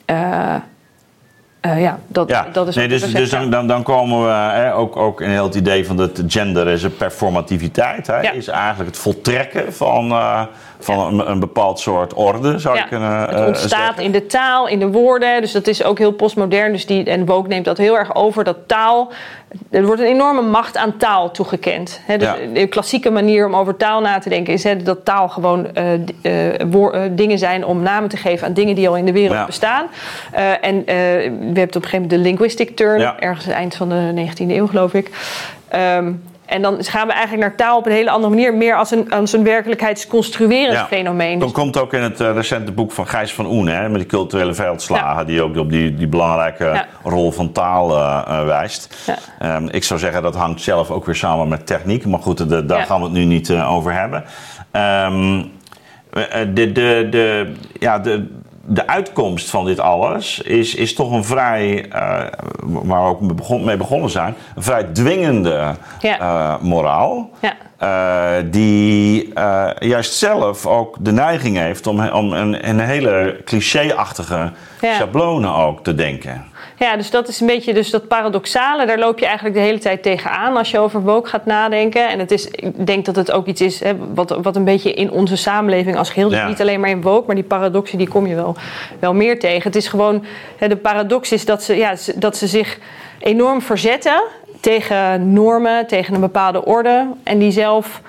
uh, 0.10 0.56
ja, 1.74 1.99
dat, 2.07 2.30
ja. 2.30 2.47
dat 2.53 2.68
is 2.68 2.76
nee, 2.76 2.88
dus, 2.88 3.13
dus 3.13 3.30
dan, 3.30 3.68
dan 3.68 3.84
komen 3.84 4.24
we 4.24 4.32
hè, 4.32 4.76
ook, 4.76 4.95
ook 4.95 5.22
in 5.22 5.30
heel 5.30 5.43
het 5.43 5.55
idee 5.55 5.86
van 5.86 5.97
dat 5.97 6.24
gender 6.28 6.68
is 6.68 6.84
een 6.84 6.95
performativiteit. 6.95 8.07
Hè, 8.07 8.20
ja. 8.20 8.32
Is 8.32 8.47
eigenlijk 8.47 8.89
het 8.89 8.99
voltrekken 8.99 9.74
van, 9.74 10.11
uh, 10.11 10.41
van 10.86 10.97
ja. 10.97 11.05
een, 11.05 11.31
een, 11.31 11.39
bepaald 11.39 11.79
soort 11.79 12.13
orde, 12.13 12.59
zou 12.59 12.77
je 12.77 12.88
kunnen 12.88 13.19
Het 13.19 13.45
ontstaat 13.45 13.69
zeggen. 13.69 14.03
in 14.03 14.11
de 14.11 14.25
taal, 14.25 14.67
in 14.67 14.79
de 14.79 14.88
woorden. 14.88 15.41
Dus 15.41 15.51
dat 15.51 15.67
is 15.67 15.83
ook 15.83 15.97
heel 15.97 16.11
postmodern. 16.11 16.71
Dus 16.71 16.86
die, 16.86 17.03
en 17.03 17.25
Woke 17.25 17.47
neemt 17.47 17.65
dat 17.65 17.77
heel 17.77 17.97
erg 17.97 18.15
over, 18.15 18.43
dat 18.43 18.57
taal... 18.67 19.11
Er 19.69 19.86
wordt 19.86 20.01
een 20.01 20.07
enorme 20.07 20.41
macht 20.41 20.77
aan 20.77 20.97
taal 20.97 21.31
toegekend. 21.31 22.01
Dus 22.17 22.29
De 22.53 22.67
klassieke 22.67 23.09
manier 23.11 23.45
om 23.45 23.55
over 23.55 23.77
taal 23.77 24.01
na 24.01 24.19
te 24.19 24.29
denken... 24.29 24.53
is 24.53 24.65
dat 24.83 25.05
taal 25.05 25.29
gewoon 25.29 25.67
uh, 26.23 27.01
dingen 27.11 27.38
zijn 27.38 27.65
om 27.65 27.81
namen 27.81 28.09
te 28.09 28.17
geven... 28.17 28.47
aan 28.47 28.53
dingen 28.53 28.75
die 28.75 28.88
al 28.88 28.97
in 28.97 29.05
de 29.05 29.11
wereld 29.11 29.45
bestaan. 29.45 29.88
en 30.61 30.83
we 30.86 30.91
hebben 30.91 31.36
op 31.53 31.75
een 31.75 31.83
gegeven 31.83 31.91
moment 31.91 32.09
de 32.09 32.17
linguistic 32.17 32.75
turn... 32.75 33.01
ergens 33.19 33.47
eind 33.47 33.75
van 33.75 33.89
de 33.89 34.27
19e 34.27 34.49
eeuw, 34.49 34.67
geloof 34.67 34.93
ik... 34.93 35.09
Um, 35.75 36.21
en 36.46 36.62
dan 36.62 36.84
gaan 36.84 37.08
we 37.08 37.14
eigenlijk 37.14 37.43
naar 37.43 37.56
taal 37.56 37.78
op 37.78 37.86
een 37.86 37.91
hele 37.91 38.10
andere 38.10 38.34
manier. 38.34 38.54
Meer 38.54 38.76
als 38.76 38.91
een, 38.91 39.12
als 39.12 39.34
een 39.34 39.43
werkelijkheidsconstruerend 39.43 40.78
ja. 40.78 40.86
fenomeen. 40.86 41.39
Dan 41.39 41.52
komt 41.52 41.78
ook 41.78 41.93
in 41.93 42.02
het 42.02 42.22
uh, 42.22 42.34
recente 42.34 42.72
boek 42.72 42.91
van 42.91 43.08
Gijs 43.08 43.34
van 43.34 43.46
Oen... 43.46 43.68
Hè, 43.68 43.89
met 43.89 44.00
die 44.00 44.10
culturele 44.10 44.54
veldslagen... 44.54 45.20
Ja. 45.20 45.24
die 45.24 45.41
ook 45.41 45.58
op 45.58 45.70
die, 45.70 45.96
die 45.96 46.08
belangrijke 46.08 46.64
ja. 46.64 46.86
rol 47.04 47.32
van 47.32 47.52
taal 47.52 47.89
uh, 47.91 48.22
uh, 48.28 48.46
wijst. 48.46 49.10
Um, 49.43 49.70
ik 49.70 49.84
zou 49.84 50.00
zeggen, 50.00 50.22
dat 50.22 50.36
hangt 50.36 50.62
zelf 50.62 50.91
ook 50.91 51.06
weer 51.06 51.16
samen 51.16 51.48
met 51.48 51.68
techniek. 51.68 52.06
Maar 52.06 52.20
goed, 52.20 52.50
de, 52.50 52.66
daar 52.66 52.82
gaan 52.82 53.00
we 53.00 53.04
het 53.04 53.14
nu 53.14 53.24
niet 53.24 53.52
over 53.52 53.93
hebben. 53.93 54.24
Um, 54.72 55.52
de, 56.54 56.72
de, 56.72 57.08
de, 57.10 57.54
ja, 57.80 58.00
de, 58.00 58.28
de 58.68 58.88
uitkomst 58.88 59.49
van 59.49 59.66
dit 59.66 59.80
alles 59.80 60.39
is, 60.39 60.76
is 60.76 60.93
toch 60.93 61.11
een 61.11 61.24
vrij, 61.24 61.86
uh, 61.86 61.91
waar 62.63 63.03
we 63.03 63.09
ook 63.09 63.36
begon, 63.36 63.63
mee 63.63 63.78
begonnen 63.78 64.09
zijn, 64.09 64.36
een 64.55 64.63
vrij 64.63 64.84
dwingende 64.84 65.76
ja. 65.99 66.20
uh, 66.20 66.61
moraal. 66.61 67.30
Ja. 67.39 67.53
Uh, 67.84 68.51
die 68.51 69.34
juist 69.80 70.13
zelf 70.13 70.66
ook 70.66 70.97
de 70.99 71.11
neiging 71.11 71.57
heeft 71.57 71.88
om, 71.88 72.07
om 72.07 72.34
een, 72.34 72.70
een 72.70 72.80
hele 72.80 73.41
cliché-achtige 73.45 74.51
ja. 74.82 74.93
schablonen 74.93 75.55
ook 75.55 75.84
te 75.84 75.95
denken. 75.95 76.45
Ja, 76.78 76.97
dus 76.97 77.09
dat 77.09 77.28
is 77.28 77.39
een 77.39 77.47
beetje 77.47 77.73
dus 77.73 77.89
dat 77.89 78.07
paradoxale. 78.07 78.86
Daar 78.86 78.99
loop 78.99 79.19
je 79.19 79.26
eigenlijk 79.26 79.55
de 79.55 79.61
hele 79.61 79.78
tijd 79.78 80.03
tegenaan 80.03 80.57
als 80.57 80.71
je 80.71 80.80
over 80.80 81.01
woke 81.01 81.30
gaat 81.30 81.45
nadenken. 81.45 82.09
En 82.09 82.19
het 82.19 82.32
is, 82.32 82.47
ik 82.47 82.88
denk 82.88 83.05
dat 83.05 83.15
het 83.15 83.32
ook 83.32 83.45
iets 83.47 83.61
is 83.61 83.80
hè, 83.80 83.93
wat, 84.13 84.38
wat 84.41 84.55
een 84.55 84.63
beetje 84.63 84.93
in 84.93 85.11
onze 85.11 85.36
samenleving 85.36 85.97
als 85.97 86.09
geheel... 86.09 86.30
Dus 86.30 86.38
ja. 86.38 86.47
niet 86.47 86.61
alleen 86.61 86.80
maar 86.80 86.89
in 86.89 87.01
woke, 87.01 87.26
maar 87.26 87.36
die 87.36 87.43
paradoxen 87.43 87.97
die 87.97 88.07
kom 88.07 88.28
je 88.28 88.36
wel, 88.36 88.55
wel 88.99 89.13
meer 89.13 89.39
tegen. 89.39 89.63
Het 89.63 89.76
is 89.76 89.88
gewoon, 89.88 90.26
hè, 90.57 90.67
de 90.67 90.76
paradox 90.76 91.32
is 91.32 91.45
dat 91.45 91.63
ze, 91.63 91.76
ja, 91.76 91.95
dat 92.15 92.38
ze 92.38 92.47
zich 92.47 92.80
enorm 93.19 93.61
verzetten 93.61 94.23
tegen 94.59 95.34
normen, 95.34 95.88
tegen 95.88 96.13
een 96.13 96.21
bepaalde 96.21 96.65
orde. 96.65 97.07
En 97.23 97.39
die 97.39 97.51
zelf... 97.51 98.01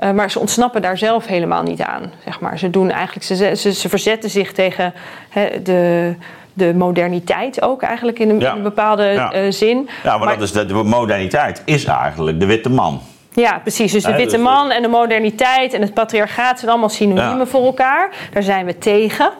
Uh, 0.00 0.10
maar 0.10 0.30
ze 0.30 0.38
ontsnappen 0.38 0.82
daar 0.82 0.98
zelf 0.98 1.26
helemaal 1.26 1.62
niet 1.62 1.82
aan. 1.82 2.12
Zeg 2.24 2.40
maar. 2.40 2.58
Ze, 2.58 2.70
doen 2.70 2.90
eigenlijk, 2.90 3.26
ze, 3.26 3.56
ze, 3.56 3.72
ze 3.72 3.88
verzetten 3.88 4.30
zich 4.30 4.52
tegen 4.52 4.94
hè, 5.28 5.62
de, 5.62 6.14
de 6.52 6.74
moderniteit 6.74 7.62
ook 7.62 7.82
eigenlijk 7.82 8.18
in 8.18 8.30
een, 8.30 8.40
ja. 8.40 8.50
in 8.50 8.56
een 8.56 8.62
bepaalde 8.62 9.04
ja. 9.04 9.34
uh, 9.34 9.52
zin. 9.52 9.88
Ja, 10.02 10.16
maar, 10.16 10.26
maar 10.26 10.34
dat 10.38 10.42
is 10.42 10.52
de, 10.52 10.66
de, 10.66 10.74
moderniteit 10.74 11.62
is 11.64 11.84
eigenlijk 11.84 12.40
de 12.40 12.46
witte 12.46 12.70
man. 12.70 13.00
Ja, 13.34 13.58
precies. 13.58 13.92
Dus 13.92 14.04
de 14.04 14.16
witte 14.16 14.38
man 14.38 14.70
en 14.70 14.82
de 14.82 14.88
moderniteit 14.88 15.72
en 15.72 15.80
het 15.80 15.94
patriarchaat 15.94 16.58
zijn 16.58 16.70
allemaal 16.70 16.88
synoniemen 16.88 17.38
ja. 17.38 17.46
voor 17.46 17.64
elkaar. 17.64 18.10
Daar 18.32 18.42
zijn 18.42 18.66
we 18.66 18.78
tegen. 18.78 19.30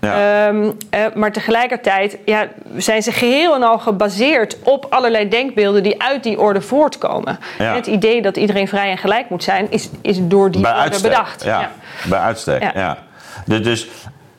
Ja. 0.00 0.48
Um, 0.48 0.64
uh, 0.64 1.00
maar 1.14 1.32
tegelijkertijd 1.32 2.18
ja, 2.24 2.48
zijn 2.76 3.02
ze 3.02 3.12
geheel 3.12 3.54
en 3.54 3.62
al 3.62 3.78
gebaseerd 3.78 4.56
op 4.62 4.86
allerlei 4.90 5.28
denkbeelden 5.28 5.82
die 5.82 6.02
uit 6.02 6.22
die 6.22 6.40
orde 6.40 6.60
voortkomen. 6.60 7.38
Ja. 7.58 7.74
Het 7.74 7.86
idee 7.86 8.22
dat 8.22 8.36
iedereen 8.36 8.68
vrij 8.68 8.90
en 8.90 8.98
gelijk 8.98 9.28
moet 9.30 9.44
zijn, 9.44 9.66
is, 9.70 9.90
is 10.02 10.18
door 10.20 10.50
die 10.50 10.60
Bij 10.60 10.70
orde 10.70 10.82
uitstek, 10.82 11.10
bedacht. 11.10 11.44
Ja. 11.44 11.70
Bij 12.08 12.18
uitstek, 12.18 12.72
ja. 12.74 12.98
Dus, 13.44 13.62
dus 13.62 13.88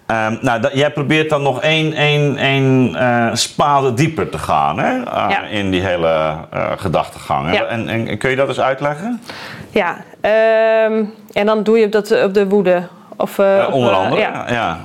um, 0.08 0.38
nou, 0.42 0.62
dat, 0.62 0.74
jij 0.74 0.92
probeert 0.92 1.30
dan 1.30 1.42
nog 1.42 1.62
één, 1.62 1.94
één, 1.94 2.38
één 2.38 2.96
uh, 2.96 3.30
spade 3.34 3.94
dieper 3.94 4.30
te 4.30 4.38
gaan 4.38 4.80
hè? 4.80 4.98
Uh, 4.98 5.60
in 5.60 5.72
die 5.72 5.82
hele 5.82 6.36
uh, 6.54 6.72
gedachtegang. 6.76 7.54
Ja. 7.54 7.64
En, 7.64 7.88
en, 7.88 8.18
kun 8.18 8.30
je 8.30 8.36
dat 8.36 8.48
eens 8.48 8.60
uitleggen? 8.60 9.22
Ja, 9.70 9.98
um, 10.86 11.14
en 11.32 11.46
dan 11.46 11.64
doe 11.64 11.80
je 11.80 11.90
dat 11.90 12.24
op 12.24 12.34
de 12.34 12.48
woede. 12.48 12.88
Of, 13.18 13.40
onder 13.72 13.94
andere, 13.94 14.22
ja. 14.22 14.46
ja. 14.50 14.78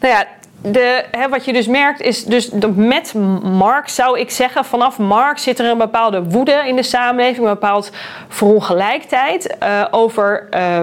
Nou 0.00 0.14
ja, 0.14 0.24
de, 0.72 1.04
hè, 1.10 1.28
wat 1.28 1.44
je 1.44 1.52
dus 1.52 1.66
merkt 1.66 2.00
is 2.00 2.24
dus 2.24 2.50
met 2.74 3.14
Marx 3.42 3.94
zou 3.94 4.18
ik 4.18 4.30
zeggen, 4.30 4.64
vanaf 4.64 4.98
Marx 4.98 5.42
zit 5.42 5.58
er 5.58 5.70
een 5.70 5.78
bepaalde 5.78 6.22
woede 6.22 6.62
in 6.66 6.76
de 6.76 6.82
samenleving, 6.82 7.46
een 7.46 7.52
bepaald 7.52 7.90
verongelijkheid 8.28 9.56
uh, 9.62 9.84
over 9.90 10.48
uh, 10.54 10.80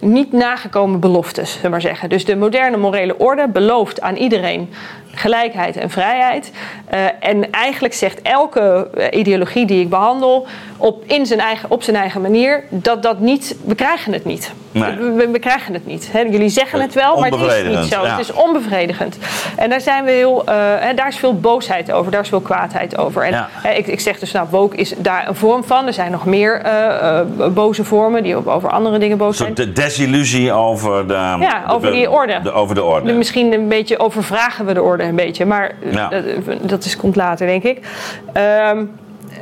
niet 0.00 0.32
nagekomen 0.32 1.00
beloftes, 1.00 1.48
zullen 1.48 1.62
we 1.62 1.68
maar 1.68 1.80
zeggen. 1.80 2.08
Dus 2.08 2.24
de 2.24 2.36
moderne 2.36 2.76
morele 2.76 3.18
orde 3.18 3.48
belooft 3.48 4.00
aan 4.00 4.16
iedereen 4.16 4.68
gelijkheid 5.14 5.76
en 5.76 5.90
vrijheid. 5.90 6.52
Uh, 6.94 7.00
en 7.20 7.50
eigenlijk 7.50 7.94
zegt 7.94 8.22
elke 8.22 8.90
ideologie 9.10 9.66
die 9.66 9.80
ik 9.80 9.88
behandel 9.88 10.46
op, 10.76 11.04
in 11.06 11.26
zijn 11.26 11.40
eigen, 11.40 11.70
op 11.70 11.82
zijn 11.82 11.96
eigen 11.96 12.20
manier 12.20 12.64
dat 12.68 13.02
dat 13.02 13.20
niet, 13.20 13.56
we 13.64 13.74
krijgen 13.74 14.12
het 14.12 14.24
niet. 14.24 14.52
Nee. 14.70 14.96
We, 14.96 15.28
we, 15.32 15.38
krijgen 15.38 15.74
het 15.74 15.86
niet. 15.86 16.08
He, 16.12 16.20
jullie 16.20 16.48
zeggen 16.48 16.80
het 16.80 16.94
wel, 16.94 17.20
maar 17.20 17.30
het 17.30 17.40
is 17.40 17.76
niet 17.76 17.92
zo. 17.92 18.02
Ja. 18.02 18.10
Het 18.10 18.20
is 18.20 18.32
onbevredigend. 18.32 19.18
En 19.56 19.70
daar 19.70 19.80
zijn 19.80 20.04
we 20.04 20.10
heel, 20.10 20.42
uh, 20.48 20.54
he, 20.78 20.94
daar 20.94 21.08
is 21.08 21.16
veel 21.16 21.40
boosheid 21.40 21.92
over, 21.92 22.12
daar 22.12 22.20
is 22.20 22.28
veel 22.28 22.40
kwaadheid 22.40 22.98
over. 22.98 23.22
En 23.22 23.30
ja. 23.30 23.48
he, 23.52 23.70
ik, 23.70 23.86
ik, 23.86 24.00
zeg 24.00 24.18
dus, 24.18 24.32
nou, 24.32 24.46
woke 24.50 24.76
is 24.76 24.94
daar 24.98 25.28
een 25.28 25.34
vorm 25.34 25.64
van. 25.64 25.86
Er 25.86 25.92
zijn 25.92 26.10
nog 26.10 26.24
meer 26.24 26.62
uh, 26.66 27.20
boze 27.54 27.84
vormen 27.84 28.22
die 28.22 28.48
over 28.48 28.70
andere 28.70 28.98
dingen 28.98 29.18
boos 29.18 29.36
zijn. 29.36 29.54
De 29.54 29.72
desillusie 29.72 30.52
over 30.52 31.06
de, 31.06 31.12
ja, 31.14 31.64
de, 31.66 31.72
over 31.72 31.90
die 31.90 32.10
orde. 32.10 32.40
De, 32.42 32.52
over 32.52 32.74
de 32.74 32.84
orde. 32.84 33.06
De, 33.06 33.12
misschien 33.12 33.52
een 33.52 33.68
beetje 33.68 33.98
overvragen 33.98 34.66
we 34.66 34.74
de 34.74 34.82
orde 34.82 34.97
een 35.06 35.16
beetje, 35.16 35.44
maar 35.44 35.74
ja. 35.90 36.08
dat, 36.08 36.24
dat 36.62 36.84
is, 36.84 36.96
komt 36.96 37.16
later, 37.16 37.46
denk 37.46 37.62
ik. 37.62 37.80
Um, 38.72 38.90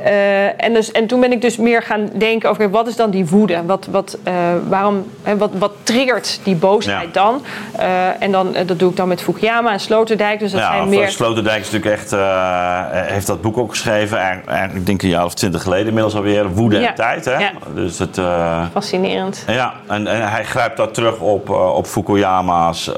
uh, 0.05 0.63
en, 0.63 0.73
dus, 0.73 0.91
en 0.91 1.07
toen 1.07 1.19
ben 1.19 1.31
ik 1.31 1.41
dus 1.41 1.57
meer 1.57 1.83
gaan 1.83 2.09
denken 2.13 2.49
over 2.49 2.69
wat 2.69 2.87
is 2.87 2.95
dan 2.95 3.09
die 3.09 3.25
woede? 3.25 3.61
Wat, 3.65 3.87
wat, 3.91 4.17
uh, 4.27 4.33
waarom, 4.67 5.05
hè, 5.23 5.37
wat, 5.37 5.49
wat 5.57 5.71
triggert 5.83 6.39
die 6.43 6.55
boosheid 6.55 7.05
Ja. 7.13 7.21
dan? 7.21 7.41
Uh, 7.79 8.23
en 8.23 8.31
dan, 8.31 8.55
dat 8.65 8.79
doe 8.79 8.89
ik 8.89 8.95
dan 8.95 9.07
met 9.07 9.21
Fukuyama 9.21 9.71
en 9.71 9.79
Sloterdijk. 9.79 10.39
Dus 10.39 10.51
dat 10.51 10.61
ja, 10.61 10.71
zijn 10.71 10.89
meer... 10.89 11.09
Sloterdijk 11.09 11.59
is 11.59 11.71
natuurlijk 11.71 12.01
echt, 12.01 12.15
heeft 13.11 13.27
dat 13.27 13.41
boek 13.41 13.57
ook 13.57 13.69
geschreven, 13.69 14.17
eigenlijk, 14.17 14.73
ik 14.73 14.85
denk 14.85 15.01
een 15.01 15.09
jaar 15.09 15.25
of 15.25 15.33
twintig 15.33 15.61
geleden 15.61 15.87
inmiddels 15.87 16.15
alweer, 16.15 16.49
Woede 16.49 16.79
Ja. 16.79 16.87
en 16.87 16.95
Tijd. 16.95 17.25
Hè? 17.25 17.45
Dus 17.73 17.99
het, 17.99 18.21
Fascinerend. 18.71 19.43
ja, 19.47 19.73
en, 19.87 20.07
en 20.07 20.29
hij 20.29 20.43
grijpt 20.43 20.77
dat 20.77 20.93
terug 20.93 21.19
op, 21.19 21.49
op 21.49 21.87
Fukuyama's 21.87 22.91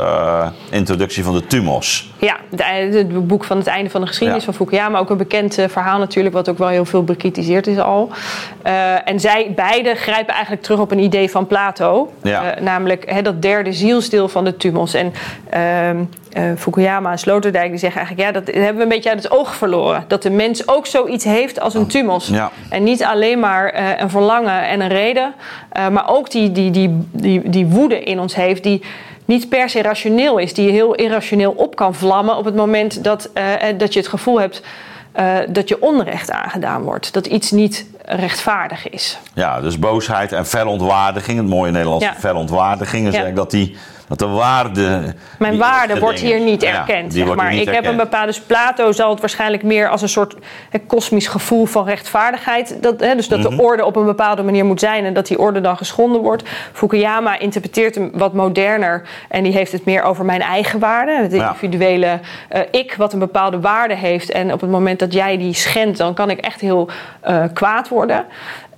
introductie 0.70 1.24
van 1.24 1.34
de 1.34 1.48
Tumos. 1.48 2.12
Ja, 2.20 2.38
het, 2.56 3.28
boek 3.28 3.44
van 3.44 3.58
het 3.58 3.68
einde 3.68 3.90
van 3.90 4.02
de 4.02 4.08
geschiedenis 4.08 4.46
Ja. 4.46 4.52
van 4.52 4.66
Fukuyama. 4.66 5.00
Ook 5.00 5.10
een 5.10 5.18
bekend 5.18 5.60
uh, 5.60 5.68
verhaal 5.68 6.00
natuurlijk, 6.00 6.36
wat 6.36 6.50
ook 6.50 6.58
wel 6.58 6.68
heel 6.68 6.86
veel 6.86 7.04
bekritiseerd 7.04 7.68
is 7.68 7.78
al. 7.78 8.10
Uh, 8.68 9.08
en 9.10 9.20
zij 9.20 9.52
beide 9.56 9.96
grijpen 9.96 10.34
eigenlijk 10.34 10.64
terug 10.64 10.80
op 10.80 10.92
een 10.92 11.00
idee 11.00 11.30
van 11.30 11.48
Plato. 11.48 12.14
Ja. 12.24 12.58
Uh, 12.58 12.62
namelijk 12.62 13.12
hè, 13.12 13.22
dat 13.22 13.42
derde 13.42 13.74
zielsdeel 13.74 14.28
van 14.28 14.44
de 14.44 14.58
Tumos. 14.58 14.94
En 14.94 15.14
uh, 15.54 16.52
Fukuyama 16.58 17.12
en 17.12 17.20
Sloterdijk 17.20 17.70
die 17.70 17.80
zeggen 17.80 18.02
eigenlijk... 18.02 18.28
ja, 18.28 18.42
dat 18.42 18.56
hebben 18.56 18.76
we 18.76 18.82
een 18.82 18.90
beetje 18.90 19.10
uit 19.10 19.24
het 19.24 19.32
oog 19.32 19.56
verloren. 19.56 20.04
Dat 20.08 20.22
de 20.22 20.30
mens 20.30 20.68
ook 20.68 20.86
zoiets 20.86 21.24
heeft 21.24 21.60
als 21.60 21.74
een 21.74 21.88
Tumos. 21.88 22.28
Ja. 22.28 22.52
En 22.70 22.84
niet 22.84 23.04
alleen 23.04 23.40
maar 23.40 24.00
een 24.02 24.10
verlangen 24.10 24.68
en 24.68 24.82
een 24.82 24.88
reden... 24.88 25.34
maar 25.74 26.10
ook 26.10 26.32
die, 26.32 26.52
die, 26.52 26.72
die, 26.72 27.08
die, 27.12 27.50
die 27.50 27.66
woede 27.66 28.04
in 28.04 28.20
ons 28.20 28.36
heeft... 28.36 28.64
die 28.64 28.82
niet 29.30 29.50
per 29.50 29.70
se 29.70 29.82
rationeel 29.82 30.38
is, 30.38 30.54
die 30.54 30.66
je 30.66 30.72
heel 30.72 30.96
irrationeel 30.96 31.52
op 31.52 31.76
kan 31.76 31.96
vlammen 31.96 32.38
op 32.38 32.46
het 32.46 32.56
moment 32.56 33.04
dat, 33.04 33.30
eh, 33.34 33.44
dat 33.78 33.94
je 33.94 34.00
het 34.00 34.10
gevoel 34.10 34.40
hebt 34.40 34.62
eh, 35.12 35.38
dat 35.50 35.70
je 35.70 35.82
onrecht 35.82 36.32
aangedaan 36.32 36.82
wordt. 36.82 37.14
Dat 37.14 37.26
iets 37.26 37.52
niet 37.52 37.86
rechtvaardig 38.06 38.90
is. 38.90 39.18
Ja, 39.34 39.62
dus 39.62 39.80
boosheid 39.80 40.32
en 40.32 40.46
verontwaardiging, 40.46 41.38
het 41.38 41.48
mooie 41.48 41.72
Nederlandse 41.72 42.08
Ja. 42.08 42.16
verontwaardiging, 42.20 43.08
is 43.08 43.16
Ja. 43.16 43.30
dat 43.30 43.52
die 43.52 43.78
dat 44.10 44.20
de 44.20 44.28
waarde. 44.28 45.14
Mijn 45.40 45.58
waarde 45.58 46.00
wordt 46.00 46.20
hier 46.20 46.40
niet 46.40 46.64
erkend. 46.64 47.14
zeg 47.14 47.36
maar. 47.36 47.52
niet 47.52 47.68
ik 47.68 47.74
heb 47.74 47.86
een 47.86 47.98
bepaalde. 47.98 48.28
Dus 48.28 48.40
Plato 48.42 48.92
zal 48.92 49.10
het 49.10 49.20
waarschijnlijk 49.20 49.64
meer 49.64 49.90
als 49.90 50.02
een 50.02 50.10
soort 50.10 50.36
kosmisch 50.88 51.28
gevoel 51.28 51.66
van 51.66 51.86
rechtvaardigheid. 51.86 52.78
Dat, 52.82 53.00
hè, 53.00 53.16
dus 53.16 53.28
dat 53.28 53.40
Mhm. 53.40 53.56
de 53.58 53.64
orde 53.64 53.86
op 53.86 53.96
een 53.96 54.06
bepaalde 54.06 54.44
manier 54.44 54.66
moet 54.66 54.80
zijn 54.80 55.06
en 55.06 55.14
dat 55.14 55.28
die 55.28 55.40
orde 55.40 55.62
dan 55.62 55.78
geschonden 55.78 56.22
wordt. 56.22 56.44
Fukuyama 56.74 57.40
interpreteert 57.40 57.96
hem 57.96 58.12
wat 58.14 58.34
moderner 58.34 59.02
en 59.30 59.44
die 59.44 59.54
heeft 59.54 59.72
het 59.72 59.86
meer 59.86 60.02
over 60.04 60.26
mijn 60.26 60.42
eigen 60.42 60.80
waarde. 60.80 61.12
Het 61.12 61.32
Ja. 61.34 61.48
individuele 61.48 62.20
eh, 62.50 62.62
ik, 62.72 62.96
wat 62.98 63.14
een 63.14 63.20
bepaalde 63.20 63.60
waarde 63.60 63.96
heeft. 63.96 64.32
En 64.32 64.54
op 64.54 64.62
het 64.62 64.70
moment 64.70 65.00
dat 65.00 65.14
jij 65.14 65.38
die 65.38 65.54
schendt, 65.54 65.98
dan 65.98 66.14
kan 66.14 66.30
ik 66.30 66.40
echt 66.40 66.62
heel 66.62 66.90
eh, 67.22 67.44
kwaad 67.54 67.88
worden. 67.88 68.26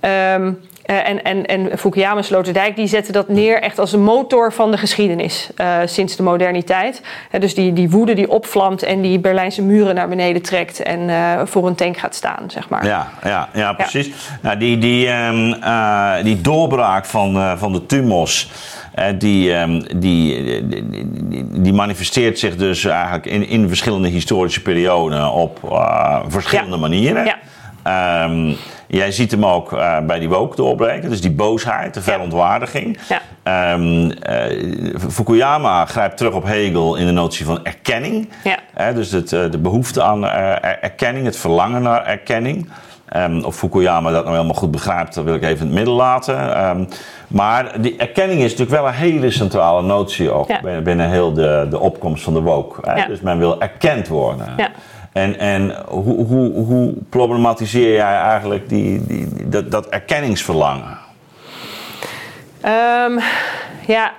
Ehm, 0.00 0.52
eh, 0.82 1.08
en, 1.08 1.22
en, 1.24 1.46
en 1.46 1.78
Fukuyama 1.78 2.16
en 2.16 2.24
Sloterdijk 2.24 2.76
die 2.76 2.86
zetten 2.86 3.12
dat 3.12 3.28
neer 3.28 3.60
echt 3.62 3.78
als 3.78 3.92
een 3.92 4.02
motor 4.02 4.52
van 4.52 4.70
de 4.70 4.76
geschiedenis 4.78 5.50
eh, 5.56 5.76
sinds 5.84 6.16
de 6.16 6.22
moderniteit. 6.22 7.02
Dus 7.38 7.54
die, 7.54 7.72
die 7.72 7.90
woede 7.90 8.14
die 8.14 8.30
opvlamt 8.30 8.82
en 8.82 9.00
die 9.00 9.18
Berlijnse 9.18 9.62
muren 9.62 9.94
naar 9.94 10.08
beneden 10.08 10.42
trekt 10.42 10.82
en 10.82 11.08
eh, 11.10 11.40
voor 11.44 11.66
een 11.66 11.74
tank 11.74 11.96
gaat 11.96 12.14
staan, 12.14 12.44
zeg 12.46 12.68
maar. 12.68 12.86
Ja, 12.86 13.08
ja, 13.24 13.48
ja 13.52 13.72
precies. 13.72 14.10
Nou, 14.40 14.58
die, 14.58 14.78
die, 14.78 15.06
ehm, 15.08 15.52
eh, 15.52 16.24
die 16.24 16.40
doorbraak 16.40 17.04
van, 17.04 17.58
van 17.58 17.72
de 17.72 17.86
tumos. 17.86 18.50
eh, 18.94 19.04
die, 19.18 19.54
ehm, 19.54 19.80
die, 19.96 20.42
die, 20.68 20.88
die, 21.28 21.46
die 21.62 21.72
manifesteert 21.72 22.38
zich 22.38 22.56
dus 22.56 22.84
eigenlijk 22.84 23.26
in, 23.26 23.48
in 23.48 23.68
verschillende 23.68 24.08
historische 24.08 24.62
perioden 24.62 25.32
op 25.32 25.58
verschillende 26.28 26.70
Ja. 26.74 26.80
manieren. 26.80 27.24
Ja. 27.24 27.38
Ehm, 27.82 28.52
jij 28.86 29.12
ziet 29.12 29.30
hem 29.30 29.46
ook 29.46 29.72
eh, 29.72 29.98
bij 30.06 30.18
die 30.18 30.28
woke 30.28 30.56
doorbreken, 30.56 31.10
dus 31.10 31.20
die 31.20 31.30
boosheid, 31.30 31.94
de 31.94 32.02
verontwaardiging. 32.02 32.98
Ja. 33.08 33.20
Ehm, 33.42 34.10
eh, 34.10 34.94
Fukuyama 35.10 35.84
grijpt 35.86 36.16
terug 36.16 36.34
op 36.34 36.44
Hegel 36.44 36.96
in 36.96 37.06
de 37.06 37.12
notie 37.12 37.44
van 37.44 37.64
erkenning. 37.64 38.28
Ja. 38.44 38.92
Dus 38.92 39.10
het, 39.10 39.32
eh, 39.32 39.50
de 39.50 39.58
behoefte 39.58 40.02
aan 40.02 40.24
erkenning, 40.26 41.24
het 41.24 41.36
verlangen 41.36 41.82
naar 41.82 42.06
erkenning. 42.06 42.70
Ehm, 43.08 43.42
of 43.42 43.56
Fukuyama 43.56 44.10
dat 44.10 44.24
nou 44.24 44.34
helemaal 44.36 44.56
goed 44.56 44.70
begrijpt, 44.70 45.14
dat 45.14 45.24
wil 45.24 45.34
ik 45.34 45.42
even 45.42 45.58
in 45.58 45.66
het 45.66 45.74
midden 45.74 45.94
laten. 45.94 46.88
Maar 47.28 47.80
die 47.80 47.96
erkenning 47.96 48.40
is 48.40 48.50
natuurlijk 48.50 48.80
wel 48.80 48.86
een 48.86 48.94
hele 48.94 49.30
centrale 49.30 49.82
notie 49.82 50.30
ook 50.30 50.48
Ja. 50.48 50.60
binnen, 50.60 50.84
binnen 50.84 51.10
heel 51.10 51.32
de, 51.32 51.66
de 51.70 51.78
opkomst 51.78 52.24
van 52.24 52.34
de 52.34 52.40
woke. 52.40 53.06
Dus 53.08 53.20
men 53.20 53.38
wil 53.38 53.60
erkend 53.60 54.08
worden. 54.08 54.46
Ja. 54.56 54.70
En, 55.12 55.38
en 55.38 55.76
hoe, 55.88 56.24
hoe, 56.26 56.52
hoe 56.64 56.92
problematiseer 57.08 57.92
jij 57.92 58.16
eigenlijk 58.16 58.68
die, 58.68 59.06
die, 59.06 59.28
die- 59.34 59.48
dat, 59.48 59.70
dat 59.70 59.86
erkenningsverlangen? 59.88 60.98
Ehm, 62.60 63.18
ja, 63.86 64.12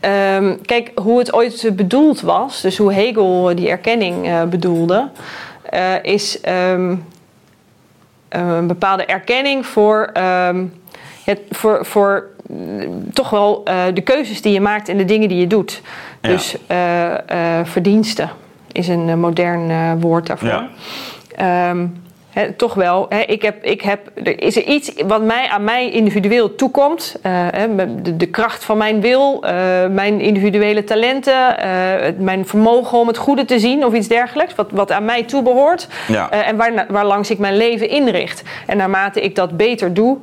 ehm, 0.00 0.56
kijk, 0.64 0.90
hoe 0.94 1.18
het 1.18 1.32
ooit 1.32 1.70
bedoeld 1.76 2.20
was, 2.20 2.60
dus 2.60 2.78
hoe 2.78 2.92
Hegel 2.92 3.54
die 3.54 3.68
erkenning 3.68 4.26
eh, 4.26 4.42
bedoelde, 4.44 5.08
eh, 5.62 6.02
is 6.02 6.40
ehm, 6.40 6.96
een 8.28 8.66
bepaalde 8.66 9.04
erkenning 9.04 9.66
voor, 9.66 10.10
het, 11.24 11.40
voor, 11.50 11.86
voor 11.86 12.26
mm, 12.46 13.12
toch 13.12 13.30
wel 13.30 13.60
eh, 13.64 13.82
de 13.94 14.00
keuzes 14.00 14.42
die 14.42 14.52
je 14.52 14.60
maakt 14.60 14.88
en 14.88 14.96
de 14.96 15.04
dingen 15.04 15.28
die 15.28 15.38
je 15.38 15.46
doet. 15.46 15.82
Ja. 16.20 16.28
Dus 16.28 16.56
eh, 16.66 17.58
eh, 17.58 17.66
verdiensten 17.66 18.30
is 18.78 18.88
een 18.88 19.08
eh, 19.08 19.14
modern 19.14 19.70
eh, 19.70 19.92
woord 20.00 20.26
daarvoor. 20.26 20.48
Ja. 20.48 20.68
Ehm, 21.36 21.86
toch 22.56 22.74
wel. 22.74 23.08
Ik 23.26 23.42
heb, 23.42 23.64
ik 23.64 23.82
heb, 23.82 24.00
er 24.24 24.42
is 24.42 24.56
er 24.56 24.62
iets 24.64 24.92
wat 25.06 25.22
mij, 25.22 25.48
aan 25.48 25.64
mij 25.64 25.90
individueel 25.90 26.54
toekomt. 26.54 27.16
eh, 27.22 27.42
de, 28.02 28.16
de 28.16 28.26
kracht 28.26 28.64
van 28.64 28.78
mijn 28.78 29.00
wil, 29.00 29.44
mijn 29.90 30.20
individuele 30.20 30.84
talenten, 30.84 31.56
mijn 32.18 32.46
vermogen 32.46 32.98
om 32.98 33.06
het 33.06 33.16
goede 33.16 33.44
te 33.44 33.58
zien 33.58 33.84
of 33.84 33.94
iets 33.94 34.08
dergelijks. 34.08 34.54
Wat, 34.54 34.70
wat 34.70 34.92
aan 34.92 35.04
mij 35.04 35.22
toebehoort. 35.22 35.88
Ja. 36.08 36.30
En 36.30 36.56
waar, 36.56 36.86
waarlangs 36.88 37.30
ik 37.30 37.38
mijn 37.38 37.56
leven 37.56 37.88
inricht. 37.88 38.42
En 38.66 38.76
naarmate 38.76 39.20
ik 39.20 39.34
dat 39.34 39.56
beter 39.56 39.94
doe, 39.94 40.18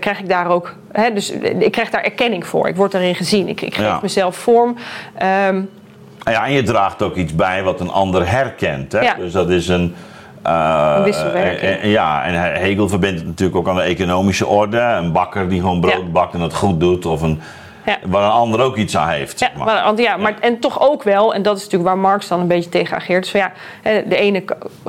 krijg 0.00 0.18
ik 0.20 0.28
daar 0.28 0.50
ook. 0.50 0.74
Hè, 0.92 1.12
dus 1.12 1.30
ik 1.58 1.72
krijg 1.72 1.90
daar 1.90 2.02
erkenning 2.04 2.46
voor. 2.46 2.68
Ik 2.68 2.76
word 2.76 2.92
daarin 2.92 3.14
gezien. 3.14 3.48
Ik, 3.48 3.60
ik 3.60 3.74
geef 3.74 3.84
Ja. 3.84 3.98
mezelf 4.02 4.36
vorm. 4.36 4.76
Ehm, 5.18 5.60
Ja, 6.24 6.46
en 6.46 6.52
je 6.52 6.62
draagt 6.62 7.02
ook 7.02 7.16
iets 7.16 7.34
bij 7.34 7.62
wat 7.62 7.80
een 7.80 7.90
ander 7.90 8.28
herkent. 8.30 8.92
Hè? 8.92 9.00
Ja. 9.00 9.14
Dus 9.14 9.32
dat 9.32 9.50
is 9.50 9.68
een. 9.68 9.94
Een 10.42 11.02
wisselwerking. 11.02 11.60
eh, 11.60 11.82
eh, 11.84 11.90
ja, 11.90 12.24
en 12.24 12.54
Hegel 12.60 12.88
verbindt 12.88 13.18
het 13.18 13.26
natuurlijk 13.28 13.58
ook 13.58 13.68
aan 13.68 13.76
de 13.76 13.82
economische 13.82 14.46
orde. 14.46 14.78
Een 14.80 15.12
bakker 15.12 15.48
die 15.48 15.60
gewoon 15.60 15.80
brood 15.80 15.92
Ja. 15.94 16.08
bakt 16.12 16.34
en 16.34 16.40
het 16.40 16.54
goed 16.54 16.80
doet. 16.80 17.06
Of 17.06 17.22
een, 17.22 17.40
Ja. 17.84 17.98
waar 18.04 18.24
een 18.24 18.30
ander 18.30 18.60
ook 18.60 18.76
iets 18.76 18.96
aan 18.96 19.08
heeft. 19.08 19.38
Ja, 19.38 19.50
maar. 19.56 19.66
maar, 19.66 19.84
want 19.84 19.98
ja, 19.98 20.16
maar, 20.16 20.34
en 20.40 20.58
toch 20.58 20.80
ook 20.80 21.02
wel, 21.02 21.34
en 21.34 21.42
dat 21.42 21.56
is 21.56 21.62
natuurlijk 21.62 21.90
waar 21.90 21.98
Marx 21.98 22.28
dan 22.28 22.40
een 22.40 22.46
beetje 22.46 22.70
tegen 22.70 22.96
ageert. 22.96 23.22
Dus 23.22 23.30
van 23.30 23.40
ja, 23.40 23.52
de 24.06 24.16
ene 24.16 24.44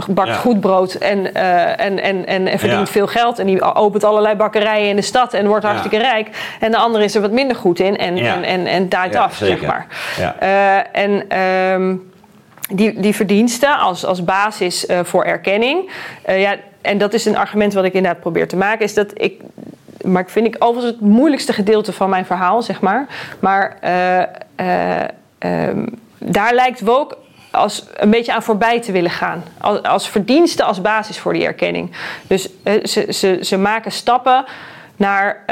bakt 0.07 0.27
Ja. 0.27 0.33
goed 0.33 0.59
brood 0.59 0.93
en, 0.93 1.33
eh, 1.33 1.85
en, 1.85 1.99
en, 1.99 2.25
en, 2.25 2.47
en 2.47 2.59
verdient 2.59 2.89
veel 2.89 3.07
geld. 3.07 3.39
En 3.39 3.45
die 3.45 3.61
opent 3.61 4.03
allerlei 4.03 4.35
bakkerijen 4.35 4.89
in 4.89 4.95
de 4.95 5.01
stad 5.01 5.33
en 5.33 5.47
wordt 5.47 5.65
hartstikke 5.65 5.97
rijk. 5.97 6.29
En 6.59 6.71
de 6.71 6.77
andere 6.77 7.03
is 7.03 7.15
er 7.15 7.21
wat 7.21 7.31
minder 7.31 7.55
goed 7.55 7.79
in 7.79 7.97
en, 7.97 8.17
en, 8.17 8.43
en, 8.43 8.65
en 8.65 8.89
daait 8.89 9.15
af, 9.15 9.35
zeg 9.35 9.61
maar. 9.61 9.87
Ja. 10.17 10.35
Eh, 10.39 11.03
en 11.03 11.29
ehm, 11.29 11.95
die, 12.69 12.99
die 12.99 13.15
verdiensten 13.15 13.77
als, 13.79 14.05
als 14.05 14.23
basis 14.23 14.85
eh, 14.85 14.99
voor 15.03 15.23
erkenning. 15.23 15.91
ja, 16.27 16.55
en 16.81 16.97
dat 16.97 17.13
is 17.13 17.25
een 17.25 17.37
argument 17.37 17.73
wat 17.73 17.83
ik 17.83 17.93
inderdaad 17.93 18.21
probeer 18.21 18.47
te 18.47 18.55
maken. 18.55 18.85
Is 18.85 18.93
dat 18.93 19.11
ik, 19.13 19.41
maar 20.05 20.21
ik 20.21 20.29
vind 20.29 20.47
ik 20.47 20.55
overigens 20.59 20.93
het 20.99 21.09
moeilijkste 21.09 21.53
gedeelte 21.53 21.93
van 21.93 22.09
mijn 22.09 22.25
verhaal, 22.25 22.61
zeg 22.61 22.81
maar. 22.81 23.07
Maar 23.39 23.77
eh, 23.81 24.21
eh, 24.55 25.07
ehm, 25.37 25.85
daar 26.19 26.53
lijkt 26.53 26.81
woke 26.81 27.17
als 27.51 27.85
een 27.95 28.09
beetje 28.09 28.33
aan 28.33 28.43
voorbij 28.43 28.81
te 28.81 28.91
willen 28.91 29.11
gaan. 29.11 29.43
Als, 29.61 29.83
als 29.83 30.09
verdienste 30.09 30.63
als 30.63 30.81
basis 30.81 31.19
voor 31.19 31.33
die 31.33 31.45
erkenning. 31.45 31.91
Dus 32.27 32.49
eh, 32.63 32.73
ze, 32.83 33.05
ze, 33.13 33.39
ze 33.41 33.57
maken 33.57 33.91
stappen 33.91 34.45
naar, 34.95 35.43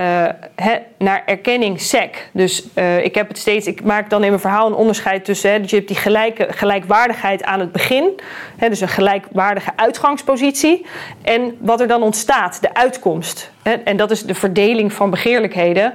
hè, 0.56 0.78
naar 0.98 1.24
erkenning 1.26 1.82
sec. 1.82 2.30
Dus 2.32 2.64
eh, 2.74 3.04
ik 3.04 3.16
heb 3.16 3.28
het 3.28 3.38
steeds, 3.38 3.68
ik 3.68 3.84
maak 3.84 4.10
dan 4.10 4.22
in 4.22 4.30
mijn 4.30 4.42
verhaal 4.42 4.68
een 4.68 4.74
onderscheid 4.74 5.26
tussen, 5.26 5.52
hè, 5.52 5.62
dus 5.62 5.70
je 5.70 5.76
hebt 5.76 5.88
die 5.88 5.98
gelijke, 5.98 6.48
gelijkwaardigheid 6.50 7.44
aan 7.44 7.60
het 7.60 7.72
begin, 7.72 8.20
hè, 8.58 8.70
dus 8.70 8.82
een 8.82 8.88
gelijkwaardige 8.88 9.72
uitgangspositie, 9.76 10.86
en 11.22 11.58
wat 11.60 11.82
er 11.82 11.88
dan 11.88 12.04
ontstaat, 12.04 12.62
de 12.62 12.74
uitkomst. 12.74 13.52
En 13.84 13.98
dat 13.98 14.12
is 14.12 14.24
de 14.24 14.36
verdeling 14.36 14.94
van 14.94 15.10
begeerlijkheden. 15.10 15.94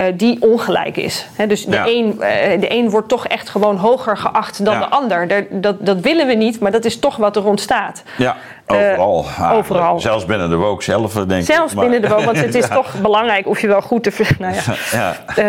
Eh, 0.00 0.06
die 0.16 0.42
ongelijk 0.42 0.96
is. 0.96 1.26
Dus 1.48 1.64
de, 1.64 1.70
Ja. 1.76 1.86
een, 1.86 2.20
eh, 2.22 2.60
de 2.60 2.72
een 2.72 2.90
wordt 2.90 3.08
toch 3.08 3.26
echt 3.26 3.48
gewoon 3.48 3.76
hoger 3.76 4.16
geacht 4.16 4.64
dan 4.64 4.74
Ja. 4.74 4.80
de 4.80 4.88
ander. 4.88 5.28
Daar- 5.28 5.46
dat, 5.50 5.76
dat 5.86 6.00
willen 6.00 6.26
we 6.26 6.34
niet, 6.34 6.60
maar 6.60 6.70
dat 6.70 6.84
is 6.84 6.98
toch 6.98 7.16
wat 7.16 7.36
er 7.36 7.44
ontstaat. 7.44 8.02
Ja, 8.16 8.36
Eh, 8.66 8.76
overal. 8.76 9.24
eigenlijk. 9.24 9.52
overal. 9.58 10.00
Zelfs 10.00 10.24
binnen 10.24 10.48
de 10.50 10.56
woke 10.56 10.82
zelf, 10.84 11.12
denk 11.12 11.30
ik. 11.30 11.44
Zelfs 11.44 11.74
Maar- 11.74 11.82
binnen 11.88 12.02
de 12.02 12.08
woon, 12.14 12.24
want 12.24 12.36
het 12.40 12.54
is 12.62 12.68
toch 12.68 13.00
belangrijk 13.02 13.46
of 13.46 13.60
je 13.60 13.66
wel 13.66 13.80
goed 13.82 14.04
de, 14.04 14.12
nou 14.32 14.54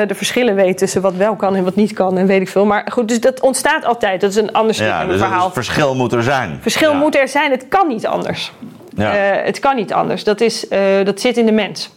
de 0.07 0.15
verschillen 0.15 0.55
weet 0.55 0.77
tussen 0.77 1.01
wat 1.01 1.13
wel 1.15 1.35
kan 1.35 1.55
en 1.55 1.63
wat 1.63 1.75
niet 1.75 1.93
kan 1.93 2.17
en 2.17 2.25
weet 2.27 2.41
ik 2.41 2.49
veel. 2.49 2.65
Maar 2.65 2.87
goed, 2.91 3.07
dus 3.07 3.19
dat 3.19 3.39
ontstaat 3.39 3.85
altijd. 3.85 4.21
Dat 4.21 4.29
is 4.29 4.35
een 4.35 4.51
ander 4.53 4.73
stuk 4.73 4.87
Ja, 4.87 4.97
dus 4.97 5.07
mijn 5.07 5.19
het 5.19 5.27
verhaal. 5.29 5.51
verschil 5.51 5.95
moet 5.95 6.13
er 6.13 6.23
zijn. 6.23 6.59
Verschil 6.61 6.93
moet 6.93 7.15
er 7.15 7.27
zijn, 7.27 7.51
het 7.51 7.65
kan 7.67 7.87
niet 7.87 8.07
anders. 8.07 8.51
Ja. 8.95 9.13
Eh, 9.15 9.45
het 9.45 9.59
kan 9.59 9.75
niet 9.75 9.93
anders. 9.93 10.23
Dat, 10.23 10.41
is, 10.41 10.65
dat 11.03 11.19
zit 11.21 11.37
in 11.37 11.45
de 11.45 11.51
mens. 11.51 11.89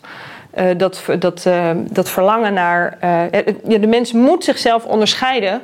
Eh, 0.54 0.66
dat, 0.76 1.02
dat, 1.18 1.46
eh, 1.46 1.70
dat 1.90 2.08
verlangen 2.10 2.54
naar. 2.54 2.96
eh, 3.00 3.80
de 3.80 3.86
mens 3.86 4.12
moet 4.12 4.44
zichzelf 4.44 4.84
onderscheiden 4.84 5.60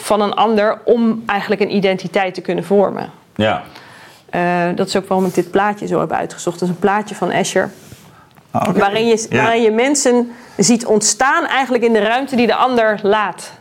van 0.00 0.20
een 0.20 0.32
ander 0.34 0.78
om 0.84 1.22
eigenlijk 1.26 1.60
een 1.60 1.74
identiteit 1.74 2.34
te 2.34 2.40
kunnen 2.40 2.64
vormen. 2.64 3.10
Ja. 3.36 3.62
Dat 4.74 4.86
is 4.86 4.96
ook 4.96 5.08
waarom 5.08 5.26
ik 5.26 5.34
dit 5.34 5.50
plaatje 5.50 5.86
zo 5.86 6.00
heb 6.00 6.12
uitgezocht. 6.12 6.58
Dat 6.58 6.68
is 6.68 6.74
een 6.74 6.80
plaatje 6.80 7.14
van 7.14 7.30
Escher. 7.30 7.70
Ah. 8.50 8.68
Waarin 8.76 9.06
je, 9.06 9.26
waarin 9.30 9.62
je 9.62 9.70
mensen 9.70 10.32
ziet 10.56 10.86
ontstaan 10.86 11.46
eigenlijk 11.46 11.84
in 11.84 11.92
de 11.92 11.98
ruimte 11.98 12.36
die 12.36 12.46
de 12.46 12.54
ander 12.54 12.98
laat. 13.02 13.52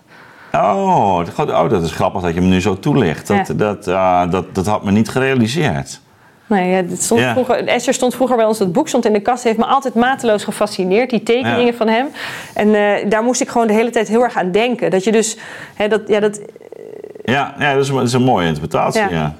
Oh, 0.54 1.26
dat- 1.36 1.50
oh, 1.52 1.70
dat 1.70 1.84
is 1.84 1.92
grappig 1.92 2.22
dat 2.22 2.34
je 2.34 2.42
me 2.42 2.48
nu 2.48 2.62
zo 2.62 2.80
toelicht. 2.80 3.28
Dat, 3.28 3.48
Ja. 3.48 3.54
dat, 3.54 3.88
ah, 3.88 4.32
dat, 4.32 4.56
dat 4.56 4.66
had 4.66 4.84
me 4.84 4.92
niet 4.92 5.10
gerealiseerd. 5.10 6.02
Nee, 6.52 6.70
ja, 6.72 6.82
dit 6.82 7.04
stond 7.04 7.22
Ja. 7.22 7.32
vroeger, 7.32 7.68
Escher 7.68 7.93
stond 7.93 8.16
vroeger 8.16 8.36
bij 8.36 8.45
ons, 8.45 8.58
dat 8.58 8.72
boek 8.72 8.88
stond 8.88 9.06
in 9.06 9.14
de 9.14 9.20
kast. 9.20 9.43
heeft 9.43 9.58
me 9.58 9.66
altijd 9.66 9.93
mateloos 9.93 10.43
gefascineerd, 10.43 11.10
die 11.10 11.24
tekeningen 11.24 11.66
Ja. 11.66 11.74
van 11.74 11.88
hem. 11.88 12.08
En 12.54 12.76
eh, 12.76 13.10
daar 13.10 13.24
moest 13.24 13.41
ik 13.41 13.49
gewoon 13.49 13.68
de 13.68 13.74
hele 13.74 13.89
tijd 13.89 14.08
heel 14.08 14.24
erg 14.24 14.36
aan 14.36 14.52
denken. 14.52 14.91
Dat 14.91 15.04
je 15.04 15.12
dus, 15.12 15.38
hè, 15.76 15.88
dat, 15.88 16.02
ja, 16.08 16.20
dat, 16.20 16.39
Ja, 17.24 17.54
ja 17.60 17.74
dat, 17.74 17.84
is, 17.84 17.89
een- 17.89 17.95
dat 17.95 18.08
is 18.08 18.14
een 18.14 18.22
mooie 18.24 18.47
interpretatie. 18.47 19.02
Ja. 19.10 19.34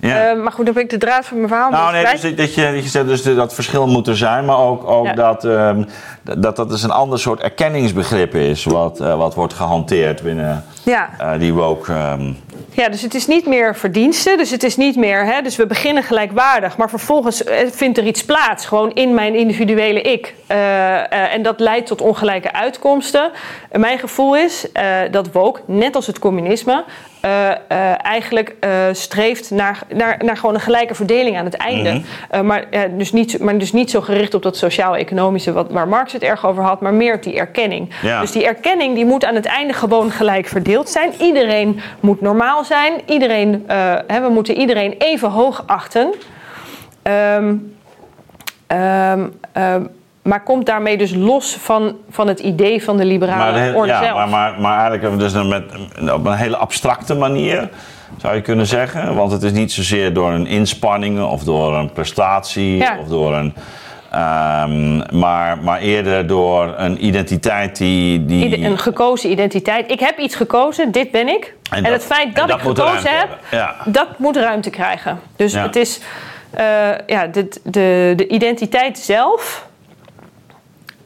Ja. 0.00 0.30
Eh, 0.30 0.42
maar 0.42 0.52
goed, 0.52 0.64
dan 0.64 0.74
ben 0.74 0.82
ik 0.82 0.90
de 0.90 0.98
draad 0.98 1.26
van 1.26 1.36
mijn 1.36 1.48
verhaal. 1.48 1.70
Nou, 1.70 1.92
nee, 1.92 2.02
dus 2.02 2.20
dat 2.20 2.20
je, 2.54 2.72
dat 2.72 2.82
je 2.82 2.88
zegt 2.88 3.06
dus 3.06 3.22
dat 3.22 3.54
verschil 3.54 3.86
moet 3.86 4.08
er 4.08 4.16
zijn, 4.16 4.44
maar 4.44 4.58
ook, 4.58 4.88
ook 4.90 5.06
Ja. 5.06 5.12
dat, 5.12 5.44
ehm, 5.44 5.82
dat 6.22 6.56
dat 6.56 6.68
dus 6.70 6.82
een 6.82 6.90
ander 6.90 7.18
soort 7.18 7.40
erkenningsbegrip 7.40 8.34
is 8.34 8.64
wat, 8.64 9.00
eh, 9.00 9.16
wat 9.16 9.34
wordt 9.34 9.54
gehanteerd 9.54 10.22
binnen 10.22 10.64
ja. 10.82 11.10
die 11.38 11.52
woke. 11.54 11.92
ehm, 11.92 12.32
Ja, 12.74 12.88
dus 12.88 13.02
het 13.02 13.14
is 13.14 13.26
niet 13.26 13.46
meer 13.46 13.76
verdiensten. 13.76 14.38
Dus 14.38 14.50
het 14.50 14.62
is 14.62 14.76
niet 14.76 14.96
meer, 14.96 15.24
hè, 15.24 15.42
dus 15.42 15.56
we 15.56 15.66
beginnen 15.66 16.02
gelijkwaardig. 16.02 16.76
Maar 16.76 16.88
vervolgens 16.88 17.44
eh, 17.44 17.58
vindt 17.70 17.98
er 17.98 18.06
iets 18.06 18.24
plaats, 18.24 18.66
gewoon 18.66 18.92
in 18.92 19.14
mijn 19.14 19.34
individuele 19.34 20.00
ik. 20.00 20.34
Eh, 20.46 20.94
eh, 20.94 21.34
en 21.34 21.42
dat 21.42 21.60
leidt 21.60 21.86
tot 21.86 22.00
ongelijke 22.00 22.52
uitkomsten. 22.52 23.30
En 23.70 23.80
mijn 23.80 23.98
gevoel 23.98 24.36
is 24.36 24.66
dat 25.10 25.32
woke, 25.32 25.60
net 25.66 25.96
als 25.96 26.06
het 26.06 26.18
communisme, 26.18 26.84
eigenlijk 28.02 28.56
streeft 28.92 29.50
naar, 29.50 29.78
naar, 29.94 30.20
naar 30.24 30.36
gewoon 30.36 30.54
een 30.54 30.60
gelijke 30.60 30.94
verdeling 30.94 31.38
aan 31.38 31.44
het 31.44 31.54
einde. 31.54 32.02
Mhm. 32.30 32.46
Maar, 32.46 32.66
dus 32.96 33.12
niet, 33.12 33.38
maar 33.38 33.58
dus 33.58 33.72
niet 33.72 33.90
zo 33.90 34.00
gericht 34.00 34.34
op 34.34 34.42
dat 34.42 34.56
sociaal-economische, 34.56 35.52
wat, 35.52 35.70
waar 35.70 35.88
Marx 35.88 36.12
het 36.12 36.22
erg 36.22 36.46
over 36.46 36.62
had, 36.62 36.80
maar 36.80 36.94
meer 36.94 37.14
op 37.14 37.22
die 37.22 37.36
erkenning. 37.36 37.94
Ja. 38.02 38.20
Dus 38.20 38.32
die 38.32 38.46
erkenning 38.46 38.94
die 38.94 39.04
moet 39.04 39.24
aan 39.24 39.34
het 39.34 39.46
einde 39.46 39.72
gewoon 39.72 40.10
gelijk 40.10 40.46
verdeeld 40.46 40.88
zijn. 40.88 41.12
Iedereen 41.18 41.80
moet 42.00 42.20
normaal 42.20 42.43
zijn. 42.64 43.00
Iedereen, 43.06 43.64
eh, 43.66 43.94
hè, 44.06 44.20
we 44.20 44.28
moeten 44.28 44.56
iedereen 44.56 44.94
even 44.98 45.30
hoog 45.30 45.62
achten. 45.66 46.14
Ehm, 47.02 47.54
ehm, 48.66 49.26
ehm, 49.52 49.82
maar 50.22 50.42
komt 50.42 50.66
daarmee 50.66 50.96
dus 50.96 51.14
los 51.14 51.56
van, 51.56 51.96
van 52.10 52.28
het 52.28 52.40
idee 52.40 52.84
van 52.84 52.96
de 52.96 53.04
liberale 53.04 53.52
maar, 53.60 53.70
de- 53.72 53.76
orde 53.76 53.88
ja, 53.92 54.02
zelf. 54.02 54.16
maar, 54.16 54.28
maar, 54.28 54.60
maar 54.60 54.72
eigenlijk 54.72 55.02
hebben 55.02 55.18
we 55.18 55.24
dus 55.24 55.32
dan 55.32 55.48
met, 55.48 55.64
op 56.12 56.26
een 56.26 56.32
hele 56.36 56.56
abstracte 56.56 57.14
manier, 57.14 57.68
zou 58.16 58.34
je 58.34 58.40
kunnen 58.40 58.66
zeggen. 58.66 59.14
Want 59.14 59.32
het 59.32 59.42
is 59.42 59.52
niet 59.52 59.72
zozeer 59.72 60.12
door 60.12 60.30
een 60.30 60.46
inspanning 60.46 61.22
of 61.22 61.44
door 61.44 61.74
een 61.76 61.92
prestatie 61.92 62.76
Ja. 62.76 62.96
of 63.00 63.08
door 63.08 63.34
een. 63.34 63.54
Ehm, 64.14 65.18
maar, 65.18 65.58
maar 65.58 65.78
eerder 65.80 66.26
door 66.26 66.74
een 66.76 67.04
identiteit 67.04 67.76
die. 67.76 68.24
die 68.24 68.44
Ieder- 68.44 68.70
een 68.70 68.78
gekozen 68.78 69.30
identiteit. 69.30 69.90
Ik 69.90 70.00
heb 70.00 70.18
iets 70.18 70.34
gekozen, 70.34 70.92
dit 70.92 71.10
ben 71.10 71.28
ik. 71.28 71.54
En, 71.70 71.82
dat- 71.82 71.92
het 71.92 72.04
feit 72.04 72.36
dat, 72.36 72.48
dat 72.48 72.56
ik 72.56 72.62
gekozen 72.66 73.10
heb. 73.18 73.28
Ja. 73.50 73.74
dat 73.84 74.18
moet 74.18 74.36
ruimte 74.36 74.70
krijgen. 74.70 75.20
Dus 75.36 75.52
Ja. 75.52 75.62
het 75.62 75.76
is 75.76 76.00
eh, 76.50 76.64
ja, 77.06 77.26
de, 77.26 77.48
de, 77.62 78.12
de 78.16 78.26
identiteit 78.28 78.98
zelf 78.98 79.66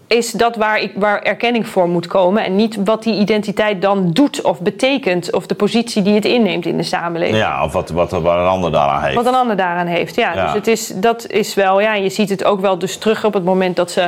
is 0.09 0.31
dat 0.31 0.57
waar, 0.57 0.81
ik, 0.81 0.93
waar 0.95 1.23
erkenning 1.23 1.67
voor 1.69 1.89
moet 1.89 2.07
komen. 2.07 2.45
En 2.45 2.57
niet 2.57 2.79
wat 2.85 3.03
die 3.03 3.19
identiteit 3.21 3.83
dan 3.83 4.11
doet 4.11 4.43
of 4.43 4.61
betekent. 4.61 5.33
Of 5.33 5.47
de 5.47 5.55
positie 5.55 6.03
die 6.03 6.15
het 6.15 6.25
inneemt 6.25 6.67
in 6.67 6.77
de 6.77 6.83
samenleving. 6.83 7.39
ja, 7.39 7.65
of 7.65 7.73
wat, 7.73 7.91
wat, 7.91 8.11
wat 8.11 8.23
een 8.25 8.47
ander 8.47 8.73
daaraan 8.73 9.03
heeft. 9.03 9.15
Wat 9.15 9.27
een 9.27 9.35
ander 9.35 9.57
daaraan 9.57 9.87
heeft. 9.87 10.15
Ja, 10.15 10.35
Ja. 10.35 10.45
Dus 10.45 10.53
het 10.53 10.67
is, 10.67 10.93
dat 10.95 11.27
is 11.31 11.55
wel, 11.55 11.81
ja, 11.81 11.95
je 11.95 12.09
ziet 12.09 12.29
het 12.29 12.45
ook 12.45 12.61
wel 12.61 12.79
dus 12.79 12.97
terug 12.97 13.25
op 13.25 13.35
het 13.35 13.45
moment 13.45 13.77
dat 13.77 13.91
ze. 13.91 14.01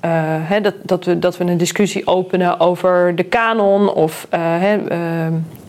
eh, 0.00 0.10
hè, 0.22 0.60
dat, 0.60 0.74
dat, 0.82 1.04
we, 1.04 1.18
dat 1.18 1.36
we 1.36 1.44
een 1.44 1.56
discussie 1.56 2.06
openen 2.06 2.60
over 2.60 3.16
de 3.16 3.22
kanon 3.24 3.92
of 3.92 4.26
eh, 4.30 4.40
hè, 4.42 4.76
eh, 4.88 4.98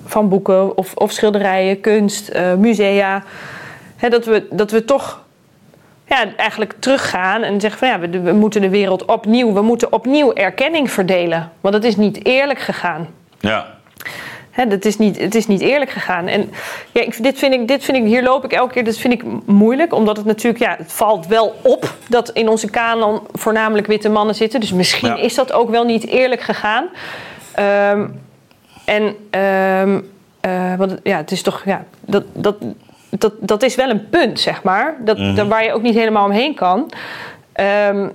van 0.05 0.29
boeken 0.29 0.77
of, 0.77 0.93
of 0.95 1.11
schilderijen, 1.11 1.81
kunst, 1.81 2.27
eh, 2.27 2.53
musea. 2.53 3.23
Hè, 3.95 4.09
dat, 4.09 4.25
we, 4.25 4.47
dat 4.51 4.71
we 4.71 4.85
toch 4.85 5.23
ja, 6.07 6.25
eigenlijk 6.37 6.73
teruggaan 6.79 7.43
en 7.43 7.61
zeggen 7.61 7.79
van 7.79 7.87
ja, 7.87 7.99
we, 7.99 8.19
we 8.19 8.31
moeten 8.31 8.61
de 8.61 8.69
wereld 8.69 9.05
opnieuw, 9.05 9.53
we 9.53 9.61
moeten 9.61 9.91
opnieuw 9.93 10.33
erkenning 10.33 10.91
verdelen. 10.91 11.51
Want 11.61 11.73
het 11.75 11.83
is 11.83 11.95
niet 11.95 12.25
eerlijk 12.25 12.59
gegaan. 12.59 13.07
Ja. 13.39 13.73
Hè, 14.51 14.67
dat 14.67 14.85
is 14.85 14.97
niet, 14.97 15.19
het 15.19 15.35
is 15.35 15.47
niet 15.47 15.61
eerlijk 15.61 15.91
gegaan. 15.91 16.27
En 16.27 16.51
ja, 16.91 17.01
ik, 17.01 17.23
dit, 17.23 17.37
vind 17.37 17.53
ik, 17.53 17.67
dit 17.67 17.83
vind 17.83 17.97
ik, 17.97 18.03
hier 18.03 18.23
loop 18.23 18.43
ik 18.43 18.51
elke 18.53 18.73
keer, 18.73 18.83
dat 18.83 18.97
vind 18.97 19.13
ik 19.13 19.23
moeilijk. 19.45 19.93
Omdat 19.93 20.17
het 20.17 20.25
natuurlijk, 20.25 20.63
ja, 20.63 20.75
het 20.77 20.91
valt 20.93 21.27
wel 21.27 21.55
op 21.61 21.93
dat 22.09 22.29
in 22.29 22.49
onze 22.49 22.69
kanon 22.69 23.19
voornamelijk 23.31 23.87
witte 23.87 24.09
mannen 24.09 24.35
zitten. 24.35 24.59
Dus 24.59 24.71
misschien 24.71 25.07
Ja. 25.15 25.15
is 25.15 25.35
dat 25.35 25.51
ook 25.51 25.69
wel 25.69 25.83
niet 25.83 26.07
eerlijk 26.07 26.41
gegaan. 26.41 26.87
Ehm, 27.51 28.07
en, 28.85 29.15
ehm, 29.29 29.99
eh, 30.41 30.75
want 30.77 30.97
ja, 31.03 31.17
het 31.17 31.31
is 31.31 31.41
toch, 31.41 31.61
ja, 31.65 31.83
dat, 32.01 32.23
dat, 32.33 32.55
dat, 33.17 33.33
dat 33.39 33.63
is 33.63 33.75
wel 33.75 33.89
een 33.89 34.09
punt, 34.09 34.39
zeg 34.39 34.63
maar. 34.63 34.95
Dat, 34.99 35.17
Mhm. 35.17 35.47
waar 35.47 35.63
je 35.63 35.73
ook 35.73 35.81
niet 35.81 35.95
helemaal 35.95 36.25
omheen 36.25 36.55
kan. 36.55 36.89
Ehm, 37.53 38.07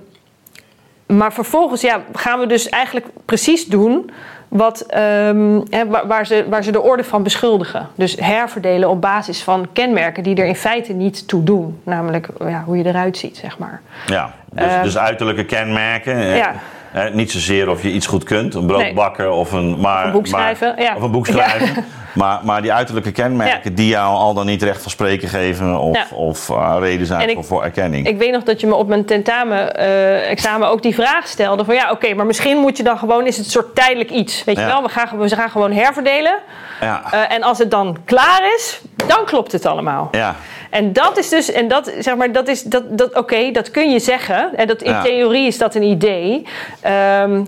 maar 1.05 1.33
vervolgens 1.33 1.81
ja, 1.81 2.01
gaan 2.13 2.39
we 2.39 2.45
dus 2.45 2.69
eigenlijk 2.69 3.05
precies 3.25 3.65
doen 3.65 4.11
wat, 4.47 4.81
ehm, 4.81 5.59
waar, 6.07 6.25
ze, 6.25 6.45
waar 6.49 6.63
ze 6.63 6.71
de 6.71 6.81
orde 6.81 7.03
van 7.03 7.23
beschuldigen. 7.23 7.87
Dus 7.95 8.15
herverdelen 8.19 8.89
op 8.89 9.01
basis 9.01 9.43
van 9.43 9.67
kenmerken 9.73 10.23
die 10.23 10.35
er 10.35 10.45
in 10.45 10.55
feite 10.55 10.93
niet 10.93 11.27
toe 11.27 11.43
doen. 11.43 11.79
Namelijk 11.83 12.27
ja, 12.39 12.63
hoe 12.65 12.77
je 12.77 12.85
eruit 12.85 13.17
ziet, 13.17 13.37
zeg 13.37 13.57
maar. 13.57 13.81
Ja, 14.05 14.33
dus, 14.51 14.63
Eh, 14.65 14.83
dus 14.83 14.97
uiterlijke 14.97 15.45
kenmerken. 15.45 16.15
eh, 16.17 16.37
Ja. 16.37 16.53
Eh, 16.93 17.03
niet 17.13 17.31
zozeer 17.31 17.69
of 17.69 17.81
je 17.83 17.91
iets 17.91 18.07
goed 18.07 18.23
kunt, 18.23 18.53
een 18.55 18.65
brood 18.65 18.81
Nee. 18.81 18.93
bakken 18.93 19.33
of 19.33 19.51
een, 19.51 19.79
maar, 19.79 20.05
een 20.05 20.11
boek 20.11 20.27
schrijven, 20.27 20.67
maar- 20.75 20.81
ja. 20.85 20.95
Of 20.95 21.01
een 21.01 21.11
boek 21.11 21.27
Ja. 21.27 21.33
schrijven. 21.33 21.83
Maar, 22.13 22.39
maar 22.43 22.61
die 22.61 22.73
uiterlijke 22.73 23.11
kenmerken 23.11 23.59
Ja. 23.69 23.75
die 23.75 23.87
jou 23.87 24.15
al 24.15 24.33
dan 24.33 24.45
niet 24.45 24.63
recht 24.63 24.81
van 24.81 24.91
spreken 24.91 25.27
geven 25.29 25.79
of, 25.79 26.11
of 26.11 26.49
eh, 26.49 26.75
reden 26.79 27.07
zijn 27.07 27.29
ik- 27.29 27.35
voor, 27.35 27.43
voor 27.43 27.63
erkenning. 27.63 28.07
Ik 28.07 28.17
weet 28.17 28.31
nog 28.31 28.43
dat 28.43 28.59
je 28.61 28.67
me 28.67 28.75
op 28.75 28.87
mijn 28.87 29.05
tentamen, 29.05 29.75
eh, 29.75 30.29
examen 30.29 30.67
ook 30.67 30.81
die 30.81 30.95
vraag 30.95 31.27
stelde: 31.27 31.65
van 31.65 31.75
ja, 31.75 31.91
oké, 31.91 32.13
maar 32.13 32.25
misschien 32.25 32.57
moet 32.57 32.77
je 32.77 32.83
dan 32.83 32.97
gewoon, 32.97 33.25
is 33.27 33.37
het 33.37 33.45
een 33.45 33.51
soort 33.51 33.75
tijdelijk 33.75 34.09
iets. 34.09 34.43
Weet 34.43 34.57
je 34.57 34.65
wel, 34.65 34.81
we 34.83 34.89
gaan, 34.89 35.17
we 35.17 35.29
gaan 35.35 35.49
gewoon 35.49 35.71
herverdelen. 35.71 36.37
ja. 36.81 37.01
Eh, 37.11 37.35
en 37.35 37.43
als 37.43 37.57
het 37.57 37.71
dan 37.71 37.97
klaar 38.05 38.41
is, 38.57 38.81
dan 39.07 39.25
klopt 39.25 39.51
het 39.51 39.65
allemaal. 39.65 40.07
ja. 40.11 40.35
En 40.71 40.93
dat 40.93 41.17
is 41.17 41.29
dus, 41.29 41.51
en 41.51 41.67
dat 41.67 41.91
zeg 41.99 42.15
maar, 42.15 42.31
dat 42.31 42.47
is, 42.47 42.63
dat, 42.63 42.97
dat, 42.97 43.15
oké, 43.15 43.51
dat 43.51 43.71
kun 43.71 43.91
je 43.91 43.99
zeggen. 43.99 44.55
En 44.55 44.67
dat, 44.67 44.81
in 44.81 44.91
Ja. 44.91 45.01
theorie 45.01 45.47
is 45.47 45.57
dat 45.57 45.75
een 45.75 45.83
idee. 45.83 46.45
Ehm, 46.81 47.43